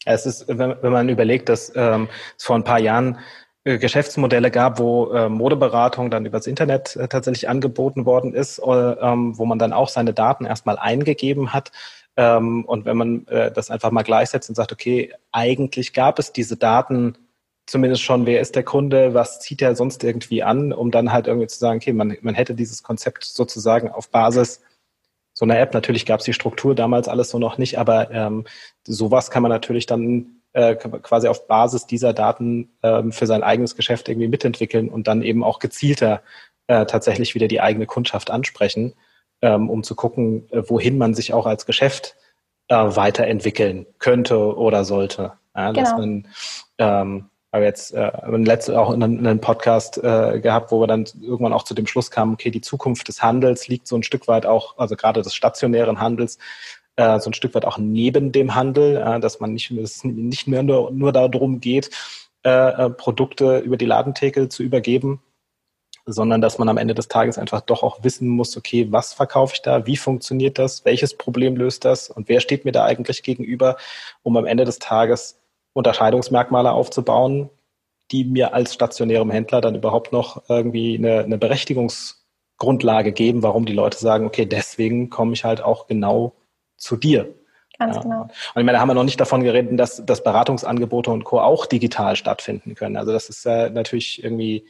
Es 0.08 0.26
ist, 0.26 0.48
wenn, 0.48 0.76
wenn 0.82 0.92
man 0.92 1.10
überlegt, 1.10 1.50
dass 1.50 1.72
ähm, 1.76 2.08
es 2.38 2.46
vor 2.46 2.56
ein 2.56 2.64
paar 2.64 2.80
Jahren 2.80 3.20
äh, 3.64 3.78
Geschäftsmodelle 3.78 4.52
gab, 4.52 4.80
wo 4.80 5.12
äh, 5.12 5.28
Modeberatung 5.28 6.10
dann 6.10 6.26
übers 6.26 6.48
Internet 6.48 6.96
äh, 6.96 7.08
tatsächlich 7.08 7.50
angeboten 7.50 8.06
worden 8.06 8.34
ist, 8.34 8.60
äh, 8.60 8.72
ähm, 8.72 9.38
wo 9.38 9.46
man 9.46 9.60
dann 9.60 9.74
auch 9.74 9.90
seine 9.90 10.14
Daten 10.14 10.46
erstmal 10.46 10.78
eingegeben 10.78 11.54
hat. 11.54 11.72
Ähm, 12.16 12.64
und 12.66 12.86
wenn 12.86 12.98
man 12.98 13.28
äh, 13.28 13.52
das 13.52 13.70
einfach 13.70 13.92
mal 13.92 14.04
gleichsetzt 14.04 14.50
und 14.50 14.56
sagt, 14.56 14.72
okay, 14.72 15.14
eigentlich 15.32 15.94
gab 15.94 16.18
es 16.20 16.32
diese 16.32 16.56
Daten 16.56 17.18
zumindest 17.66 18.02
schon, 18.04 18.26
wer 18.26 18.40
ist 18.40 18.56
der 18.56 18.64
Kunde, 18.64 19.14
was 19.14 19.42
zieht 19.42 19.62
er 19.62 19.76
sonst 19.76 20.04
irgendwie 20.04 20.42
an, 20.42 20.72
um 20.72 20.90
dann 20.90 21.12
halt 21.12 21.28
irgendwie 21.28 21.48
zu 21.48 21.60
sagen, 21.60 21.78
okay, 21.78 21.92
man, 21.92 22.16
man 22.22 22.36
hätte 22.36 22.56
dieses 22.56 22.82
Konzept 22.82 23.26
sozusagen 23.26 23.92
auf 23.92 24.10
Basis 24.10 24.62
so 25.38 25.46
einer 25.46 25.60
App, 25.60 25.76
natürlich 25.76 26.08
gab 26.08 26.20
es 26.20 26.26
die 26.26 26.34
Struktur 26.34 26.74
damals 26.74 27.08
alles 27.08 27.30
so 27.30 27.38
noch 27.38 27.60
nicht, 27.60 27.78
aber 27.78 28.10
ähm, 28.10 28.46
sowas 28.88 29.30
kann 29.30 29.44
man 29.44 29.52
natürlich 29.52 29.86
dann 29.86 30.42
äh, 30.54 30.74
quasi 30.74 31.28
auf 31.28 31.46
Basis 31.48 31.86
dieser 31.86 32.12
Daten 32.12 32.72
ähm, 32.82 33.12
für 33.12 33.28
sein 33.28 33.44
eigenes 33.44 33.76
Geschäft 33.76 34.10
irgendwie 34.10 34.30
mitentwickeln 34.30 34.90
und 34.90 35.08
dann 35.08 35.22
eben 35.22 35.44
auch 35.44 35.60
gezielter 35.60 36.24
äh, 36.66 36.88
tatsächlich 36.88 37.36
wieder 37.36 37.48
die 37.48 37.62
eigene 37.62 37.86
Kundschaft 37.86 38.32
ansprechen, 38.32 38.96
ähm, 39.44 39.70
um 39.70 39.84
zu 39.84 39.94
gucken, 39.94 40.50
äh, 40.50 40.64
wohin 40.66 40.98
man 40.98 41.14
sich 41.14 41.34
auch 41.36 41.46
als 41.46 41.68
Geschäft 41.68 42.16
äh, 42.68 42.76
weiterentwickeln 42.76 43.86
könnte 44.00 44.58
oder 44.58 44.86
sollte. 44.86 45.34
Ja, 45.56 45.70
genau. 45.72 45.84
dass 45.84 45.92
man 45.92 46.28
ähm, 46.80 47.30
aber 47.58 47.66
jetzt 47.66 47.94
äh, 47.94 48.12
letzte 48.38 48.80
auch 48.80 48.94
in 48.94 49.04
einem 49.04 49.42
Podcast 49.42 49.98
äh, 49.98 50.40
gehabt, 50.40 50.72
wo 50.72 50.80
wir 50.80 50.88
dann 50.88 51.06
irgendwann 51.22 51.54
auch 51.54 51.64
zu 51.64 51.74
dem 51.74 51.88
Schluss 51.88 52.12
kamen, 52.12 52.34
okay, 52.34 52.52
die 52.52 52.62
Zukunft 52.62 53.08
des 53.08 53.22
Handels 53.22 53.68
liegt 53.68 53.88
so 53.88 53.96
ein 53.96 54.04
Stück 54.04 54.28
weit 54.28 54.46
auch, 54.46 54.78
also 54.78 54.96
gerade 54.96 55.22
des 55.22 55.34
stationären 55.34 56.00
Handels, 56.00 56.38
äh, 56.96 57.20
so 57.20 57.30
ein 57.30 57.34
Stück 57.34 57.56
weit 57.56 57.66
auch 57.66 57.78
neben 57.78 58.32
dem 58.32 58.56
Handel, 58.56 58.98
äh, 58.98 59.20
dass 59.20 59.40
man 59.40 59.54
nicht, 59.54 59.72
es 59.72 60.04
nicht 60.04 60.48
mehr 60.48 60.64
nur, 60.64 60.92
nur 60.92 61.12
darum 61.12 61.60
geht, 61.60 61.90
äh, 62.46 62.86
äh, 62.86 62.90
Produkte 62.92 63.58
über 63.58 63.76
die 63.76 63.86
Ladentheke 63.86 64.50
zu 64.50 64.64
übergeben, 64.64 65.22
sondern 66.06 66.40
dass 66.40 66.60
man 66.60 66.70
am 66.70 66.78
Ende 66.78 66.94
des 66.94 67.08
Tages 67.08 67.38
einfach 67.38 67.62
doch 67.62 67.84
auch 67.84 68.04
wissen 68.04 68.28
muss, 68.30 68.56
okay, 68.56 68.88
was 68.92 69.14
verkaufe 69.14 69.56
ich 69.56 69.62
da, 69.64 69.86
wie 69.88 69.98
funktioniert 69.98 70.60
das, 70.60 70.86
welches 70.86 71.18
Problem 71.18 71.56
löst 71.56 71.86
das 71.86 72.10
und 72.10 72.30
wer 72.30 72.40
steht 72.40 72.66
mir 72.66 72.72
da 72.72 72.86
eigentlich 72.86 73.24
gegenüber, 73.24 73.78
um 74.24 74.38
am 74.38 74.46
Ende 74.46 74.64
des 74.64 74.80
Tages 74.80 75.40
Unterscheidungsmerkmale 75.78 76.72
aufzubauen, 76.72 77.52
die 78.12 78.26
mir 78.26 78.54
als 78.54 78.74
stationärem 78.74 79.30
Händler 79.30 79.62
dann 79.62 79.76
überhaupt 79.76 80.12
noch 80.12 80.44
irgendwie 80.50 80.98
eine, 80.98 81.20
eine 81.20 81.38
Berechtigungsgrundlage 81.38 83.12
geben, 83.12 83.44
warum 83.44 83.66
die 83.66 83.74
Leute 83.74 83.98
sagen, 83.98 84.26
okay, 84.26 84.46
deswegen 84.46 85.10
komme 85.10 85.34
ich 85.34 85.44
halt 85.44 85.62
auch 85.62 85.86
genau 85.86 86.34
zu 86.78 86.96
dir. 86.96 87.36
Ganz 87.78 87.98
ja. 87.98 88.02
genau. 88.02 88.22
Und 88.22 88.32
ich 88.32 88.56
meine, 88.56 88.74
da 88.74 88.80
haben 88.80 88.90
wir 88.90 88.96
noch 88.96 89.04
nicht 89.04 89.20
davon 89.20 89.44
geredet, 89.44 89.80
dass, 89.80 90.04
dass 90.04 90.24
Beratungsangebote 90.24 91.12
und 91.12 91.26
Co. 91.26 91.40
auch 91.40 91.68
digital 91.68 92.16
stattfinden 92.16 92.74
können. 92.74 92.98
Also 92.98 93.12
das 93.12 93.30
ist 93.30 93.46
äh, 93.46 93.70
natürlich 93.70 94.24
irgendwie 94.24 94.66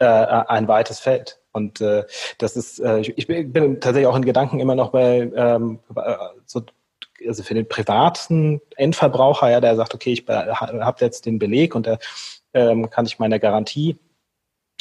äh, 0.00 0.06
ein 0.06 0.66
weites 0.66 0.98
Feld. 0.98 1.38
Und 1.52 1.80
äh, 1.80 2.04
das 2.38 2.56
ist, 2.56 2.80
äh, 2.80 3.00
ich 3.00 3.26
bin, 3.28 3.52
bin 3.52 3.80
tatsächlich 3.80 4.08
auch 4.08 4.16
in 4.16 4.24
Gedanken 4.24 4.58
immer 4.58 4.74
noch 4.74 4.90
bei 4.90 5.30
ähm, 5.36 5.78
so 6.46 6.62
also 7.26 7.42
für 7.42 7.54
den 7.54 7.68
privaten 7.68 8.60
Endverbraucher, 8.76 9.50
ja, 9.50 9.60
der 9.60 9.76
sagt, 9.76 9.94
okay, 9.94 10.12
ich 10.12 10.24
habe 10.28 11.04
jetzt 11.04 11.26
den 11.26 11.38
Beleg 11.38 11.74
und 11.74 11.86
da 11.86 11.98
ähm, 12.54 12.90
kann 12.90 13.06
ich 13.06 13.18
meine 13.18 13.40
Garantie 13.40 13.98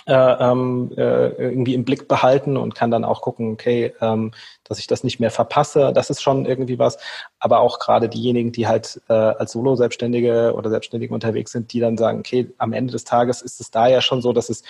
äh, 0.07 0.13
ähm, 0.13 0.91
äh, 0.95 1.27
irgendwie 1.33 1.73
im 1.73 1.83
Blick 1.83 2.07
behalten 2.07 2.55
und 2.55 2.75
kann 2.75 2.91
dann 2.91 3.03
auch 3.03 3.21
gucken, 3.21 3.51
okay, 3.51 3.93
ähm, 3.99 4.31
dass 4.63 4.79
ich 4.79 4.88
das 4.88 5.03
nicht 5.03 5.19
mehr 5.19 5.31
verpasse. 5.31 5.91
Das 5.93 6.09
ist 6.09 6.21
schon 6.21 6.45
irgendwie 6.45 6.79
was. 6.79 6.97
Aber 7.39 7.59
auch 7.59 7.77
gerade 7.77 8.07
diejenigen, 8.07 8.53
die 8.53 8.67
halt 8.67 9.01
äh, 9.09 9.13
als 9.13 9.51
Solo-Selbstständige 9.51 10.53
oder 10.55 10.69
Selbstständige 10.69 11.13
unterwegs 11.13 11.51
sind, 11.51 11.73
die 11.73 11.81
dann 11.81 11.97
sagen, 11.97 12.19
okay, 12.19 12.49
am 12.57 12.71
Ende 12.71 12.93
des 12.93 13.03
Tages 13.03 13.41
ist 13.41 13.59
es 13.59 13.69
da 13.69 13.88
ja 13.88 13.99
schon 13.99 14.21
so, 14.21 14.31
dass 14.31 14.49
es 14.49 14.63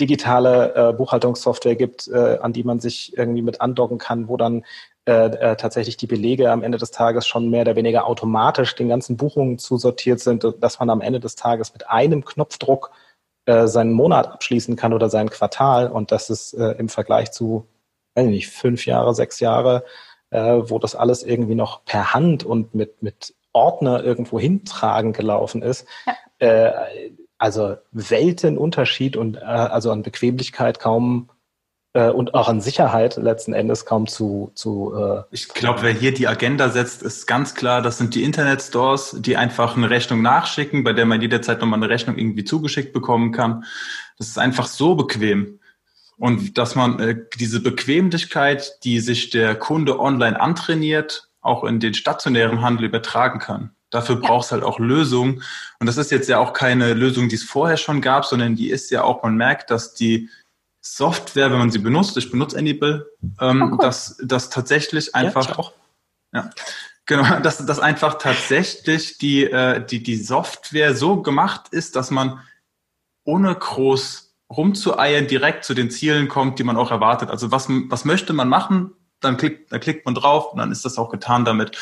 digitale 0.00 0.74
äh, 0.74 0.92
Buchhaltungssoftware 0.92 1.76
gibt, 1.76 2.08
äh, 2.08 2.38
an 2.42 2.52
die 2.52 2.64
man 2.64 2.80
sich 2.80 3.16
irgendwie 3.16 3.42
mit 3.42 3.60
andocken 3.60 3.98
kann, 3.98 4.26
wo 4.26 4.36
dann 4.36 4.64
äh, 5.06 5.26
äh, 5.26 5.56
tatsächlich 5.56 5.96
die 5.96 6.06
Belege 6.06 6.50
am 6.50 6.62
Ende 6.62 6.76
des 6.76 6.90
Tages 6.90 7.26
schon 7.26 7.48
mehr 7.48 7.62
oder 7.62 7.74
weniger 7.74 8.06
automatisch 8.06 8.74
den 8.74 8.90
ganzen 8.90 9.16
Buchungen 9.16 9.58
zusortiert 9.58 10.20
sind, 10.20 10.46
dass 10.60 10.78
man 10.78 10.90
am 10.90 11.00
Ende 11.00 11.20
des 11.20 11.36
Tages 11.36 11.72
mit 11.72 11.88
einem 11.88 12.24
Knopfdruck 12.24 12.90
äh, 13.46 13.66
seinen 13.66 13.92
Monat 13.92 14.28
abschließen 14.28 14.76
kann 14.76 14.92
oder 14.92 15.08
sein 15.08 15.30
Quartal. 15.30 15.90
Und 15.90 16.12
das 16.12 16.28
ist 16.28 16.52
äh, 16.52 16.72
im 16.72 16.90
Vergleich 16.90 17.32
zu, 17.32 17.66
weiß 18.14 18.26
nicht, 18.26 18.50
fünf 18.50 18.84
Jahre, 18.84 19.14
sechs 19.14 19.40
Jahre, 19.40 19.84
äh, 20.28 20.38
wo 20.64 20.78
das 20.78 20.94
alles 20.94 21.22
irgendwie 21.22 21.54
noch 21.54 21.84
per 21.86 22.12
Hand 22.12 22.44
und 22.44 22.74
mit, 22.74 23.02
mit 23.02 23.34
Ordner 23.54 24.04
irgendwo 24.04 24.38
hintragen 24.38 25.14
gelaufen 25.14 25.62
ist. 25.62 25.86
Ja. 26.06 26.14
Äh, 26.46 27.10
also 27.38 27.76
Weltenunterschied 27.92 29.16
und 29.16 29.42
also 29.42 29.90
an 29.92 30.02
Bequemlichkeit 30.02 30.78
kaum 30.78 31.30
äh, 31.92 32.10
und 32.10 32.34
auch 32.34 32.48
an 32.48 32.60
Sicherheit 32.60 33.16
letzten 33.16 33.52
Endes 33.52 33.84
kaum 33.84 34.06
zu. 34.06 34.52
zu 34.54 34.94
äh, 34.94 35.22
ich 35.30 35.48
glaube, 35.48 35.82
wer 35.82 35.92
hier 35.92 36.14
die 36.14 36.28
Agenda 36.28 36.68
setzt, 36.68 37.02
ist 37.02 37.26
ganz 37.26 37.54
klar, 37.54 37.82
das 37.82 37.98
sind 37.98 38.14
die 38.14 38.22
Internetstores, 38.22 39.16
die 39.18 39.36
einfach 39.36 39.76
eine 39.76 39.90
Rechnung 39.90 40.22
nachschicken, 40.22 40.84
bei 40.84 40.92
der 40.92 41.06
man 41.06 41.20
jederzeit 41.20 41.60
nochmal 41.60 41.78
eine 41.78 41.88
Rechnung 41.88 42.16
irgendwie 42.16 42.44
zugeschickt 42.44 42.92
bekommen 42.92 43.32
kann. 43.32 43.64
Das 44.18 44.28
ist 44.28 44.38
einfach 44.38 44.66
so 44.66 44.94
bequem. 44.94 45.58
Und 46.16 46.58
dass 46.58 46.74
man 46.74 47.00
äh, 47.00 47.16
diese 47.38 47.60
Bequemlichkeit, 47.60 48.84
die 48.84 49.00
sich 49.00 49.30
der 49.30 49.54
Kunde 49.54 49.98
online 49.98 50.38
antrainiert, 50.38 51.28
auch 51.40 51.64
in 51.64 51.80
den 51.80 51.94
stationären 51.94 52.60
Handel 52.60 52.84
übertragen 52.84 53.38
kann. 53.38 53.70
Dafür 53.88 54.16
ja. 54.16 54.28
braucht 54.28 54.44
es 54.44 54.52
halt 54.52 54.62
auch 54.62 54.78
Lösungen. 54.78 55.42
Und 55.80 55.86
das 55.86 55.96
ist 55.96 56.10
jetzt 56.10 56.28
ja 56.28 56.38
auch 56.38 56.52
keine 56.52 56.94
Lösung, 56.94 57.28
die 57.28 57.34
es 57.34 57.42
vorher 57.42 57.76
schon 57.76 58.00
gab, 58.00 58.24
sondern 58.24 58.54
die 58.54 58.70
ist 58.70 58.90
ja 58.90 59.02
auch, 59.02 59.22
man 59.22 59.36
merkt, 59.36 59.70
dass 59.70 59.94
die 59.94 60.28
Software, 60.80 61.50
wenn 61.50 61.58
man 61.58 61.70
sie 61.70 61.78
benutzt, 61.78 62.16
ich 62.16 62.30
benutze 62.30 62.56
Anybill, 62.56 63.06
ähm, 63.40 63.62
oh, 63.62 63.66
cool. 63.72 63.78
dass 63.80 64.16
das 64.22 64.50
tatsächlich 64.50 65.14
einfach 65.14 65.48
ja, 65.48 65.58
auch. 65.58 65.72
Ja, 66.32 66.50
genau, 67.06 67.40
dass 67.42 67.64
das 67.64 67.80
einfach 67.80 68.18
tatsächlich 68.18 69.18
die, 69.18 69.44
äh, 69.44 69.84
die, 69.84 70.02
die 70.02 70.16
Software 70.16 70.94
so 70.94 71.22
gemacht 71.22 71.68
ist, 71.70 71.96
dass 71.96 72.10
man 72.10 72.40
ohne 73.24 73.54
groß 73.54 74.34
rumzueiern 74.50 75.26
direkt 75.26 75.64
zu 75.64 75.74
den 75.74 75.90
Zielen 75.90 76.28
kommt, 76.28 76.58
die 76.58 76.64
man 76.64 76.76
auch 76.76 76.90
erwartet. 76.90 77.30
Also 77.30 77.52
was, 77.52 77.68
was 77.68 78.04
möchte 78.04 78.32
man 78.32 78.48
machen, 78.48 78.92
dann 79.20 79.36
klickt, 79.36 79.72
dann 79.72 79.80
klickt 79.80 80.06
man 80.06 80.14
drauf 80.14 80.52
und 80.52 80.58
dann 80.58 80.72
ist 80.72 80.84
das 80.84 80.98
auch 80.98 81.10
getan 81.10 81.44
damit. 81.44 81.76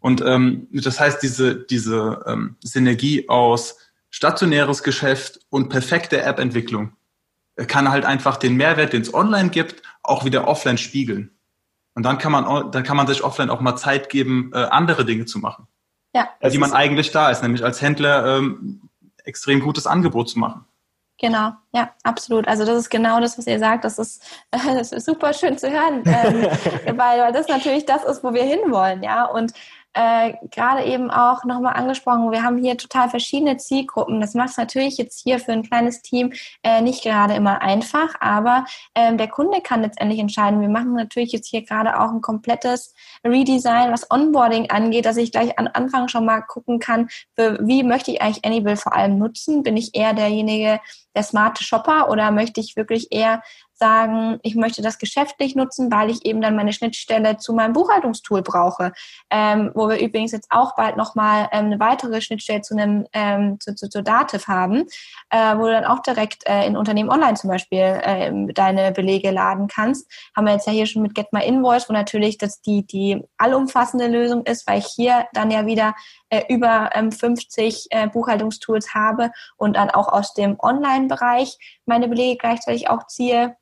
Und 0.00 0.22
ähm, 0.22 0.66
das 0.72 0.98
heißt, 0.98 1.22
diese, 1.22 1.56
diese 1.56 2.22
ähm, 2.26 2.56
Synergie 2.62 3.28
aus 3.28 3.78
stationäres 4.10 4.82
Geschäft 4.82 5.40
und 5.50 5.68
perfekte 5.68 6.20
App-Entwicklung, 6.22 6.92
kann 7.66 7.90
halt 7.90 8.04
einfach 8.04 8.36
den 8.36 8.56
Mehrwert, 8.56 8.92
den 8.92 9.02
es 9.02 9.12
online 9.12 9.50
gibt, 9.50 9.82
auch 10.02 10.24
wieder 10.24 10.48
offline 10.48 10.78
spiegeln. 10.78 11.30
Und 11.94 12.04
dann 12.04 12.18
kann 12.18 12.32
man, 12.32 12.70
dann 12.70 12.82
kann 12.82 12.96
man 12.96 13.06
sich 13.06 13.22
offline 13.22 13.50
auch 13.50 13.60
mal 13.60 13.76
Zeit 13.76 14.08
geben, 14.08 14.52
äh, 14.54 14.58
andere 14.58 15.04
Dinge 15.04 15.26
zu 15.26 15.38
machen. 15.38 15.66
Ja. 16.14 16.28
Die 16.48 16.58
man 16.58 16.72
eigentlich 16.72 17.12
da 17.12 17.30
ist, 17.30 17.42
nämlich 17.42 17.64
als 17.64 17.82
Händler 17.82 18.38
ähm, 18.38 18.88
extrem 19.24 19.60
gutes 19.60 19.86
Angebot 19.86 20.28
zu 20.28 20.38
machen. 20.38 20.64
Genau, 21.20 21.52
ja, 21.74 21.90
absolut. 22.02 22.48
Also 22.48 22.64
das 22.64 22.78
ist 22.78 22.88
genau 22.88 23.20
das, 23.20 23.36
was 23.36 23.46
ihr 23.46 23.58
sagt. 23.58 23.84
Das 23.84 23.98
ist, 23.98 24.22
äh, 24.50 24.58
das 24.74 24.90
ist 24.90 25.04
super 25.04 25.34
schön 25.34 25.58
zu 25.58 25.70
hören, 25.70 26.02
ähm, 26.06 26.96
weil, 26.98 27.20
weil 27.20 27.32
das 27.32 27.46
natürlich 27.48 27.84
das 27.84 28.04
ist, 28.04 28.24
wo 28.24 28.32
wir 28.32 28.42
hinwollen, 28.42 29.02
ja. 29.02 29.26
Und 29.26 29.52
äh, 29.92 30.34
gerade 30.50 30.84
eben 30.84 31.10
auch 31.10 31.44
nochmal 31.44 31.74
angesprochen, 31.74 32.30
wir 32.30 32.42
haben 32.42 32.58
hier 32.58 32.76
total 32.76 33.08
verschiedene 33.10 33.56
Zielgruppen. 33.56 34.20
Das 34.20 34.34
macht 34.34 34.50
es 34.50 34.56
natürlich 34.56 34.98
jetzt 34.98 35.20
hier 35.20 35.38
für 35.40 35.52
ein 35.52 35.62
kleines 35.62 36.02
Team 36.02 36.32
äh, 36.62 36.80
nicht 36.80 37.02
gerade 37.02 37.34
immer 37.34 37.60
einfach, 37.60 38.14
aber 38.20 38.64
ähm, 38.94 39.18
der 39.18 39.28
Kunde 39.28 39.60
kann 39.60 39.82
letztendlich 39.82 40.20
entscheiden. 40.20 40.60
Wir 40.60 40.68
machen 40.68 40.94
natürlich 40.94 41.32
jetzt 41.32 41.48
hier 41.48 41.62
gerade 41.62 41.98
auch 41.98 42.10
ein 42.10 42.20
komplettes 42.20 42.94
Redesign, 43.24 43.92
was 43.92 44.10
Onboarding 44.10 44.70
angeht, 44.70 45.06
dass 45.06 45.16
ich 45.16 45.32
gleich 45.32 45.58
am 45.58 45.68
Anfang 45.72 46.08
schon 46.08 46.24
mal 46.24 46.40
gucken 46.42 46.78
kann, 46.78 47.08
für 47.36 47.58
wie 47.60 47.82
möchte 47.82 48.10
ich 48.10 48.22
eigentlich 48.22 48.44
Anybill 48.44 48.76
vor 48.76 48.94
allem 48.94 49.18
nutzen? 49.18 49.62
Bin 49.62 49.76
ich 49.76 49.94
eher 49.94 50.14
derjenige, 50.14 50.80
der 51.14 51.22
smarte 51.22 51.64
Shopper 51.64 52.10
oder 52.10 52.30
möchte 52.30 52.60
ich 52.60 52.76
wirklich 52.76 53.08
eher 53.10 53.42
sagen, 53.80 54.38
ich 54.42 54.54
möchte 54.54 54.82
das 54.82 54.98
geschäftlich 54.98 55.56
nutzen, 55.56 55.90
weil 55.90 56.10
ich 56.10 56.24
eben 56.24 56.40
dann 56.40 56.54
meine 56.54 56.72
Schnittstelle 56.72 57.38
zu 57.38 57.52
meinem 57.52 57.72
Buchhaltungstool 57.72 58.42
brauche, 58.42 58.92
ähm, 59.30 59.72
wo 59.74 59.88
wir 59.88 59.98
übrigens 59.98 60.32
jetzt 60.32 60.48
auch 60.50 60.76
bald 60.76 60.96
nochmal 60.96 61.48
ähm, 61.50 61.66
eine 61.66 61.80
weitere 61.80 62.20
Schnittstelle 62.20 62.60
zu 62.60 62.76
einem 62.76 63.06
ähm, 63.12 63.58
zu, 63.58 63.74
zu, 63.74 63.88
zu 63.88 64.02
Dativ 64.02 64.46
haben, 64.46 64.84
äh, 65.30 65.56
wo 65.56 65.66
du 65.66 65.72
dann 65.72 65.84
auch 65.84 66.00
direkt 66.00 66.46
äh, 66.46 66.64
in 66.66 66.76
Unternehmen 66.76 67.10
Online 67.10 67.34
zum 67.34 67.50
Beispiel 67.50 67.78
äh, 67.78 68.52
deine 68.52 68.92
Belege 68.92 69.30
laden 69.30 69.66
kannst. 69.66 70.08
Haben 70.36 70.46
wir 70.46 70.52
jetzt 70.52 70.66
ja 70.66 70.72
hier 70.72 70.86
schon 70.86 71.02
mit 71.02 71.14
Get 71.14 71.32
My 71.32 71.44
Invoice, 71.44 71.88
wo 71.88 71.92
natürlich 71.92 72.38
das 72.38 72.60
die 72.60 72.86
die 72.86 73.22
allumfassende 73.38 74.06
Lösung 74.06 74.44
ist, 74.44 74.68
weil 74.68 74.78
ich 74.78 74.86
hier 74.86 75.26
dann 75.32 75.50
ja 75.50 75.66
wieder 75.66 75.94
äh, 76.28 76.42
über 76.48 76.90
ähm, 76.94 77.10
50 77.10 77.86
äh, 77.90 78.08
Buchhaltungstools 78.08 78.94
habe 78.94 79.32
und 79.56 79.76
dann 79.76 79.90
auch 79.90 80.08
aus 80.08 80.34
dem 80.34 80.56
Online-Bereich 80.60 81.58
meine 81.86 82.08
Belege 82.08 82.38
gleichzeitig 82.38 82.88
auch 82.88 83.06
ziehe. 83.06 83.56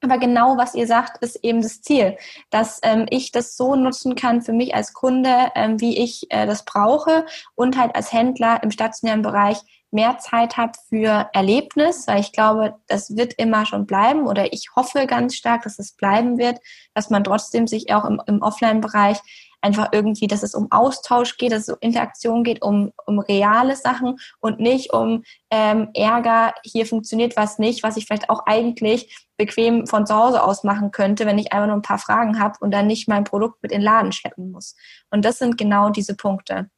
Aber 0.00 0.18
genau 0.18 0.56
was 0.56 0.74
ihr 0.74 0.86
sagt, 0.86 1.22
ist 1.22 1.42
eben 1.42 1.60
das 1.60 1.82
Ziel, 1.82 2.16
dass 2.50 2.78
ähm, 2.82 3.06
ich 3.10 3.32
das 3.32 3.56
so 3.56 3.74
nutzen 3.74 4.14
kann 4.14 4.42
für 4.42 4.52
mich 4.52 4.74
als 4.74 4.92
Kunde, 4.92 5.50
ähm, 5.56 5.80
wie 5.80 5.98
ich 5.98 6.26
äh, 6.30 6.46
das 6.46 6.64
brauche 6.64 7.26
und 7.56 7.76
halt 7.76 7.96
als 7.96 8.12
Händler 8.12 8.62
im 8.62 8.70
stationären 8.70 9.22
Bereich 9.22 9.58
mehr 9.90 10.18
Zeit 10.18 10.56
habe 10.56 10.72
für 10.88 11.30
Erlebnis, 11.32 12.06
weil 12.06 12.20
ich 12.20 12.32
glaube, 12.32 12.76
das 12.86 13.16
wird 13.16 13.34
immer 13.34 13.64
schon 13.66 13.86
bleiben 13.86 14.26
oder 14.26 14.52
ich 14.52 14.68
hoffe 14.76 15.06
ganz 15.06 15.34
stark, 15.34 15.62
dass 15.62 15.78
es 15.78 15.92
bleiben 15.92 16.38
wird, 16.38 16.58
dass 16.94 17.10
man 17.10 17.24
trotzdem 17.24 17.66
sich 17.66 17.92
auch 17.92 18.04
im, 18.04 18.20
im 18.26 18.42
Offline-Bereich 18.42 19.18
einfach 19.60 19.88
irgendwie, 19.92 20.26
dass 20.26 20.42
es 20.42 20.54
um 20.54 20.70
Austausch 20.70 21.36
geht, 21.36 21.52
dass 21.52 21.62
es 21.62 21.68
um 21.70 21.78
Interaktion 21.80 22.44
geht, 22.44 22.62
um, 22.62 22.92
um 23.06 23.18
reale 23.18 23.74
Sachen 23.74 24.18
und 24.40 24.60
nicht 24.60 24.92
um 24.92 25.24
ähm, 25.50 25.88
Ärger, 25.94 26.54
hier 26.62 26.86
funktioniert 26.86 27.36
was 27.36 27.58
nicht, 27.58 27.82
was 27.82 27.96
ich 27.96 28.06
vielleicht 28.06 28.30
auch 28.30 28.46
eigentlich 28.46 29.27
bequem 29.38 29.86
von 29.86 30.06
zu 30.06 30.14
Hause 30.14 30.42
aus 30.42 30.64
machen 30.64 30.90
könnte, 30.90 31.24
wenn 31.24 31.38
ich 31.38 31.52
einfach 31.52 31.68
nur 31.68 31.76
ein 31.76 31.82
paar 31.82 31.98
Fragen 31.98 32.38
habe 32.38 32.58
und 32.60 32.72
dann 32.72 32.86
nicht 32.86 33.08
mein 33.08 33.24
Produkt 33.24 33.62
mit 33.62 33.72
in 33.72 33.78
den 33.78 33.84
Laden 33.84 34.12
schleppen 34.12 34.50
muss. 34.50 34.76
Und 35.10 35.24
das 35.24 35.38
sind 35.38 35.56
genau 35.56 35.88
diese 35.88 36.14
Punkte. 36.14 36.68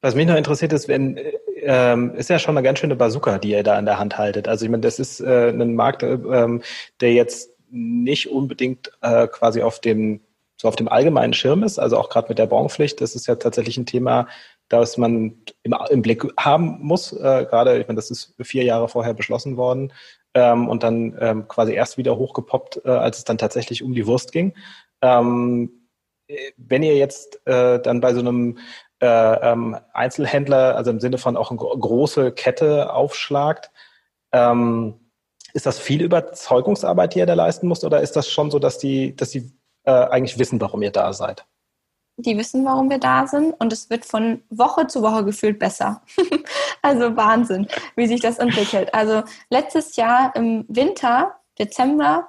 Was 0.00 0.14
mich 0.14 0.26
noch 0.26 0.36
interessiert 0.36 0.72
ist, 0.72 0.88
wenn 0.88 1.18
ähm, 1.62 2.14
ist 2.14 2.30
ja 2.30 2.38
schon 2.38 2.56
eine 2.56 2.64
ganz 2.64 2.78
schöne 2.78 2.96
Bazooka, 2.96 3.38
die 3.38 3.50
ihr 3.50 3.62
da 3.62 3.78
in 3.78 3.84
der 3.84 3.98
Hand 3.98 4.16
haltet. 4.16 4.48
Also 4.48 4.64
ich 4.64 4.70
meine, 4.70 4.82
das 4.82 4.98
ist 4.98 5.20
äh, 5.20 5.50
ein 5.50 5.74
Markt, 5.74 6.02
äh, 6.02 6.14
ähm, 6.14 6.62
der 7.00 7.12
jetzt 7.12 7.50
nicht 7.70 8.30
unbedingt 8.30 8.90
äh, 9.02 9.26
quasi 9.26 9.62
auf 9.62 9.80
dem 9.80 10.20
so 10.60 10.66
auf 10.66 10.74
dem 10.74 10.88
allgemeinen 10.88 11.34
Schirm 11.34 11.62
ist, 11.62 11.78
also 11.78 11.96
auch 11.96 12.08
gerade 12.08 12.28
mit 12.28 12.38
der 12.38 12.46
Branchpflicht, 12.46 13.00
das 13.00 13.14
ist 13.14 13.28
ja 13.28 13.36
tatsächlich 13.36 13.76
ein 13.76 13.86
Thema, 13.86 14.26
das 14.68 14.96
man 14.96 15.40
im, 15.62 15.74
im 15.90 16.02
Blick 16.02 16.26
haben 16.36 16.78
muss. 16.80 17.12
Äh, 17.12 17.46
gerade, 17.48 17.78
ich 17.78 17.86
meine, 17.86 17.96
das 17.96 18.10
ist 18.10 18.34
vier 18.42 18.64
Jahre 18.64 18.88
vorher 18.88 19.14
beschlossen 19.14 19.56
worden 19.56 19.92
ähm, 20.34 20.68
und 20.68 20.82
dann 20.82 21.16
ähm, 21.20 21.48
quasi 21.48 21.72
erst 21.72 21.98
wieder 21.98 22.16
hochgepoppt, 22.16 22.82
äh, 22.84 22.90
als 22.90 23.18
es 23.18 23.24
dann 23.24 23.38
tatsächlich 23.38 23.82
um 23.82 23.92
die 23.92 24.06
Wurst 24.06 24.32
ging. 24.32 24.54
Ähm, 25.02 25.88
wenn 26.56 26.82
ihr 26.82 26.96
jetzt 26.96 27.40
äh, 27.46 27.80
dann 27.80 28.00
bei 28.00 28.12
so 28.12 28.20
einem 28.20 28.58
äh, 29.00 29.06
ähm, 29.06 29.78
Einzelhändler, 29.92 30.76
also 30.76 30.90
im 30.90 31.00
Sinne 31.00 31.18
von 31.18 31.36
auch 31.36 31.50
eine 31.50 31.58
große 31.58 32.32
Kette 32.32 32.92
aufschlagt, 32.92 33.70
ähm, 34.32 35.10
ist 35.54 35.66
das 35.66 35.78
viel 35.78 36.02
Überzeugungsarbeit, 36.02 37.14
die 37.14 37.20
ihr 37.20 37.26
da 37.26 37.34
leisten 37.34 37.66
muss, 37.66 37.84
oder 37.84 38.02
ist 38.02 38.16
das 38.16 38.28
schon 38.28 38.50
so, 38.50 38.58
dass 38.58 38.78
die, 38.78 39.16
dass 39.16 39.30
die 39.30 39.52
äh, 39.84 39.90
eigentlich 39.90 40.38
wissen, 40.38 40.60
warum 40.60 40.82
ihr 40.82 40.92
da 40.92 41.12
seid. 41.12 41.46
Die 42.20 42.36
wissen, 42.36 42.64
warum 42.64 42.90
wir 42.90 42.98
da 42.98 43.28
sind 43.28 43.52
und 43.60 43.72
es 43.72 43.90
wird 43.90 44.04
von 44.04 44.42
Woche 44.50 44.88
zu 44.88 45.02
Woche 45.02 45.24
gefühlt 45.24 45.60
besser. 45.60 46.02
also 46.82 47.16
Wahnsinn, 47.16 47.68
wie 47.94 48.08
sich 48.08 48.20
das 48.20 48.38
entwickelt. 48.38 48.92
Also 48.92 49.22
letztes 49.50 49.94
Jahr 49.94 50.34
im 50.34 50.64
Winter, 50.68 51.36
Dezember, 51.60 52.28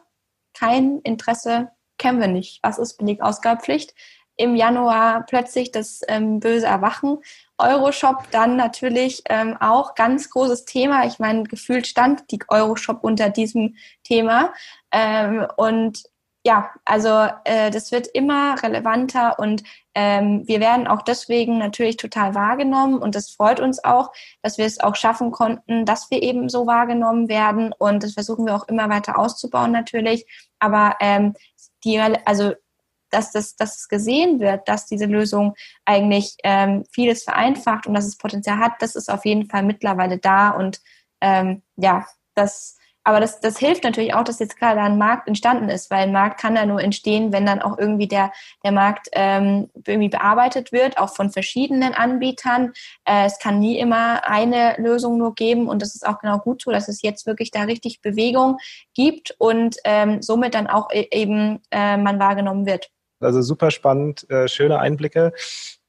kein 0.54 1.00
Interesse, 1.00 1.72
kennen 1.98 2.20
wir 2.20 2.28
nicht. 2.28 2.60
Was 2.62 2.78
ist 2.78 2.98
Belegausgabepflicht? 2.98 3.96
Im 4.36 4.56
Januar 4.56 5.26
plötzlich 5.26 5.72
das 5.72 6.02
ähm, 6.08 6.40
böse 6.40 6.68
Erwachen. 6.68 7.18
Euroshop 7.58 8.30
dann 8.32 8.56
natürlich 8.56 9.24
ähm, 9.28 9.58
auch 9.60 9.96
ganz 9.96 10.30
großes 10.30 10.66
Thema. 10.66 11.08
Ich 11.08 11.18
meine, 11.18 11.44
gefühlt 11.44 11.88
stand 11.88 12.30
die 12.30 12.40
Euroshop 12.48 13.04
unter 13.04 13.32
diesem 13.32 13.76
Thema. 14.04 14.54
Ähm, 14.92 15.48
und 15.58 16.04
ja, 16.46 16.72
also 16.86 17.28
äh, 17.44 17.70
das 17.70 17.92
wird 17.92 18.08
immer 18.08 18.62
relevanter 18.64 19.40
und 19.40 19.64
ähm, 19.94 20.48
wir 20.48 20.62
werden 20.62 20.88
auch 20.88 21.02
deswegen 21.02 21.58
natürlich 21.58 21.98
total 21.98 22.34
wahrgenommen 22.34 22.98
und 22.98 23.16
das 23.16 23.30
freut 23.32 23.60
uns 23.60 23.84
auch, 23.84 24.12
dass 24.42 24.58
wir 24.58 24.66
es 24.66 24.80
auch 24.80 24.96
schaffen 24.96 25.32
konnten, 25.32 25.86
dass 25.86 26.10
wir 26.12 26.24
eben 26.24 26.48
so 26.48 26.66
wahrgenommen 26.66 27.28
werden 27.28 27.74
und 27.78 28.04
das 28.04 28.14
versuchen 28.14 28.46
wir 28.46 28.56
auch 28.56 28.68
immer 28.70 28.90
weiter 28.90 29.20
auszubauen 29.20 29.72
natürlich. 29.72 30.26
Aber 30.60 30.96
ähm, 31.02 31.34
die, 31.84 32.00
also 32.00 32.54
dass 33.10 33.32
das, 33.32 33.56
dass 33.56 33.78
es 33.78 33.88
gesehen 33.90 34.40
wird, 34.40 34.68
dass 34.70 34.86
diese 34.86 35.06
Lösung 35.06 35.56
eigentlich 35.86 36.36
ähm, 36.44 36.86
vieles 36.92 37.24
vereinfacht 37.24 37.88
und 37.88 37.96
dass 37.96 38.06
es 38.06 38.18
Potenzial 38.18 38.60
hat, 38.60 38.74
das 38.80 38.96
ist 38.96 39.10
auf 39.12 39.26
jeden 39.26 39.50
Fall 39.50 39.64
mittlerweile 39.64 40.20
da 40.20 40.52
und 40.52 40.80
ähm, 41.22 41.64
ja, 41.76 42.06
das 42.36 42.78
aber 43.10 43.20
das, 43.20 43.39
das 43.39 43.57
hilft 43.57 43.84
natürlich 43.84 44.14
auch, 44.14 44.24
dass 44.24 44.38
jetzt 44.38 44.57
gerade 44.57 44.80
ein 44.80 44.99
Markt 44.99 45.28
entstanden 45.28 45.68
ist, 45.68 45.89
weil 45.89 46.03
ein 46.03 46.12
Markt 46.12 46.39
kann 46.39 46.55
ja 46.55 46.66
nur 46.66 46.80
entstehen, 46.80 47.34
wenn 47.34 47.45
dann 47.45 47.60
auch 47.60 47.78
irgendwie 47.78 48.07
der, 48.07 48.32
der 48.64 48.72
Markt 48.72 49.10
ähm, 49.14 49.70
irgendwie 49.86 50.10
bearbeitet 50.10 50.72
wird, 50.72 50.99
auch 50.99 51.16
von 51.16 51.32
verschiedenen 51.32 51.95
Anbietern. 51.95 52.74
Äh, 53.05 53.26
es 53.26 53.39
kann 53.39 53.60
nie 53.60 53.80
immer 53.80 54.28
eine 54.28 54.76
Lösung 54.78 55.18
nur 55.18 55.34
geben 55.34 55.68
und 55.68 55.82
das 55.82 55.95
ist 55.95 56.07
auch 56.07 56.20
genau 56.20 56.38
gut 56.38 56.62
so, 56.62 56.72
dass 56.72 56.88
es 56.88 57.01
jetzt 57.01 57.26
wirklich 57.26 57.49
da 57.49 57.64
richtig 57.64 58.01
Bewegung 58.01 58.57
gibt 58.93 59.36
und 59.39 59.78
ähm, 59.86 60.22
somit 60.22 60.53
dann 60.53 60.68
auch 60.68 60.89
e-, 60.91 61.07
eben 61.12 61.62
äh, 61.72 61.97
man 61.97 62.20
wahrgenommen 62.20 62.68
wird. 62.68 62.89
Also 63.20 63.41
super 63.41 63.72
spannend, 63.72 64.30
äh, 64.30 64.47
schöne 64.47 64.80
Einblicke. 64.80 65.34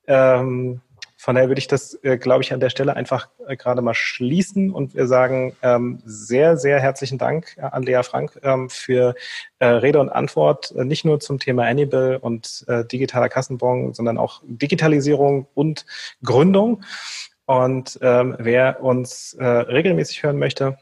Ähm 0.06 0.80
von 1.20 1.34
daher 1.34 1.50
würde 1.50 1.58
ich 1.58 1.68
das, 1.68 2.02
äh, 2.02 2.16
glaube 2.16 2.42
ich, 2.42 2.50
an 2.54 2.60
der 2.60 2.70
Stelle 2.70 2.96
einfach 2.96 3.28
äh, 3.46 3.54
gerade 3.54 3.82
mal 3.82 3.92
schließen 3.92 4.70
und 4.70 4.94
wir 4.94 5.06
sagen 5.06 5.54
ähm, 5.60 6.00
sehr, 6.06 6.56
sehr 6.56 6.80
herzlichen 6.80 7.18
Dank 7.18 7.58
äh, 7.58 7.60
an 7.60 7.82
Lea 7.82 8.02
Frank 8.02 8.40
ähm, 8.42 8.70
für 8.70 9.14
äh, 9.58 9.66
Rede 9.66 10.00
und 10.00 10.08
Antwort, 10.08 10.74
nicht 10.74 11.04
nur 11.04 11.20
zum 11.20 11.38
Thema 11.38 11.64
Annibal 11.66 12.16
und 12.16 12.64
digitaler 12.90 13.28
Kassenbon, 13.28 13.92
sondern 13.92 14.16
auch 14.16 14.40
Digitalisierung 14.46 15.46
und 15.52 15.84
Gründung. 16.24 16.84
Und 17.44 17.98
ähm, 18.00 18.36
wer 18.38 18.82
uns 18.82 19.36
regelmäßig 19.38 20.22
hören 20.22 20.38
möchte, 20.38 20.78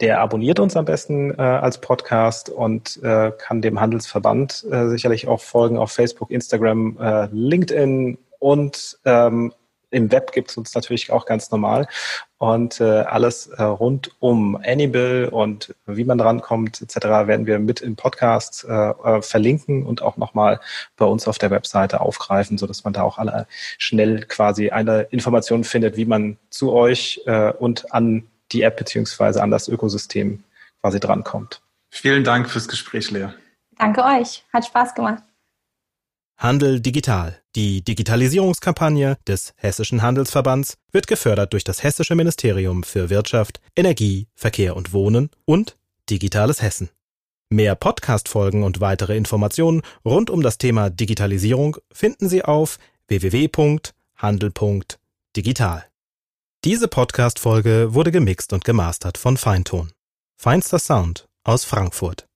der 0.00 0.20
abonniert 0.20 0.60
uns 0.60 0.76
am 0.76 0.84
besten 0.84 1.32
äh, 1.32 1.42
als 1.42 1.80
Podcast 1.80 2.50
und 2.50 3.02
äh, 3.02 3.32
kann 3.32 3.62
dem 3.62 3.80
Handelsverband 3.80 4.64
äh, 4.70 4.88
sicherlich 4.88 5.26
auch 5.26 5.40
folgen 5.40 5.76
auf 5.76 5.90
Facebook, 5.90 6.30
Instagram, 6.30 7.28
LinkedIn 7.32 8.16
und 8.40 8.98
ähm, 9.04 9.52
im 9.90 10.10
Web 10.12 10.32
gibt 10.32 10.50
es 10.50 10.56
uns 10.56 10.74
natürlich 10.74 11.10
auch 11.10 11.26
ganz 11.26 11.50
normal. 11.50 11.88
Und 12.38 12.80
äh, 12.80 13.00
alles 13.00 13.48
äh, 13.48 13.62
rund 13.62 14.12
um 14.20 14.56
Annibal 14.56 15.28
und 15.30 15.74
wie 15.86 16.04
man 16.04 16.16
drankommt 16.16 16.80
etc. 16.80 16.96
werden 17.26 17.46
wir 17.46 17.58
mit 17.58 17.80
im 17.80 17.96
Podcast 17.96 18.64
äh, 18.68 18.72
äh, 18.72 19.22
verlinken 19.22 19.84
und 19.84 20.00
auch 20.00 20.16
nochmal 20.16 20.60
bei 20.96 21.04
uns 21.04 21.28
auf 21.28 21.38
der 21.38 21.50
Webseite 21.50 22.00
aufgreifen, 22.00 22.56
sodass 22.56 22.84
man 22.84 22.92
da 22.92 23.02
auch 23.02 23.18
alle 23.18 23.46
schnell 23.78 24.24
quasi 24.26 24.70
eine 24.70 25.02
Information 25.10 25.64
findet, 25.64 25.96
wie 25.96 26.06
man 26.06 26.38
zu 26.48 26.72
euch 26.72 27.20
äh, 27.26 27.52
und 27.52 27.92
an 27.92 28.26
die 28.52 28.62
App 28.62 28.76
beziehungsweise 28.76 29.42
an 29.42 29.50
das 29.50 29.68
Ökosystem 29.68 30.42
quasi 30.80 30.98
drankommt. 30.98 31.60
Vielen 31.90 32.24
Dank 32.24 32.48
fürs 32.48 32.68
Gespräch, 32.68 33.10
Lea. 33.10 33.28
Danke 33.76 34.02
euch. 34.04 34.44
Hat 34.52 34.64
Spaß 34.64 34.94
gemacht. 34.94 35.22
Handel 36.38 36.80
digital. 36.80 37.39
Die 37.56 37.82
Digitalisierungskampagne 37.82 39.18
des 39.26 39.54
Hessischen 39.56 40.02
Handelsverbands 40.02 40.76
wird 40.92 41.08
gefördert 41.08 41.52
durch 41.52 41.64
das 41.64 41.82
Hessische 41.82 42.14
Ministerium 42.14 42.84
für 42.84 43.10
Wirtschaft, 43.10 43.60
Energie, 43.74 44.28
Verkehr 44.36 44.76
und 44.76 44.92
Wohnen 44.92 45.30
und 45.46 45.76
Digitales 46.08 46.62
Hessen. 46.62 46.90
Mehr 47.48 47.74
Podcast-Folgen 47.74 48.62
und 48.62 48.80
weitere 48.80 49.16
Informationen 49.16 49.82
rund 50.04 50.30
um 50.30 50.42
das 50.42 50.58
Thema 50.58 50.90
Digitalisierung 50.90 51.78
finden 51.92 52.28
Sie 52.28 52.44
auf 52.44 52.78
www.handel.digital. 53.08 55.84
Diese 56.64 56.86
Podcast-Folge 56.86 57.94
wurde 57.94 58.12
gemixt 58.12 58.52
und 58.52 58.64
gemastert 58.64 59.18
von 59.18 59.36
Feintone. 59.36 59.90
Feinster 60.36 60.78
Sound 60.78 61.26
aus 61.42 61.64
Frankfurt. 61.64 62.29